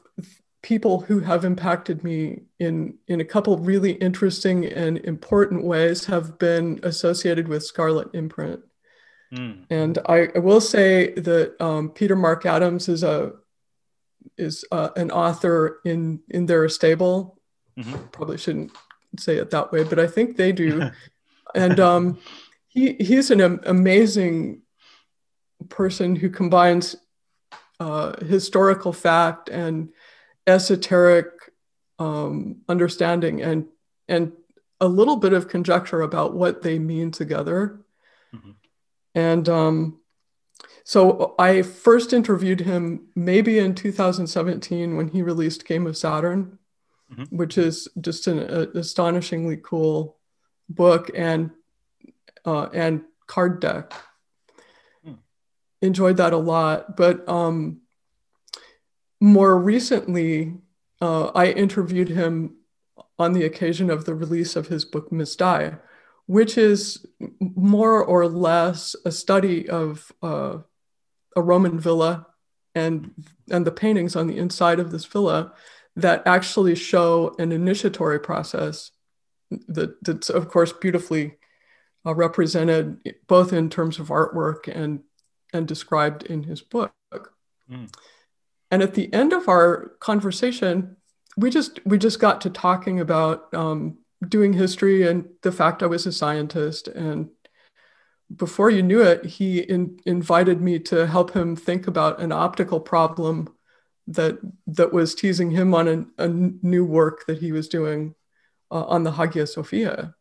people 0.62 1.01
who 1.01 1.20
have 1.20 1.44
impacted 1.44 2.03
me 2.03 2.40
in 2.59 2.94
in 3.07 3.20
a 3.20 3.24
couple 3.24 3.57
really 3.59 3.92
interesting 3.92 4.64
and 4.64 4.99
important 4.99 5.64
ways 5.64 6.07
have 6.07 6.38
been 6.38 6.80
associated 6.82 7.47
with 7.47 7.64
Scarlet 7.64 8.09
Imprint. 8.14 8.61
Mm. 9.32 9.64
And 9.70 9.99
I, 10.09 10.28
I, 10.34 10.38
will 10.38 10.61
say 10.61 11.12
that 11.14 11.61
um, 11.61 11.90
Peter 11.90 12.14
Mark 12.14 12.47
Adams 12.47 12.88
is 12.88 13.03
a 13.03 13.32
is 14.36 14.64
uh, 14.72 14.90
an 14.97 15.11
author 15.11 15.80
in 15.84 16.20
in 16.30 16.47
their 16.47 16.68
stable. 16.68 17.38
Mm-hmm. 17.78 18.07
Probably 18.12 18.38
shouldn't 18.38 18.72
say 19.18 19.36
it 19.36 19.51
that 19.51 19.72
way, 19.72 19.84
but 19.84 19.99
I 19.99 20.07
think 20.07 20.36
they 20.36 20.53
do. 20.53 20.90
and 21.57 21.80
um, 21.80 22.18
he 22.68 22.94
he's 22.94 23.30
an 23.30 23.61
amazing 23.64 24.62
person 25.68 26.14
who 26.14 26.30
combines 26.30 26.94
uh, 27.80 28.12
historical 28.24 28.92
fact 28.92 29.48
and 29.48 29.88
esoteric 30.46 31.26
um, 31.98 32.59
understanding 32.68 33.42
and 33.42 33.66
and 34.09 34.32
a 34.80 34.86
little 34.86 35.16
bit 35.16 35.32
of 35.32 35.48
conjecture 35.48 36.02
about 36.02 36.34
what 36.34 36.62
they 36.62 36.78
mean 36.78 37.11
together. 37.11 37.80
Mm-hmm. 38.34 38.50
And 39.14 39.48
um, 39.48 40.00
so 40.84 41.34
I 41.38 41.62
first 41.62 42.12
interviewed 42.12 42.61
him 42.61 43.07
maybe 43.16 43.59
in 43.59 43.74
2017 43.74 44.96
when 44.96 45.09
he 45.09 45.22
released 45.22 45.66
Game 45.66 45.86
of 45.86 45.96
Saturn, 45.96 46.59
mm-hmm. 47.11 47.34
which 47.34 47.57
is 47.57 47.88
just 48.02 48.26
an 48.26 48.38
astonishingly 48.76 49.59
cool 49.62 50.15
book. 50.68 51.10
And 51.14 51.50
uh, 52.46 52.68
and 52.72 53.02
card 53.26 53.60
deck. 53.60 53.92
Hmm. 55.04 55.14
Enjoyed 55.82 56.16
that 56.16 56.32
a 56.32 56.38
lot. 56.38 56.96
But 56.96 57.28
um, 57.28 57.82
more 59.20 59.58
recently, 59.58 60.54
uh, 61.00 61.26
I 61.34 61.48
interviewed 61.48 62.08
him 62.08 62.56
on 63.18 63.32
the 63.32 63.44
occasion 63.44 63.90
of 63.90 64.04
the 64.04 64.14
release 64.14 64.56
of 64.56 64.68
his 64.68 64.84
book 64.84 65.10
Mystai, 65.10 65.78
which 66.26 66.56
is 66.56 67.04
more 67.40 68.02
or 68.02 68.28
less 68.28 68.94
a 69.04 69.10
study 69.10 69.68
of 69.68 70.12
uh, 70.22 70.58
a 71.34 71.42
Roman 71.42 71.78
villa 71.78 72.26
and 72.74 73.10
and 73.50 73.66
the 73.66 73.72
paintings 73.72 74.16
on 74.16 74.26
the 74.26 74.36
inside 74.36 74.78
of 74.78 74.90
this 74.90 75.04
villa 75.04 75.52
that 75.96 76.22
actually 76.26 76.74
show 76.74 77.34
an 77.38 77.52
initiatory 77.52 78.20
process 78.20 78.90
that, 79.68 80.02
that's 80.04 80.30
of 80.30 80.48
course 80.48 80.72
beautifully 80.72 81.36
uh, 82.07 82.14
represented 82.14 82.98
both 83.26 83.52
in 83.52 83.68
terms 83.68 83.98
of 83.98 84.09
artwork 84.09 84.68
and 84.68 85.00
and 85.52 85.66
described 85.66 86.24
in 86.24 86.42
his 86.42 86.61
book. 86.61 86.92
Mm. 87.70 87.92
And 88.70 88.82
at 88.82 88.94
the 88.94 89.12
end 89.12 89.32
of 89.32 89.48
our 89.48 89.92
conversation, 90.00 90.96
we 91.36 91.50
just 91.50 91.84
we 91.84 91.98
just 91.98 92.20
got 92.20 92.40
to 92.42 92.50
talking 92.50 93.00
about 93.00 93.52
um, 93.54 93.98
doing 94.28 94.52
history 94.52 95.07
and 95.07 95.28
the 95.42 95.52
fact 95.52 95.82
I 95.82 95.86
was 95.86 96.07
a 96.07 96.12
scientist. 96.12 96.88
And 96.88 97.30
before 98.34 98.70
you 98.70 98.82
knew 98.82 99.02
it, 99.02 99.24
he 99.24 99.61
in, 99.61 99.98
invited 100.04 100.61
me 100.61 100.78
to 100.80 101.07
help 101.07 101.32
him 101.32 101.54
think 101.54 101.86
about 101.86 102.20
an 102.20 102.32
optical 102.32 102.80
problem 102.80 103.48
that 104.09 104.38
that 104.66 104.92
was 104.92 105.14
teasing 105.14 105.50
him 105.50 105.74
on 105.74 105.88
a, 106.18 106.24
a 106.24 106.28
new 106.28 106.84
work 106.84 107.26
that 107.26 107.38
he 107.38 107.52
was 107.52 107.68
doing 107.68 108.14
uh, 108.70 108.84
on 108.84 109.04
the 109.04 109.12
Hagia 109.12 109.46
Sophia. 109.46 110.14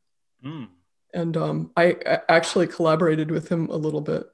Mm 0.43 0.67
and 1.15 1.37
um, 1.37 1.71
I 1.77 1.95
actually 2.27 2.67
collaborated 2.67 3.31
with 3.31 3.49
him 3.49 3.69
a 3.69 3.77
little 3.77 4.01
bit. 4.01 4.27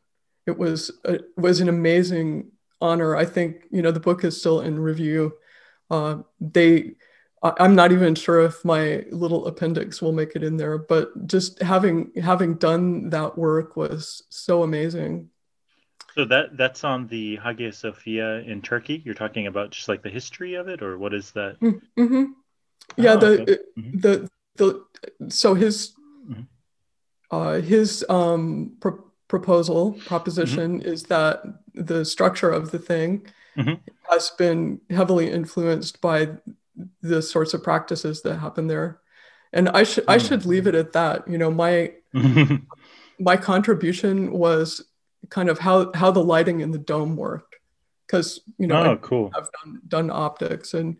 It 0.47 0.57
was 0.57 0.91
it 1.05 1.25
was 1.37 1.61
an 1.61 1.69
amazing 1.69 2.51
honor. 2.81 3.15
I 3.15 3.23
think 3.23 3.67
you 3.69 3.83
know 3.83 3.91
the 3.91 3.99
book 3.99 4.23
is 4.23 4.37
still 4.37 4.61
in 4.61 4.79
review. 4.79 5.33
Uh, 5.91 6.23
they, 6.39 6.93
I'm 7.43 7.75
not 7.75 7.91
even 7.91 8.15
sure 8.15 8.41
if 8.41 8.65
my 8.65 9.05
little 9.11 9.45
appendix 9.45 10.01
will 10.01 10.13
make 10.13 10.35
it 10.35 10.43
in 10.43 10.57
there, 10.57 10.79
but 10.79 11.27
just 11.27 11.61
having 11.61 12.11
having 12.19 12.55
done 12.55 13.11
that 13.11 13.37
work 13.37 13.77
was 13.77 14.23
so 14.29 14.63
amazing. 14.63 15.29
So 16.15 16.25
that 16.25 16.57
that's 16.57 16.83
on 16.83 17.07
the 17.07 17.35
Hagia 17.37 17.71
Sophia 17.71 18.39
in 18.39 18.63
Turkey. 18.63 19.03
You're 19.05 19.13
talking 19.13 19.45
about 19.45 19.69
just 19.69 19.87
like 19.87 20.01
the 20.01 20.09
history 20.09 20.55
of 20.55 20.67
it, 20.67 20.81
or 20.81 20.97
what 20.97 21.13
is 21.13 21.31
that? 21.31 21.59
Mm-hmm. 21.59 22.25
Yeah, 22.97 23.13
oh, 23.13 23.17
the, 23.17 23.41
okay. 23.41 23.57
mm-hmm. 23.77 23.99
the 23.99 24.29
the 24.55 24.85
so 25.29 25.53
his 25.53 25.93
mm-hmm. 26.29 26.41
uh, 27.31 27.61
his 27.61 28.05
um, 28.09 28.73
pro- 28.79 29.03
proposal 29.27 29.93
proposition 30.05 30.79
mm-hmm. 30.79 30.89
is 30.89 31.03
that 31.03 31.43
the 31.73 32.03
structure 32.03 32.49
of 32.49 32.71
the 32.71 32.79
thing 32.79 33.25
mm-hmm. 33.57 33.75
has 34.09 34.31
been 34.31 34.81
heavily 34.89 35.31
influenced 35.31 36.01
by 36.01 36.29
the 37.01 37.21
sorts 37.21 37.53
of 37.53 37.63
practices 37.63 38.21
that 38.23 38.37
happen 38.37 38.67
there, 38.67 38.99
and 39.53 39.69
I 39.69 39.83
should 39.83 40.05
I 40.07 40.17
should 40.17 40.45
leave 40.45 40.67
it 40.67 40.75
at 40.75 40.93
that. 40.93 41.27
You 41.27 41.37
know, 41.37 41.51
my 41.51 41.93
my 43.19 43.37
contribution 43.37 44.31
was 44.31 44.83
kind 45.29 45.49
of 45.49 45.59
how 45.59 45.91
how 45.93 46.11
the 46.11 46.23
lighting 46.23 46.59
in 46.59 46.71
the 46.71 46.77
dome 46.77 47.15
worked 47.15 47.55
because 48.05 48.41
you 48.57 48.67
know 48.67 48.83
oh, 48.83 48.93
I, 48.93 48.95
cool. 48.97 49.31
I've 49.35 49.49
done, 49.51 49.81
done 49.87 50.09
optics 50.11 50.73
and 50.73 50.97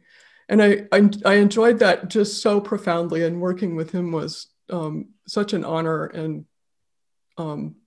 and 0.52 0.62
I, 0.62 0.86
I, 0.92 1.10
I 1.26 1.34
enjoyed 1.36 1.80
that 1.80 2.10
just 2.10 2.42
so 2.42 2.60
profoundly 2.60 3.24
and 3.24 3.40
working 3.40 3.78
with 3.78 3.92
him 3.92 4.12
was 4.12 4.48
um, 4.70 5.14
such 5.26 5.54
an 5.54 5.64
honor 5.64 6.06
and 6.08 6.44
um, 7.38 7.78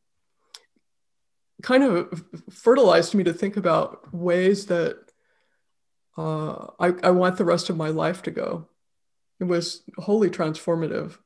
kind 1.62 1.84
of 1.84 2.24
fertilized 2.50 3.14
me 3.14 3.22
to 3.24 3.34
think 3.34 3.58
about 3.58 4.14
ways 4.14 4.64
that 4.66 4.96
uh, 6.16 6.68
I, 6.80 6.94
I 7.02 7.10
want 7.10 7.36
the 7.36 7.44
rest 7.44 7.68
of 7.68 7.76
my 7.76 7.90
life 7.90 8.22
to 8.22 8.30
go. 8.30 8.66
It 9.40 9.44
was 9.44 9.82
wholly 9.98 10.30
transformative. 10.30 11.18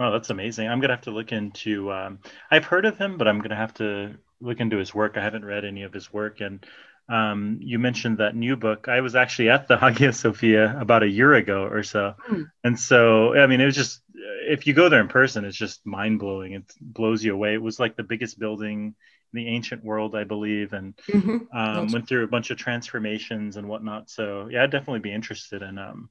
Oh, 0.00 0.10
that's 0.10 0.30
amazing. 0.30 0.68
I'm 0.68 0.80
gonna 0.80 0.94
have 0.94 1.04
to 1.04 1.12
look 1.12 1.30
into. 1.30 1.92
Um, 1.92 2.18
I've 2.50 2.64
heard 2.64 2.86
of 2.86 2.98
him, 2.98 3.16
but 3.16 3.28
I'm 3.28 3.40
gonna 3.40 3.54
have 3.54 3.74
to 3.74 4.16
look 4.40 4.58
into 4.58 4.78
his 4.78 4.92
work. 4.92 5.16
I 5.16 5.22
haven't 5.22 5.44
read 5.44 5.64
any 5.64 5.84
of 5.84 5.92
his 5.92 6.12
work, 6.12 6.40
and 6.40 6.66
um, 7.08 7.58
you 7.60 7.78
mentioned 7.78 8.18
that 8.18 8.34
new 8.34 8.56
book. 8.56 8.88
I 8.88 9.00
was 9.00 9.14
actually 9.14 9.50
at 9.50 9.68
the 9.68 9.76
Hagia 9.80 10.12
Sophia 10.12 10.76
about 10.78 11.02
a 11.02 11.08
year 11.08 11.34
ago 11.34 11.64
or 11.64 11.82
so, 11.82 12.14
mm. 12.28 12.50
and 12.64 12.78
so 12.78 13.34
I 13.34 13.46
mean, 13.46 13.60
it 13.60 13.66
was 13.66 13.76
just 13.76 14.02
if 14.14 14.66
you 14.66 14.74
go 14.74 14.88
there 14.88 15.00
in 15.00 15.08
person, 15.08 15.44
it's 15.44 15.56
just 15.56 15.84
mind 15.86 16.18
blowing. 16.18 16.52
It 16.52 16.72
blows 16.80 17.24
you 17.24 17.32
away. 17.32 17.54
It 17.54 17.62
was 17.62 17.78
like 17.78 17.96
the 17.96 18.02
biggest 18.02 18.38
building 18.38 18.94
in 19.32 19.44
the 19.44 19.48
ancient 19.48 19.84
world, 19.84 20.14
I 20.14 20.24
believe, 20.24 20.72
and 20.72 20.96
mm-hmm. 21.08 21.56
um, 21.56 21.92
went 21.92 22.08
through 22.08 22.24
a 22.24 22.28
bunch 22.28 22.50
of 22.50 22.58
transformations 22.58 23.56
and 23.56 23.68
whatnot. 23.68 24.10
So 24.10 24.48
yeah, 24.50 24.64
I'd 24.64 24.70
definitely 24.70 25.00
be 25.00 25.12
interested 25.12 25.62
in 25.62 25.78
um, 25.78 26.10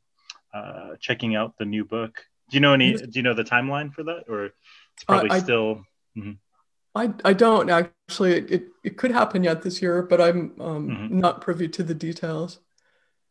uh, 0.54 0.96
checking 1.00 1.36
out 1.36 1.58
the 1.58 1.66
new 1.66 1.86
book. 1.86 2.24
Do 2.50 2.56
you 2.56 2.62
know 2.62 2.74
any? 2.74 2.94
Do 2.94 3.10
you 3.14 3.24
know 3.24 3.34
the 3.34 3.44
timeline 3.44 3.94
for 3.94 4.04
that, 4.04 4.26
or 4.30 4.46
it's 4.46 5.04
probably 5.06 5.30
uh, 5.30 5.36
I, 5.36 5.40
still? 5.40 5.86
Mm-hmm. 6.18 6.32
I, 6.96 7.14
I 7.24 7.34
don't 7.34 7.70
actually. 7.70 8.38
It, 8.38 8.68
it 8.84 8.98
could 8.98 9.12
happen 9.12 9.44
yet 9.44 9.62
this 9.62 9.82
year, 9.82 10.02
but 10.02 10.22
I'm 10.22 10.54
um, 10.60 10.90
mm-hmm. 10.90 11.20
not 11.20 11.42
privy 11.42 11.68
to 11.70 11.84
the 11.84 11.94
details. 11.94 12.60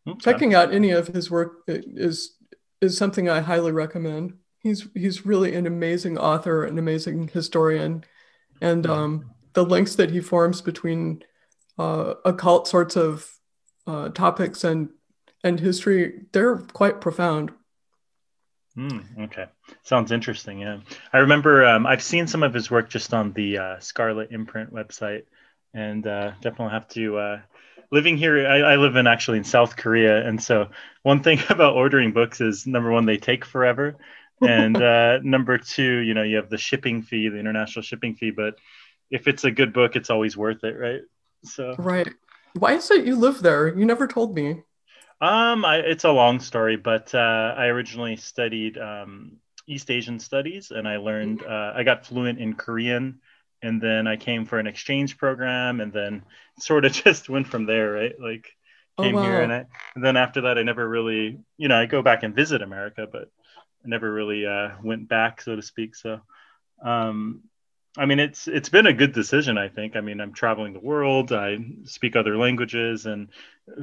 Okay. 0.07 0.19
Checking 0.21 0.55
out 0.55 0.75
any 0.75 0.91
of 0.91 1.09
his 1.09 1.31
work 1.31 1.63
is 1.67 2.37
is 2.81 2.97
something 2.97 3.29
I 3.29 3.41
highly 3.41 3.73
recommend. 3.73 4.35
He's 4.59 4.87
he's 4.95 5.25
really 5.25 5.55
an 5.55 5.67
amazing 5.67 6.19
author, 6.19 6.65
an 6.65 6.79
amazing 6.79 7.29
historian, 7.29 8.05
and 8.61 8.87
um, 8.87 9.31
the 9.55 9.65
links 9.65 9.95
that 9.97 10.11
he 10.11 10.21
forms 10.21 10.61
between 10.61 11.23
uh, 11.79 12.15
occult 12.25 12.69
sorts 12.69 12.97
of 12.97 13.31
uh, 13.87 14.11
topics 14.11 14.65
and 14.65 14.91
and 15.43 15.61
history 15.61 16.25
they're 16.33 16.59
quite 16.59 17.01
profound. 17.01 17.53
Mm, 18.77 19.25
okay, 19.25 19.47
sounds 19.83 20.11
interesting. 20.11 20.61
Yeah, 20.61 20.81
I 21.13 21.19
remember 21.19 21.65
um, 21.65 21.87
I've 21.87 22.03
seen 22.03 22.27
some 22.27 22.43
of 22.43 22.53
his 22.53 22.71
work 22.71 22.89
just 22.89 23.15
on 23.15 23.33
the 23.33 23.59
uh, 23.59 23.79
Scarlet 23.79 24.33
Imprint 24.33 24.73
website, 24.73 25.25
and 25.73 26.07
uh, 26.07 26.33
definitely 26.41 26.73
have 26.73 26.89
to. 26.89 27.19
Uh, 27.19 27.41
living 27.93 28.17
here, 28.17 28.47
I, 28.47 28.73
I, 28.73 28.77
live 28.77 28.97
in 28.97 29.07
actually 29.07 29.39
in 29.39 29.45
South 29.45 29.77
Korea, 29.77 30.27
and 30.27 30.43
so 30.43 30.71
one 31.03 31.23
thing 31.23 31.39
about 31.51 31.75
ordering 31.75 32.13
books 32.13 32.41
is 32.41 32.67
number 32.67 32.91
one, 32.91 33.07
they 33.07 33.17
take 33.17 33.45
forever, 33.45 33.97
and 34.43 34.77
uh, 34.81 35.19
number 35.23 35.57
two, 35.57 35.99
you 35.99 36.15
know, 36.15 36.25
you 36.25 36.37
have 36.37 36.51
the 36.51 36.59
shipping 36.59 37.03
fee, 37.03 37.29
the 37.29 37.39
international 37.39 37.83
shipping 37.83 38.17
fee, 38.17 38.33
but 38.33 38.57
if 39.11 39.29
it's 39.29 39.45
a 39.45 39.53
good 39.53 39.73
book, 39.73 39.95
it's 39.95 40.11
always 40.11 40.37
worth 40.37 40.65
it, 40.65 40.77
right? 40.77 41.03
So 41.45 41.77
right. 41.79 42.13
Why 42.55 42.75
is 42.75 42.91
it 42.91 43.05
you 43.05 43.17
live 43.17 43.43
there? 43.43 43.69
You 43.69 43.85
never 43.85 44.07
told 44.09 44.35
me. 44.35 44.63
Um, 45.21 45.65
I, 45.65 45.77
it's 45.77 46.05
a 46.05 46.11
long 46.11 46.41
story, 46.41 46.77
but 46.77 47.15
uh, 47.15 47.55
I 47.57 47.67
originally 47.67 48.17
studied 48.17 48.77
um, 48.79 49.39
East 49.67 49.91
Asian 49.91 50.19
studies, 50.19 50.71
and 50.71 50.87
I 50.87 50.99
learned 50.99 51.41
mm-hmm. 51.41 51.51
uh, 51.51 51.79
I 51.79 51.85
got 51.85 52.07
fluent 52.07 52.39
in 52.39 52.55
Korean, 52.55 53.21
and 53.63 53.81
then 53.81 54.07
I 54.07 54.17
came 54.17 54.45
for 54.45 54.59
an 54.59 54.67
exchange 54.67 55.17
program, 55.17 55.81
and 55.81 55.93
then 55.93 56.25
sort 56.59 56.85
of 56.85 56.93
just 56.93 57.29
went 57.29 57.49
from 57.49 57.67
there, 57.67 57.93
right? 57.93 58.15
Like 58.21 58.49
oh, 58.99 59.05
came 59.05 59.17
oh, 59.17 59.19
wow. 59.21 59.25
here, 59.25 59.43
and, 59.43 59.53
I, 59.53 59.67
and 59.95 60.05
then 60.05 60.17
after 60.17 60.43
that, 60.43 60.59
I 60.59 60.63
never 60.63 60.87
really, 60.87 61.39
you 61.57 61.69
know, 61.69 61.77
I 61.77 61.87
go 61.87 62.03
back 62.03 62.23
and 62.23 62.35
visit 62.35 62.63
America, 62.63 63.07
but 63.11 63.31
I 63.85 63.89
never 63.89 64.13
really 64.13 64.47
uh, 64.47 64.71
went 64.83 65.09
back, 65.09 65.41
so 65.41 65.57
to 65.57 65.63
speak. 65.63 65.95
So, 65.95 66.21
um, 66.83 67.43
I 67.97 68.07
mean, 68.07 68.19
it's 68.19 68.49
it's 68.49 68.69
been 68.69 68.87
a 68.87 68.93
good 68.93 69.13
decision. 69.13 69.57
I 69.57 69.69
think. 69.69 69.95
I 69.95 70.01
mean, 70.01 70.21
I'm 70.21 70.33
traveling 70.33 70.73
the 70.73 70.81
world. 70.81 71.33
I 71.33 71.59
speak 71.85 72.17
other 72.17 72.37
languages, 72.37 73.07
and 73.07 73.29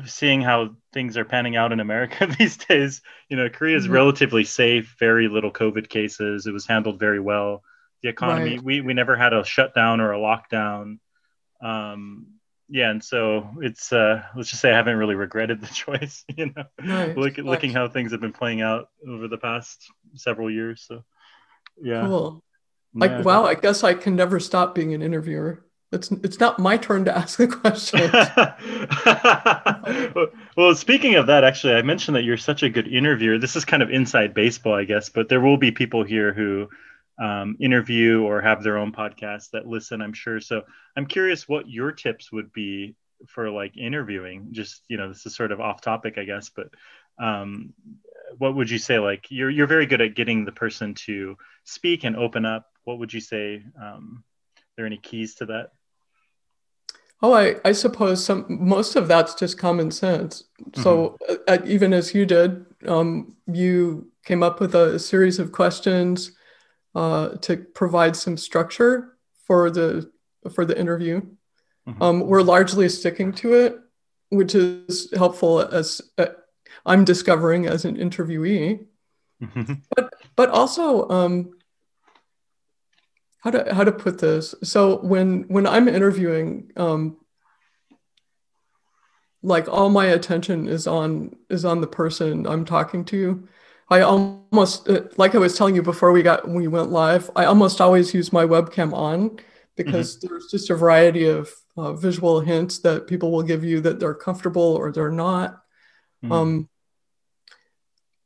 seeing 0.06 0.42
how 0.42 0.76
things 0.92 1.16
are 1.18 1.26
panning 1.26 1.56
out 1.56 1.72
in 1.72 1.80
America 1.80 2.28
these 2.40 2.58
days, 2.58 3.02
you 3.30 3.38
know, 3.38 3.50
Korea 3.50 3.78
is 3.78 3.86
mm-hmm. 3.86 3.94
relatively 3.94 4.44
safe. 4.44 4.96
Very 5.00 5.30
little 5.30 5.52
COVID 5.52 5.88
cases. 5.88 6.46
It 6.46 6.52
was 6.52 6.68
handled 6.68 7.00
very 7.00 7.20
well. 7.20 7.64
The 8.04 8.10
economy. 8.10 8.56
Right. 8.56 8.64
We 8.64 8.82
we 8.82 8.94
never 8.94 9.16
had 9.16 9.34
a 9.34 9.46
shutdown 9.46 10.02
or 10.02 10.14
a 10.14 10.20
lockdown. 10.20 11.00
Um, 11.64 12.28
yeah, 12.68 12.90
and 12.90 13.04
so 13.04 13.50
it's 13.62 13.94
uh, 13.94 14.24
let's 14.36 14.50
just 14.50 14.62
say 14.62 14.72
I 14.72 14.76
haven't 14.76 14.98
really 14.98 15.16
regretted 15.16 15.62
the 15.62 15.68
choice. 15.74 16.26
You 16.36 16.52
know, 16.56 16.64
right. 16.84 17.16
Look, 17.16 17.38
looking 17.38 17.72
how 17.72 17.88
things 17.88 18.12
have 18.12 18.22
been 18.22 18.34
playing 18.34 18.62
out 18.62 18.90
over 19.08 19.28
the 19.28 19.38
past 19.38 19.86
several 20.16 20.50
years. 20.50 20.84
So, 20.86 21.04
yeah. 21.82 22.06
Cool. 22.06 22.44
Like, 22.94 23.24
wow, 23.24 23.46
I 23.46 23.56
guess 23.56 23.84
I 23.84 23.94
can 23.94 24.16
never 24.16 24.40
stop 24.40 24.76
being 24.76 24.94
an 24.94 25.02
interviewer. 25.02 25.64
It's 25.92 26.10
it's 26.12 26.40
not 26.40 26.58
my 26.58 26.78
turn 26.78 27.06
to 27.06 27.18
ask 27.18 27.38
the 27.38 27.48
question. 27.48 28.00
well, 30.58 30.74
speaking 30.76 31.16
of 31.16 31.28
that, 31.28 31.44
actually, 31.44 31.74
I 31.74 31.82
mentioned 31.82 32.16
that 32.16 32.24
you're 32.24 32.38
such 32.38 32.64
a 32.64 32.70
good 32.70 32.88
interviewer. 32.88 33.38
This 33.38 33.58
is 33.58 33.66
kind 33.66 33.84
of 33.84 33.90
inside 33.90 34.34
baseball, 34.34 34.74
I 34.74 34.86
guess, 34.86 35.10
but 35.10 35.28
there 35.28 35.42
will 35.42 35.58
be 35.58 35.72
people 35.72 36.04
here 36.04 36.34
who 36.34 36.70
um, 37.22 37.58
interview 37.60 38.24
or 38.24 38.42
have 38.42 38.64
their 38.64 38.78
own 38.78 38.94
podcast 38.94 39.52
that 39.52 39.68
listen, 39.68 40.02
I'm 40.02 40.14
sure. 40.14 40.40
So 40.40 40.64
I'm 40.96 41.06
curious 41.06 41.48
what 41.48 41.70
your 41.70 41.92
tips 41.92 42.32
would 42.32 42.54
be 42.54 42.96
for 43.28 43.50
like 43.50 43.76
interviewing. 43.76 44.48
Just 44.52 44.84
you 44.88 44.96
know, 44.96 45.10
this 45.10 45.26
is 45.26 45.36
sort 45.36 45.52
of 45.52 45.60
off 45.60 45.82
topic, 45.82 46.18
I 46.18 46.24
guess, 46.24 46.50
but 46.50 46.70
um, 47.20 47.74
what 48.38 48.56
would 48.56 48.70
you 48.70 48.78
say? 48.78 49.00
Like 49.00 49.28
you're 49.30 49.50
you're 49.50 49.68
very 49.68 49.86
good 49.86 50.02
at 50.02 50.16
getting 50.16 50.46
the 50.46 50.52
person 50.52 50.94
to 51.06 51.38
speak 51.64 52.04
and 52.04 52.16
open 52.16 52.46
up 52.46 52.72
what 52.84 53.00
would 53.00 53.14
you 53.14 53.22
say? 53.22 53.64
Um, 53.80 54.24
are 54.58 54.64
there 54.78 54.86
any 54.86 54.98
keys 54.98 55.36
to 55.36 55.46
that? 55.48 55.72
Oh, 57.24 57.34
I, 57.34 57.56
I 57.64 57.72
suppose 57.72 58.26
some 58.26 58.46
most 58.50 58.96
of 58.96 59.08
that's 59.08 59.36
just 59.36 59.60
common 59.60 59.92
sense. 59.92 60.44
Mm-hmm. 60.64 60.82
So 60.82 61.18
uh, 61.48 61.60
even 61.66 61.94
as 61.94 62.16
you 62.16 62.26
did, 62.26 62.66
um, 62.88 63.36
you 63.46 64.12
came 64.26 64.42
up 64.42 64.60
with 64.60 64.74
a, 64.74 64.96
a 64.96 65.00
series 65.00 65.38
of 65.38 65.52
questions 65.52 66.32
uh, 66.96 67.30
to 67.42 67.58
provide 67.58 68.16
some 68.16 68.38
structure 68.38 69.18
for 69.46 69.70
the 69.70 70.12
for 70.56 70.66
the 70.66 70.78
interview. 70.80 71.22
Mm-hmm. 71.88 72.02
Um, 72.02 72.20
we're 72.22 72.42
largely 72.42 72.90
sticking 72.90 73.34
to 73.34 73.54
it, 73.54 73.80
which 74.30 74.56
is 74.56 75.14
helpful 75.16 75.62
as 75.62 76.02
uh, 76.18 76.26
I'm 76.86 77.06
discovering 77.06 77.66
as 77.68 77.86
an 77.86 77.98
interviewee. 77.98 78.86
Mm-hmm. 79.42 79.74
But 79.96 80.14
but 80.36 80.50
also 80.50 81.10
um, 81.10 81.52
how 83.42 83.50
to 83.50 83.74
how 83.74 83.84
to 83.84 83.92
put 83.92 84.20
this 84.20 84.56
so 84.64 84.98
when 85.02 85.44
when 85.48 85.68
i'm 85.68 85.88
interviewing 85.88 86.72
um 86.78 87.18
like 89.44 89.68
all 89.68 89.90
my 89.90 90.06
attention 90.06 90.68
is 90.68 90.88
on 90.88 91.36
is 91.50 91.66
on 91.66 91.82
the 91.82 91.88
person 91.88 92.46
i'm 92.48 92.64
talking 92.64 93.04
to 93.04 93.48
i 93.90 94.02
almost 94.02 94.88
uh, 94.88 95.02
like 95.18 95.36
i 95.36 95.40
was 95.40 95.58
telling 95.58 95.76
you 95.76 95.82
before 95.82 96.12
we 96.12 96.22
got 96.22 96.48
we 96.48 96.68
went 96.68 96.92
live 96.92 97.30
i 97.36 97.46
almost 97.46 97.82
always 97.82 98.14
use 98.14 98.32
my 98.32 98.46
webcam 98.46 98.94
on 98.94 99.38
because 99.76 100.18
mm-hmm. 100.18 100.28
there's 100.28 100.48
just 100.52 100.70
a 100.70 100.76
variety 100.76 101.26
of 101.28 101.50
uh, 101.78 101.94
visual 101.94 102.42
hints 102.42 102.80
that 102.80 103.08
people 103.08 103.32
will 103.32 103.42
give 103.42 103.64
you 103.64 103.82
that 103.82 104.00
they're 104.00 104.14
comfortable 104.14 104.62
or 104.62 104.92
they're 104.92 105.10
not 105.10 105.61
mm-hmm. 106.24 106.32
um, 106.32 106.70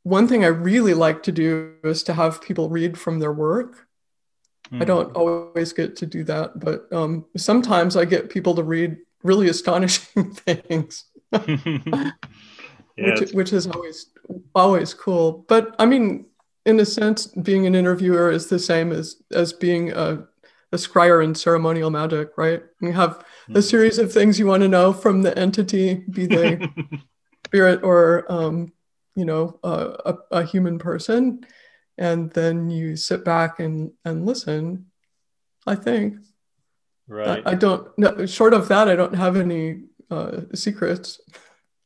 one 0.04 0.28
thing 0.28 0.44
i 0.44 0.48
really 0.48 0.94
like 0.94 1.24
to 1.24 1.32
do 1.32 1.74
is 1.84 2.04
to 2.04 2.14
have 2.14 2.42
people 2.42 2.70
read 2.70 2.98
from 2.98 3.20
their 3.20 3.34
work 3.34 3.86
Mm. 4.72 4.82
I 4.82 4.86
don't 4.86 5.16
always 5.16 5.74
get 5.74 5.96
to 5.98 6.06
do 6.06 6.24
that, 6.26 6.60
but 6.60 6.92
um, 6.92 7.26
sometimes 7.38 7.96
I 7.96 8.06
get 8.06 8.30
people 8.30 8.56
to 8.56 8.64
read 8.64 8.98
really 9.24 9.50
astonishing 9.50 10.34
things, 10.34 11.06
yeah, 11.32 12.12
which, 12.98 13.32
which 13.32 13.54
is 13.54 13.68
always 13.68 14.08
always 14.56 14.94
cool. 14.94 15.46
But 15.48 15.76
I 15.78 15.86
mean, 15.86 16.26
in 16.66 16.80
a 16.80 16.86
sense, 16.86 17.28
being 17.28 17.68
an 17.68 17.76
interviewer 17.76 18.32
is 18.32 18.48
the 18.48 18.60
same 18.60 18.92
as 18.92 19.18
as 19.32 19.54
being 19.54 19.92
a, 19.92 20.26
a 20.72 20.78
scryer 20.78 21.24
in 21.24 21.36
ceremonial 21.36 21.92
magic, 21.92 22.32
right? 22.36 22.64
You 22.82 22.94
have 22.94 23.24
a 23.50 23.60
mm. 23.60 23.64
series 23.64 24.00
of 24.00 24.12
things 24.12 24.40
you 24.40 24.48
want 24.48 24.64
to 24.64 24.68
know 24.68 24.94
from 24.94 25.22
the 25.22 25.38
entity, 25.38 26.06
be 26.10 26.26
they 26.26 26.68
spirit 27.56 27.84
or 27.84 28.30
um, 28.30 28.74
you 29.16 29.24
know 29.24 29.58
a, 29.64 30.16
a, 30.32 30.44
human 30.44 30.78
person, 30.78 31.46
and 31.98 32.30
then 32.32 32.70
you 32.70 32.98
sit 32.98 33.24
back 33.24 33.60
and 33.60 33.92
and 34.04 34.26
listen. 34.26 34.88
I 35.66 35.76
think. 35.76 36.18
Right. 37.08 37.42
I, 37.46 37.52
I 37.52 37.56
don't. 37.56 37.88
No, 37.98 38.26
short 38.26 38.54
of 38.54 38.68
that, 38.68 38.90
I 38.90 38.96
don't 38.96 39.16
have 39.16 39.38
any 39.38 39.84
uh, 40.12 40.42
secrets. 40.54 41.22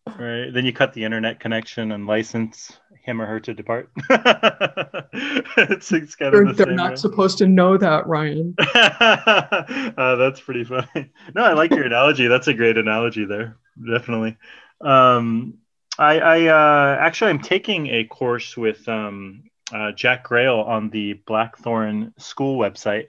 Right. 0.07 0.49
Then 0.51 0.65
you 0.65 0.73
cut 0.73 0.93
the 0.93 1.03
internet 1.03 1.39
connection 1.39 1.91
and 1.91 2.07
license 2.07 2.71
him 3.09 3.21
or 3.21 3.25
her 3.25 3.39
to 3.39 3.53
depart. 3.53 3.89
it's, 4.09 5.91
it's 5.91 6.15
kind 6.15 6.33
they're, 6.33 6.45
the 6.45 6.53
they're 6.53 6.71
not 6.73 6.91
way. 6.91 6.95
supposed 6.95 7.37
to 7.39 7.47
know 7.47 7.77
that, 7.77 8.07
Ryan. 8.07 8.55
uh, 8.75 10.15
that's 10.15 10.39
pretty 10.39 10.63
funny. 10.63 10.87
No, 11.35 11.43
I 11.43 11.53
like 11.53 11.71
your 11.71 11.85
analogy. 11.85 12.27
That's 12.27 12.47
a 12.47 12.53
great 12.53 12.77
analogy 12.77 13.25
there. 13.25 13.57
Definitely. 13.91 14.37
Um, 14.81 15.59
I, 15.97 16.19
I 16.19 16.45
uh, 16.47 16.97
actually 16.99 17.31
I'm 17.31 17.41
taking 17.41 17.87
a 17.87 18.05
course 18.05 18.55
with 18.55 18.87
um, 18.87 19.43
uh, 19.73 19.91
Jack 19.91 20.27
Grayle 20.27 20.65
on 20.65 20.89
the 20.89 21.13
Blackthorn 21.13 22.13
School 22.17 22.57
website, 22.57 23.07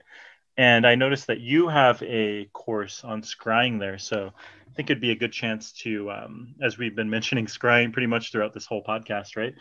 and 0.57 0.85
I 0.85 0.95
noticed 0.95 1.27
that 1.27 1.39
you 1.39 1.69
have 1.69 2.01
a 2.03 2.45
course 2.53 3.03
on 3.03 3.21
scrying 3.21 3.79
there. 3.79 3.97
So 3.97 4.31
I 4.71 4.73
think 4.73 4.89
it'd 4.89 5.01
be 5.01 5.11
a 5.11 5.15
good 5.15 5.31
chance 5.33 5.71
to, 5.83 6.11
um, 6.11 6.55
as 6.61 6.77
we've 6.77 6.95
been 6.95 7.09
mentioning 7.09 7.45
scrying 7.45 7.93
pretty 7.93 8.07
much 8.07 8.31
throughout 8.31 8.53
this 8.53 8.65
whole 8.65 8.83
podcast, 8.83 9.35
right? 9.35 9.53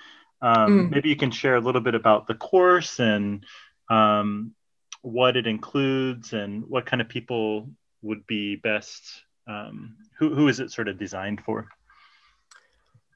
Um, 0.43 0.89
mm. 0.89 0.91
Maybe 0.91 1.09
you 1.09 1.17
can 1.17 1.31
share 1.31 1.57
a 1.57 1.61
little 1.61 1.81
bit 1.81 1.95
about 1.95 2.27
the 2.27 2.35
course 2.35 2.99
and 2.99 3.45
um, 3.89 4.55
what 5.03 5.37
it 5.37 5.47
includes 5.47 6.33
and 6.33 6.65
what 6.67 6.87
kind 6.87 7.01
of 7.01 7.09
people 7.09 7.69
would 8.03 8.27
be 8.27 8.57
best. 8.57 9.03
Um, 9.47 9.97
who, 10.19 10.35
who 10.35 10.49
is 10.49 10.61
it 10.61 10.71
sort 10.71 10.89
of 10.89 10.99
designed 10.99 11.43
for? 11.45 11.69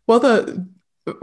Well, 0.06 0.20
the 0.20 0.68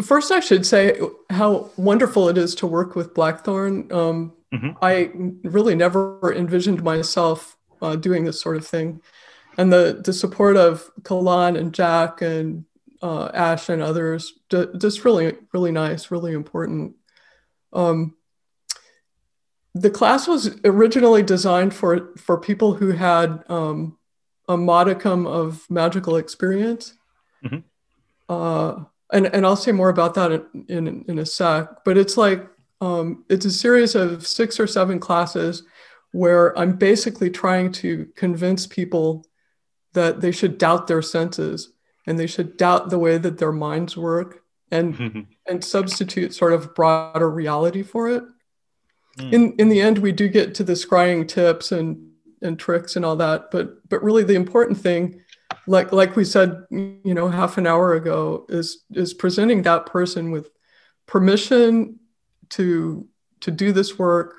first 0.04 0.32
I 0.32 0.40
should 0.40 0.66
say 0.66 1.00
how 1.30 1.70
wonderful 1.78 2.30
it 2.30 2.38
is 2.38 2.56
to 2.56 2.68
work 2.68 2.96
with 2.96 3.14
Blackthorn. 3.14 3.92
Um, 3.92 4.34
mm-hmm. 4.54 4.72
I 4.82 5.12
really 5.44 5.76
never 5.76 6.34
envisioned 6.36 6.84
myself 6.84 7.58
uh, 7.82 7.96
doing 7.96 8.26
this 8.26 8.42
sort 8.42 8.58
of 8.58 8.66
thing, 8.66 9.02
and 9.58 9.72
the 9.72 10.02
the 10.04 10.14
support 10.14 10.58
of 10.58 10.90
Kalan 11.02 11.58
and 11.58 11.74
Jack 11.74 12.22
and 12.22 12.66
uh, 13.02 13.30
Ash 13.34 13.70
and 13.70 13.82
others, 13.82 14.34
just 14.78 15.04
really, 15.04 15.36
really 15.54 15.72
nice, 15.72 16.12
really 16.12 16.34
important. 16.34 16.96
Um, 17.74 18.16
the 19.74 19.90
class 19.90 20.28
was 20.28 20.60
originally 20.64 21.24
designed 21.24 21.74
for 21.74 22.16
for 22.18 22.38
people 22.38 22.76
who 22.76 22.92
had 22.92 23.44
um, 23.50 23.98
a 24.48 24.58
modicum 24.58 25.26
of 25.26 25.66
magical 25.70 26.18
experience. 26.18 26.94
Mm-hmm. 27.44 27.60
Uh, 28.32 28.84
and, 29.12 29.28
and 29.28 29.46
I'll 29.46 29.58
say 29.58 29.72
more 29.72 29.90
about 29.90 30.14
that 30.16 30.32
in, 30.32 30.66
in, 30.70 31.06
in 31.08 31.20
a 31.20 31.26
sec, 31.26 31.84
but 31.84 31.98
it's 31.98 32.16
like, 32.16 32.48
um, 32.80 33.26
it's 33.30 33.46
a 33.46 33.52
series 33.52 33.94
of 33.94 34.26
six 34.26 34.60
or 34.60 34.68
seven 34.68 35.00
classes 35.00 35.64
where 36.14 36.58
I'm 36.58 36.78
basically 36.78 37.30
trying 37.30 37.72
to 37.74 38.08
convince 38.16 38.66
people 38.66 39.26
that 39.94 40.22
they 40.22 40.32
should 40.32 40.58
doubt 40.58 40.88
their 40.88 41.02
senses 41.02 41.74
and 42.08 42.18
they 42.18 42.28
should 42.28 42.58
doubt 42.58 42.90
the 42.90 43.00
way 43.00 43.18
that 43.18 43.38
their 43.38 43.52
minds 43.52 43.96
work 43.96 44.44
and 44.72 45.28
and 45.48 45.64
substitute 45.64 46.34
sort 46.34 46.54
of 46.54 46.74
broader 46.74 47.30
reality 47.30 47.84
for 47.84 48.10
it. 48.10 48.24
Mm. 49.20 49.34
In 49.34 49.54
in 49.60 49.70
the 49.70 49.82
end, 49.82 49.98
we 49.98 50.12
do 50.12 50.28
get 50.28 50.56
to 50.56 50.64
the 50.64 50.74
scrying 50.74 51.28
tips 51.28 51.72
and 51.72 52.10
and 52.42 52.58
tricks 52.58 52.96
and 52.96 53.06
all 53.06 53.16
that, 53.18 53.52
but 53.52 53.88
but 53.90 54.04
really 54.04 54.24
the 54.24 54.36
important 54.36 54.78
thing, 54.78 55.22
like 55.68 55.92
like 55.92 56.16
we 56.16 56.26
said, 56.26 56.66
you 56.70 57.14
know, 57.14 57.30
half 57.30 57.58
an 57.58 57.68
hour 57.68 57.94
ago, 57.94 58.46
is 58.50 58.84
is 58.94 59.14
presenting 59.14 59.62
that 59.64 59.86
person 59.86 60.32
with 60.32 60.50
permission 61.08 62.00
to 62.50 63.08
to 63.42 63.52
do 63.52 63.72
this 63.72 63.98
work, 63.98 64.36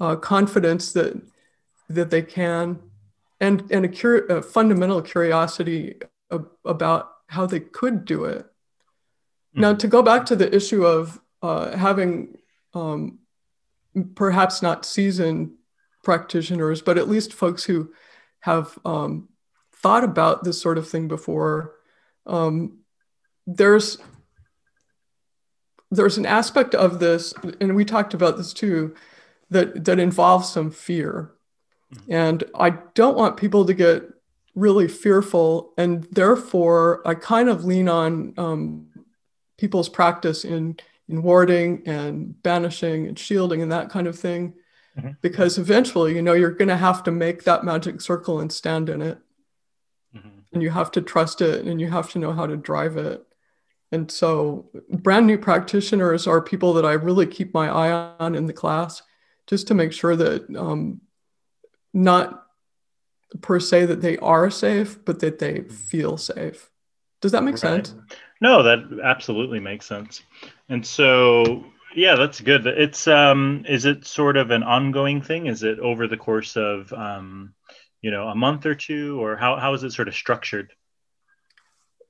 uh, 0.00 0.16
confidence 0.16 0.92
that 0.92 1.20
that 1.88 2.10
they 2.10 2.22
can, 2.22 2.78
and 3.40 3.70
and 3.70 3.84
a, 3.84 3.88
cur- 3.88 4.26
a 4.26 4.42
fundamental 4.42 5.02
curiosity 5.02 5.96
about 6.64 7.10
how 7.28 7.46
they 7.46 7.60
could 7.60 8.04
do 8.04 8.24
it. 8.24 8.38
Mm-hmm. 8.38 9.60
Now, 9.60 9.74
to 9.74 9.88
go 9.88 10.02
back 10.02 10.26
to 10.26 10.36
the 10.36 10.54
issue 10.54 10.84
of 10.84 11.20
uh, 11.42 11.76
having 11.76 12.36
um, 12.74 13.18
perhaps 14.14 14.62
not 14.62 14.84
seasoned 14.84 15.52
practitioners, 16.02 16.82
but 16.82 16.98
at 16.98 17.08
least 17.08 17.32
folks 17.32 17.64
who 17.64 17.92
have 18.40 18.78
um, 18.84 19.28
thought 19.84 20.02
about 20.02 20.44
this 20.44 20.58
sort 20.60 20.78
of 20.78 20.88
thing 20.88 21.08
before, 21.08 21.74
um, 22.26 22.78
there's 23.46 23.98
there's 25.90 26.16
an 26.16 26.24
aspect 26.24 26.74
of 26.74 26.98
this, 27.00 27.34
and 27.60 27.76
we 27.76 27.84
talked 27.84 28.14
about 28.14 28.38
this 28.38 28.54
too, 28.54 28.94
that 29.50 29.84
that 29.84 30.00
involves 30.00 30.48
some 30.48 30.70
fear. 30.70 31.32
Mm-hmm. 31.94 32.12
And 32.12 32.44
I 32.58 32.70
don't 32.94 33.16
want 33.16 33.36
people 33.36 33.66
to 33.66 33.74
get 33.74 34.04
really 34.54 34.88
fearful. 34.88 35.74
And 35.76 36.04
therefore, 36.10 37.06
I 37.06 37.14
kind 37.14 37.50
of 37.50 37.66
lean 37.66 37.88
on 37.88 38.32
um, 38.38 38.86
people's 39.58 39.90
practice 39.90 40.46
in, 40.46 40.78
in 41.08 41.22
warding 41.22 41.82
and 41.86 42.42
banishing 42.42 43.06
and 43.06 43.18
shielding 43.18 43.60
and 43.60 43.70
that 43.70 43.90
kind 43.90 44.06
of 44.06 44.18
thing. 44.18 44.54
Mm-hmm. 44.96 45.10
Because 45.20 45.58
eventually, 45.58 46.14
you 46.14 46.22
know, 46.22 46.32
you're 46.32 46.52
going 46.52 46.68
to 46.68 46.76
have 46.88 47.02
to 47.02 47.10
make 47.10 47.44
that 47.44 47.64
magic 47.64 48.00
circle 48.00 48.40
and 48.40 48.50
stand 48.50 48.88
in 48.88 49.02
it. 49.02 49.18
Mm-hmm. 50.54 50.60
And 50.60 50.62
you 50.62 50.70
have 50.70 50.90
to 50.92 51.02
trust 51.02 51.40
it 51.40 51.66
and 51.66 51.80
you 51.80 51.90
have 51.90 52.10
to 52.12 52.18
know 52.18 52.32
how 52.32 52.46
to 52.46 52.56
drive 52.56 52.96
it. 52.96 53.24
And 53.92 54.10
so, 54.10 54.70
brand 54.88 55.26
new 55.26 55.38
practitioners 55.38 56.26
are 56.26 56.40
people 56.40 56.72
that 56.74 56.84
I 56.84 56.92
really 56.92 57.26
keep 57.26 57.52
my 57.54 57.68
eye 57.68 58.14
on 58.18 58.34
in 58.34 58.46
the 58.46 58.52
class 58.52 59.02
just 59.46 59.68
to 59.68 59.74
make 59.74 59.92
sure 59.92 60.16
that 60.16 60.48
um, 60.56 61.00
not 61.92 62.44
per 63.40 63.60
se 63.60 63.86
that 63.86 64.00
they 64.00 64.16
are 64.18 64.50
safe, 64.50 65.04
but 65.04 65.20
that 65.20 65.38
they 65.38 65.62
feel 65.62 66.16
safe. 66.16 66.70
Does 67.20 67.32
that 67.32 67.44
make 67.44 67.54
right. 67.54 67.86
sense? 67.86 67.94
No, 68.40 68.62
that 68.62 69.00
absolutely 69.02 69.60
makes 69.60 69.86
sense. 69.86 70.22
And 70.68 70.84
so, 70.84 71.64
yeah, 71.94 72.16
that's 72.16 72.40
good. 72.40 72.66
It's 72.66 73.06
um, 73.06 73.64
is 73.68 73.84
it 73.84 74.06
sort 74.06 74.36
of 74.36 74.50
an 74.50 74.62
ongoing 74.62 75.22
thing? 75.22 75.46
Is 75.46 75.62
it 75.62 75.78
over 75.78 76.08
the 76.08 76.16
course 76.16 76.56
of 76.56 76.92
um, 76.92 77.54
you 78.04 78.10
know, 78.10 78.28
a 78.28 78.34
month 78.34 78.66
or 78.66 78.74
two, 78.74 79.18
or 79.24 79.34
how 79.34 79.56
how 79.56 79.72
is 79.72 79.82
it 79.82 79.92
sort 79.92 80.08
of 80.08 80.14
structured? 80.14 80.74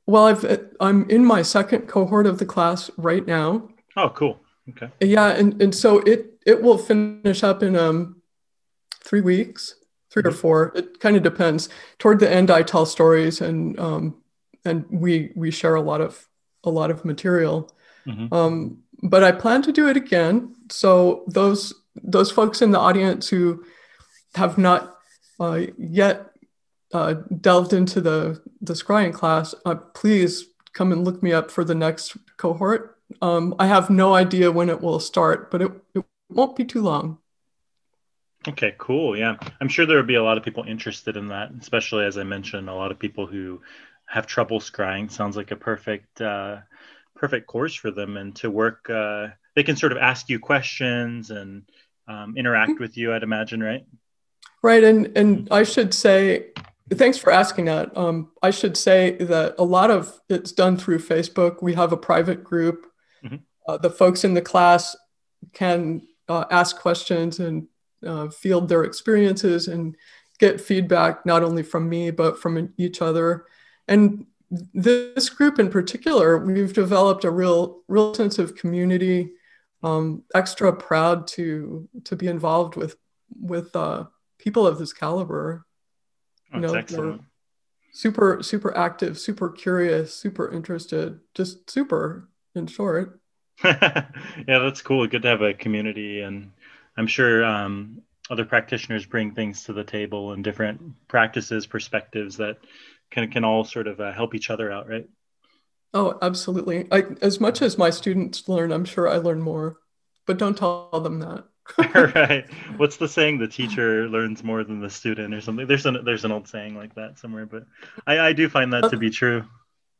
Well, 0.07 0.27
I've 0.27 0.45
I'm 0.81 1.09
in 1.09 1.25
my 1.25 1.43
second 1.43 1.83
cohort 1.87 2.27
of 2.27 2.39
the 2.39 2.47
class 2.47 2.91
right 2.97 3.25
now. 3.25 3.69
Oh, 3.97 4.11
cool. 4.11 4.41
Okay. 4.71 4.91
Yeah, 5.01 5.29
and 5.29 5.63
and 5.63 5.73
so 5.73 6.01
it 6.01 6.41
it 6.45 6.61
will 6.61 6.79
finish 6.79 7.45
up 7.45 7.63
in 7.63 7.77
um 7.77 8.21
three 9.05 9.21
weeks 9.21 9.77
three 10.11 10.23
or 10.25 10.33
four. 10.33 10.73
It 10.75 11.01
kind 11.01 11.17
of 11.17 11.23
depends. 11.23 11.69
Toward 11.99 12.21
the 12.21 12.31
end, 12.31 12.51
I 12.51 12.63
tell 12.63 12.87
stories, 12.87 13.41
and 13.41 13.79
um, 13.79 14.23
and 14.65 14.85
we 14.91 15.33
we 15.37 15.51
share 15.51 15.77
a 15.77 15.81
lot 15.81 16.01
of 16.01 16.29
a 16.65 16.71
lot 16.71 16.91
of 16.91 17.05
material. 17.05 17.73
Mm-hmm. 18.07 18.35
Um, 18.35 18.79
but 19.03 19.23
I 19.23 19.33
plan 19.33 19.63
to 19.63 19.73
do 19.73 19.89
it 19.89 19.97
again. 19.97 20.55
So 20.71 21.25
those 21.29 21.75
those 22.03 22.31
folks 22.31 22.63
in 22.63 22.71
the 22.73 22.79
audience 22.79 23.29
who 23.29 23.65
have 24.35 24.59
not 24.59 24.94
uh, 25.41 25.63
yet 25.79 26.31
uh, 26.93 27.15
delved 27.41 27.73
into 27.73 28.01
the 28.01 28.41
the 28.61 28.75
scrying 28.75 29.13
class, 29.13 29.55
uh, 29.65 29.75
please 29.75 30.47
come 30.73 30.93
and 30.93 31.05
look 31.05 31.23
me 31.23 31.33
up 31.33 31.51
for 31.51 31.65
the 31.65 31.75
next 31.75 32.17
cohort. 32.37 32.99
Um, 33.23 33.55
I 33.59 33.67
have 33.67 33.91
no 33.91 34.15
idea 34.15 34.51
when 34.51 34.69
it 34.69 34.81
will 34.81 35.01
start, 35.01 35.51
but 35.51 35.63
it, 35.63 35.73
it 35.95 36.05
won't 36.31 36.57
be 36.57 36.65
too 36.65 36.83
long. 36.83 37.19
Okay, 38.47 38.75
cool. 38.79 39.17
Yeah. 39.17 39.37
I'm 39.61 39.69
sure 39.69 39.87
there 39.87 39.97
would 39.97 40.07
be 40.07 40.17
a 40.17 40.23
lot 40.23 40.37
of 40.37 40.45
people 40.45 40.65
interested 40.65 41.17
in 41.17 41.29
that, 41.29 41.51
especially 41.61 42.05
as 42.05 42.19
I 42.19 42.25
mentioned, 42.25 42.69
a 42.69 42.75
lot 42.75 42.91
of 42.91 42.99
people 42.99 43.27
who 43.27 43.63
have 44.07 44.27
trouble 44.27 44.61
scrying. 44.61 45.11
Sounds 45.11 45.37
like 45.37 45.51
a 45.51 45.57
perfect 45.57 46.21
uh, 46.21 46.59
perfect 47.15 47.47
course 47.47 47.75
for 47.75 47.91
them 47.91 48.17
and 48.17 48.35
to 48.37 48.51
work 48.51 48.91
uh, 48.91 49.29
they 49.55 49.63
can 49.63 49.77
sort 49.77 49.93
of 49.93 49.99
ask 49.99 50.29
you 50.29 50.39
questions 50.39 51.31
and 51.31 51.63
um, 52.09 52.37
interact 52.37 52.81
with 52.81 52.97
you, 52.97 53.15
I'd 53.15 53.23
imagine, 53.23 53.63
right? 53.63 53.85
Right. 54.65 54.83
And 54.83 55.15
and 55.15 55.47
I 55.51 55.63
should 55.63 55.93
say 55.93 56.47
thanks 56.91 57.19
for 57.19 57.31
asking 57.31 57.67
that. 57.67 57.95
Um, 57.95 58.31
I 58.43 58.49
should 58.49 58.79
say 58.79 59.15
that 59.17 59.57
a 59.59 59.63
lot 59.63 59.91
of 59.91 60.19
it's 60.31 60.53
done 60.53 60.79
through 60.79 61.01
Facebook. 61.01 61.63
We 61.63 61.75
have 61.75 61.93
a 61.93 61.99
private 61.99 62.43
group. 62.43 62.87
Mm-hmm. 63.23 63.37
Uh, 63.69 63.77
the 63.77 63.91
folks 63.91 64.25
in 64.25 64.33
the 64.33 64.41
class 64.41 64.97
can 65.53 66.01
uh, 66.31 66.47
ask 66.51 66.79
questions 66.79 67.41
and 67.41 67.69
uh, 68.07 68.29
field 68.29 68.71
their 68.71 68.85
experiences 68.85 69.69
and 69.69 69.97
get 70.39 70.63
feedback 70.63 71.27
not 71.27 71.43
only 71.43 71.63
from 71.63 71.87
me 71.87 72.11
but 72.11 72.41
from 72.41 72.73
each 72.79 73.03
other. 73.03 73.45
And 73.87 74.25
this 74.73 75.29
group 75.29 75.59
in 75.59 75.69
particular, 75.69 76.39
we've 76.39 76.73
developed 76.73 77.25
a 77.25 77.31
real 77.31 77.83
real 77.87 78.15
sense 78.15 78.39
of 78.39 78.57
community. 78.57 79.33
Um, 79.83 80.23
extra 80.35 80.75
proud 80.75 81.27
to 81.37 81.87
to 82.05 82.17
be 82.17 82.29
involved 82.29 82.77
with 82.77 82.97
with 83.39 83.77
uh, 83.77 84.05
people 84.45 84.67
of 84.67 84.79
this 84.79 84.93
caliber. 84.93 85.65
You 86.53 86.61
know, 86.61 86.75
excellent. 86.75 87.23
Super 87.93 88.43
super 88.43 88.77
active, 88.77 89.19
super 89.19 89.49
curious, 89.49 90.15
super 90.15 90.53
interested, 90.53 91.19
just 91.35 91.69
super 91.71 92.29
in 92.55 92.67
short. 92.67 93.21
yeah, 93.65 94.11
that's 94.47 94.83
cool. 94.83 95.07
Good 95.07 95.23
to 95.23 95.29
have 95.29 95.43
a 95.43 95.55
community, 95.55 96.21
and 96.21 96.53
I'm 96.97 97.07
sure 97.07 97.45
um, 97.45 98.03
other 98.31 98.45
practitioners 98.45 99.07
bring 99.07 99.33
things 99.33 99.65
to 99.65 99.73
the 99.73 99.85
table 99.85 100.33
and 100.33 100.45
different 100.45 100.81
practices, 101.09 101.67
perspectives 101.67 102.37
that 102.37 102.59
can 103.11 103.31
can 103.31 103.45
all 103.45 103.65
sort 103.65 103.87
of 103.87 104.01
uh, 104.01 104.13
help 104.13 104.35
each 104.35 104.51
other 104.51 104.71
out, 104.71 104.89
right? 104.89 105.09
Oh, 105.93 106.19
absolutely. 106.21 106.89
I, 106.91 107.05
as 107.23 107.41
much 107.41 107.63
as 107.63 107.79
my 107.79 107.91
students 107.91 108.49
learn, 108.49 108.73
I'm 108.73 108.85
sure 108.85 109.09
I 109.09 109.17
learn 109.17 109.41
more, 109.41 109.79
but 110.27 110.39
don't 110.39 110.59
tell 110.59 110.91
them 111.03 111.21
that. 111.21 111.45
right. 111.95 112.47
What's 112.77 112.97
the 112.97 113.09
saying? 113.09 113.39
The 113.39 113.49
teacher 113.49 114.09
learns 114.09 114.45
more 114.45 114.65
than 114.65 114.81
the 114.81 114.91
student, 114.91 115.35
or 115.35 115.41
something. 115.41 115.67
There's 115.67 115.87
an 115.87 116.05
there's 116.05 116.25
an 116.25 116.33
old 116.33 116.49
saying 116.49 116.77
like 116.77 116.95
that 116.95 117.19
somewhere, 117.19 117.47
but 117.47 117.65
I 118.07 118.19
I 118.19 118.33
do 118.33 118.49
find 118.49 118.73
that 118.73 118.91
to 118.91 118.97
be 118.97 119.11
true. 119.11 119.45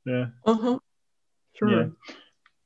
Yeah. 0.05 0.27
Uh 0.45 0.55
huh. 0.55 0.79
Sure. 1.55 1.71
Yeah. 1.71 1.87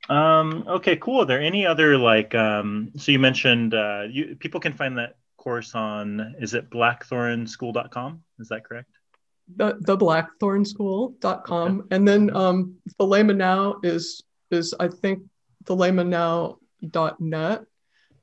Um, 0.09 0.65
okay, 0.67 0.97
cool. 0.97 1.21
Are 1.21 1.25
there 1.25 1.41
any 1.41 1.65
other 1.65 1.97
like 1.97 2.35
um, 2.35 2.91
so 2.97 3.11
you 3.11 3.19
mentioned 3.19 3.73
uh, 3.73 4.03
you 4.09 4.35
people 4.39 4.59
can 4.59 4.73
find 4.73 4.97
that 4.97 5.15
course 5.37 5.75
on 5.75 6.35
is 6.39 6.53
it 6.53 6.69
blackthornschool.com? 6.69 8.23
Is 8.39 8.49
that 8.49 8.65
correct? 8.65 8.89
The 9.55 9.77
the 9.79 9.97
blackthornschool.com. 9.97 11.79
Okay. 11.79 11.95
And 11.95 12.07
then 12.07 12.35
um 12.35 12.75
Thelema 12.99 13.35
now 13.35 13.77
is 13.81 14.23
is 14.51 14.75
I 14.79 14.89
think 14.89 15.23
Thelema 15.65 16.05
Now 16.05 16.59
Mm-hmm. 16.81 17.63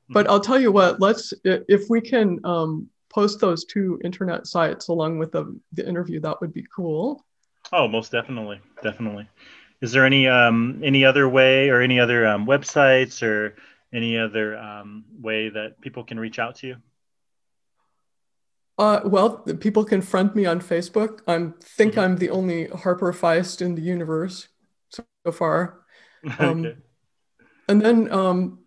But 0.09 0.29
I'll 0.29 0.39
tell 0.39 0.59
you 0.59 0.71
what, 0.71 0.99
let's 1.01 1.33
if 1.43 1.89
we 1.89 2.01
can 2.01 2.39
um 2.43 2.89
post 3.09 3.39
those 3.39 3.65
two 3.65 3.99
internet 4.03 4.45
sites 4.47 4.89
along 4.89 5.17
with 5.17 5.31
the, 5.31 5.59
the 5.73 5.87
interview, 5.87 6.19
that 6.19 6.39
would 6.39 6.53
be 6.53 6.65
cool. 6.75 7.25
Oh, 7.71 7.87
most 7.87 8.11
definitely. 8.11 8.61
Definitely. 8.83 9.27
Is 9.81 9.91
there 9.91 10.05
any 10.05 10.27
um, 10.27 10.81
any 10.83 11.05
other 11.05 11.27
way 11.29 11.69
or 11.69 11.81
any 11.81 11.99
other 11.99 12.25
um, 12.25 12.45
websites 12.45 13.21
or 13.21 13.55
any 13.93 14.17
other 14.17 14.57
um, 14.57 15.05
way 15.19 15.49
that 15.49 15.79
people 15.81 16.03
can 16.03 16.19
reach 16.19 16.39
out 16.39 16.55
to 16.57 16.67
you? 16.67 16.75
Uh, 18.77 19.01
well, 19.05 19.37
people 19.59 19.83
can 19.83 20.01
friend 20.01 20.33
me 20.35 20.45
on 20.45 20.59
Facebook. 20.61 21.21
I 21.27 21.51
think 21.63 21.93
mm-hmm. 21.93 21.99
I'm 21.99 22.17
the 22.17 22.29
only 22.29 22.67
Harper 22.67 23.11
Feist 23.11 23.61
in 23.61 23.75
the 23.75 23.81
universe 23.81 24.47
so, 24.89 25.03
so 25.25 25.31
far. 25.31 25.81
Um, 26.39 26.65
okay. 26.65 26.75
And 27.69 27.79
then 27.79 28.11
um, 28.11 28.59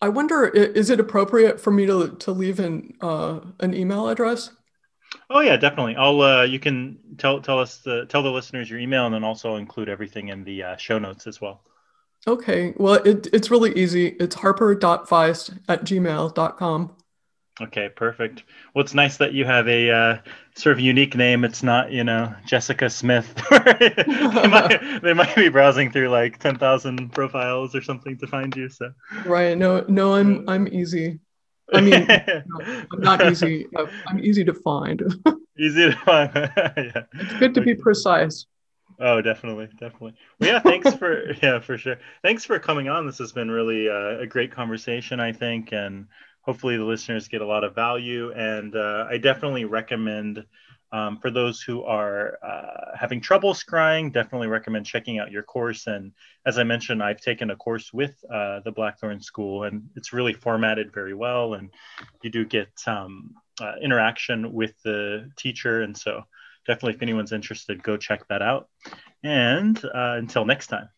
I 0.00 0.08
wonder, 0.08 0.46
is 0.46 0.90
it 0.90 1.00
appropriate 1.00 1.60
for 1.60 1.70
me 1.70 1.86
to, 1.86 2.10
to 2.10 2.30
leave 2.30 2.60
an, 2.60 2.94
uh, 3.00 3.40
an 3.60 3.74
email 3.74 4.08
address? 4.08 4.50
Oh 5.30 5.40
yeah, 5.40 5.56
definitely. 5.56 5.96
I'll 5.96 6.20
uh, 6.20 6.42
you 6.42 6.58
can 6.58 6.98
tell 7.16 7.40
tell 7.40 7.58
us 7.58 7.78
the, 7.78 8.06
tell 8.06 8.22
the 8.22 8.30
listeners 8.30 8.68
your 8.68 8.78
email 8.78 9.06
and 9.06 9.14
then 9.14 9.24
also 9.24 9.56
include 9.56 9.88
everything 9.88 10.28
in 10.28 10.44
the 10.44 10.62
uh, 10.62 10.76
show 10.76 10.98
notes 10.98 11.26
as 11.26 11.40
well. 11.40 11.62
Okay. 12.26 12.74
Well, 12.76 12.94
it, 12.94 13.28
it's 13.32 13.50
really 13.50 13.72
easy. 13.76 14.08
It's 14.20 14.34
harper.feist 14.34 15.60
at 15.68 15.84
gmail.com. 15.84 16.96
Okay, 17.58 17.88
perfect. 17.88 18.44
Well, 18.74 18.84
it's 18.84 18.92
nice 18.92 19.16
that 19.16 19.32
you 19.32 19.46
have 19.46 19.66
a 19.66 19.90
uh, 19.90 20.18
sort 20.54 20.74
of 20.74 20.80
unique 20.80 21.16
name. 21.16 21.42
It's 21.42 21.62
not, 21.62 21.90
you 21.90 22.04
know, 22.04 22.34
Jessica 22.44 22.90
Smith. 22.90 23.34
they, 23.50 24.46
might, 24.46 25.00
they 25.02 25.14
might 25.14 25.34
be 25.34 25.48
browsing 25.48 25.90
through 25.90 26.10
like 26.10 26.38
ten 26.38 26.58
thousand 26.58 27.12
profiles 27.12 27.74
or 27.74 27.80
something 27.80 28.18
to 28.18 28.26
find 28.26 28.54
you. 28.54 28.68
So 28.68 28.92
right. 29.24 29.56
No, 29.56 29.86
no, 29.88 30.14
I'm 30.14 30.46
I'm 30.48 30.68
easy. 30.68 31.18
I 31.72 31.80
mean, 31.80 32.06
no, 32.46 32.84
I'm 32.92 33.00
not 33.00 33.26
easy. 33.30 33.66
I'm 34.06 34.20
easy 34.20 34.44
to 34.44 34.52
find. 34.52 35.02
easy 35.58 35.90
to 35.90 35.96
find. 36.04 36.30
yeah. 36.34 37.02
It's 37.14 37.32
good 37.38 37.54
to 37.54 37.62
be 37.62 37.74
precise. 37.74 38.46
Oh, 38.98 39.20
definitely, 39.20 39.68
definitely. 39.78 40.14
Well, 40.40 40.50
yeah, 40.50 40.60
thanks 40.60 40.94
for 40.94 41.32
yeah, 41.42 41.60
for 41.60 41.76
sure. 41.78 41.96
Thanks 42.22 42.44
for 42.44 42.58
coming 42.58 42.88
on. 42.88 43.06
This 43.06 43.18
has 43.18 43.32
been 43.32 43.50
really 43.50 43.88
uh, 43.88 44.20
a 44.20 44.26
great 44.26 44.52
conversation, 44.52 45.20
I 45.20 45.32
think, 45.32 45.72
and 45.72 46.06
hopefully 46.46 46.76
the 46.76 46.84
listeners 46.84 47.28
get 47.28 47.42
a 47.42 47.46
lot 47.46 47.64
of 47.64 47.74
value. 47.74 48.32
And 48.32 48.74
uh, 48.74 49.06
I 49.10 49.18
definitely 49.18 49.64
recommend 49.64 50.46
um, 50.92 51.18
for 51.18 51.30
those 51.30 51.60
who 51.60 51.82
are 51.82 52.38
uh, 52.42 52.96
having 52.96 53.20
trouble 53.20 53.52
scrying, 53.52 54.12
definitely 54.12 54.46
recommend 54.46 54.86
checking 54.86 55.18
out 55.18 55.32
your 55.32 55.42
course. 55.42 55.88
And 55.88 56.12
as 56.46 56.58
I 56.58 56.62
mentioned, 56.62 57.02
I've 57.02 57.20
taken 57.20 57.50
a 57.50 57.56
course 57.56 57.92
with 57.92 58.14
uh, 58.32 58.60
the 58.60 58.70
Blackthorn 58.70 59.20
School, 59.20 59.64
and 59.64 59.88
it's 59.96 60.12
really 60.12 60.32
formatted 60.32 60.94
very 60.94 61.12
well. 61.12 61.54
And 61.54 61.70
you 62.22 62.30
do 62.30 62.44
get 62.44 62.70
um, 62.86 63.34
uh, 63.60 63.74
interaction 63.82 64.52
with 64.52 64.80
the 64.84 65.28
teacher. 65.36 65.82
And 65.82 65.96
so, 65.96 66.22
definitely, 66.66 66.94
if 66.94 67.02
anyone's 67.02 67.32
interested, 67.32 67.82
go 67.82 67.96
check 67.96 68.26
that 68.28 68.42
out. 68.42 68.68
And 69.24 69.76
uh, 69.84 70.14
until 70.16 70.44
next 70.44 70.68
time. 70.68 70.88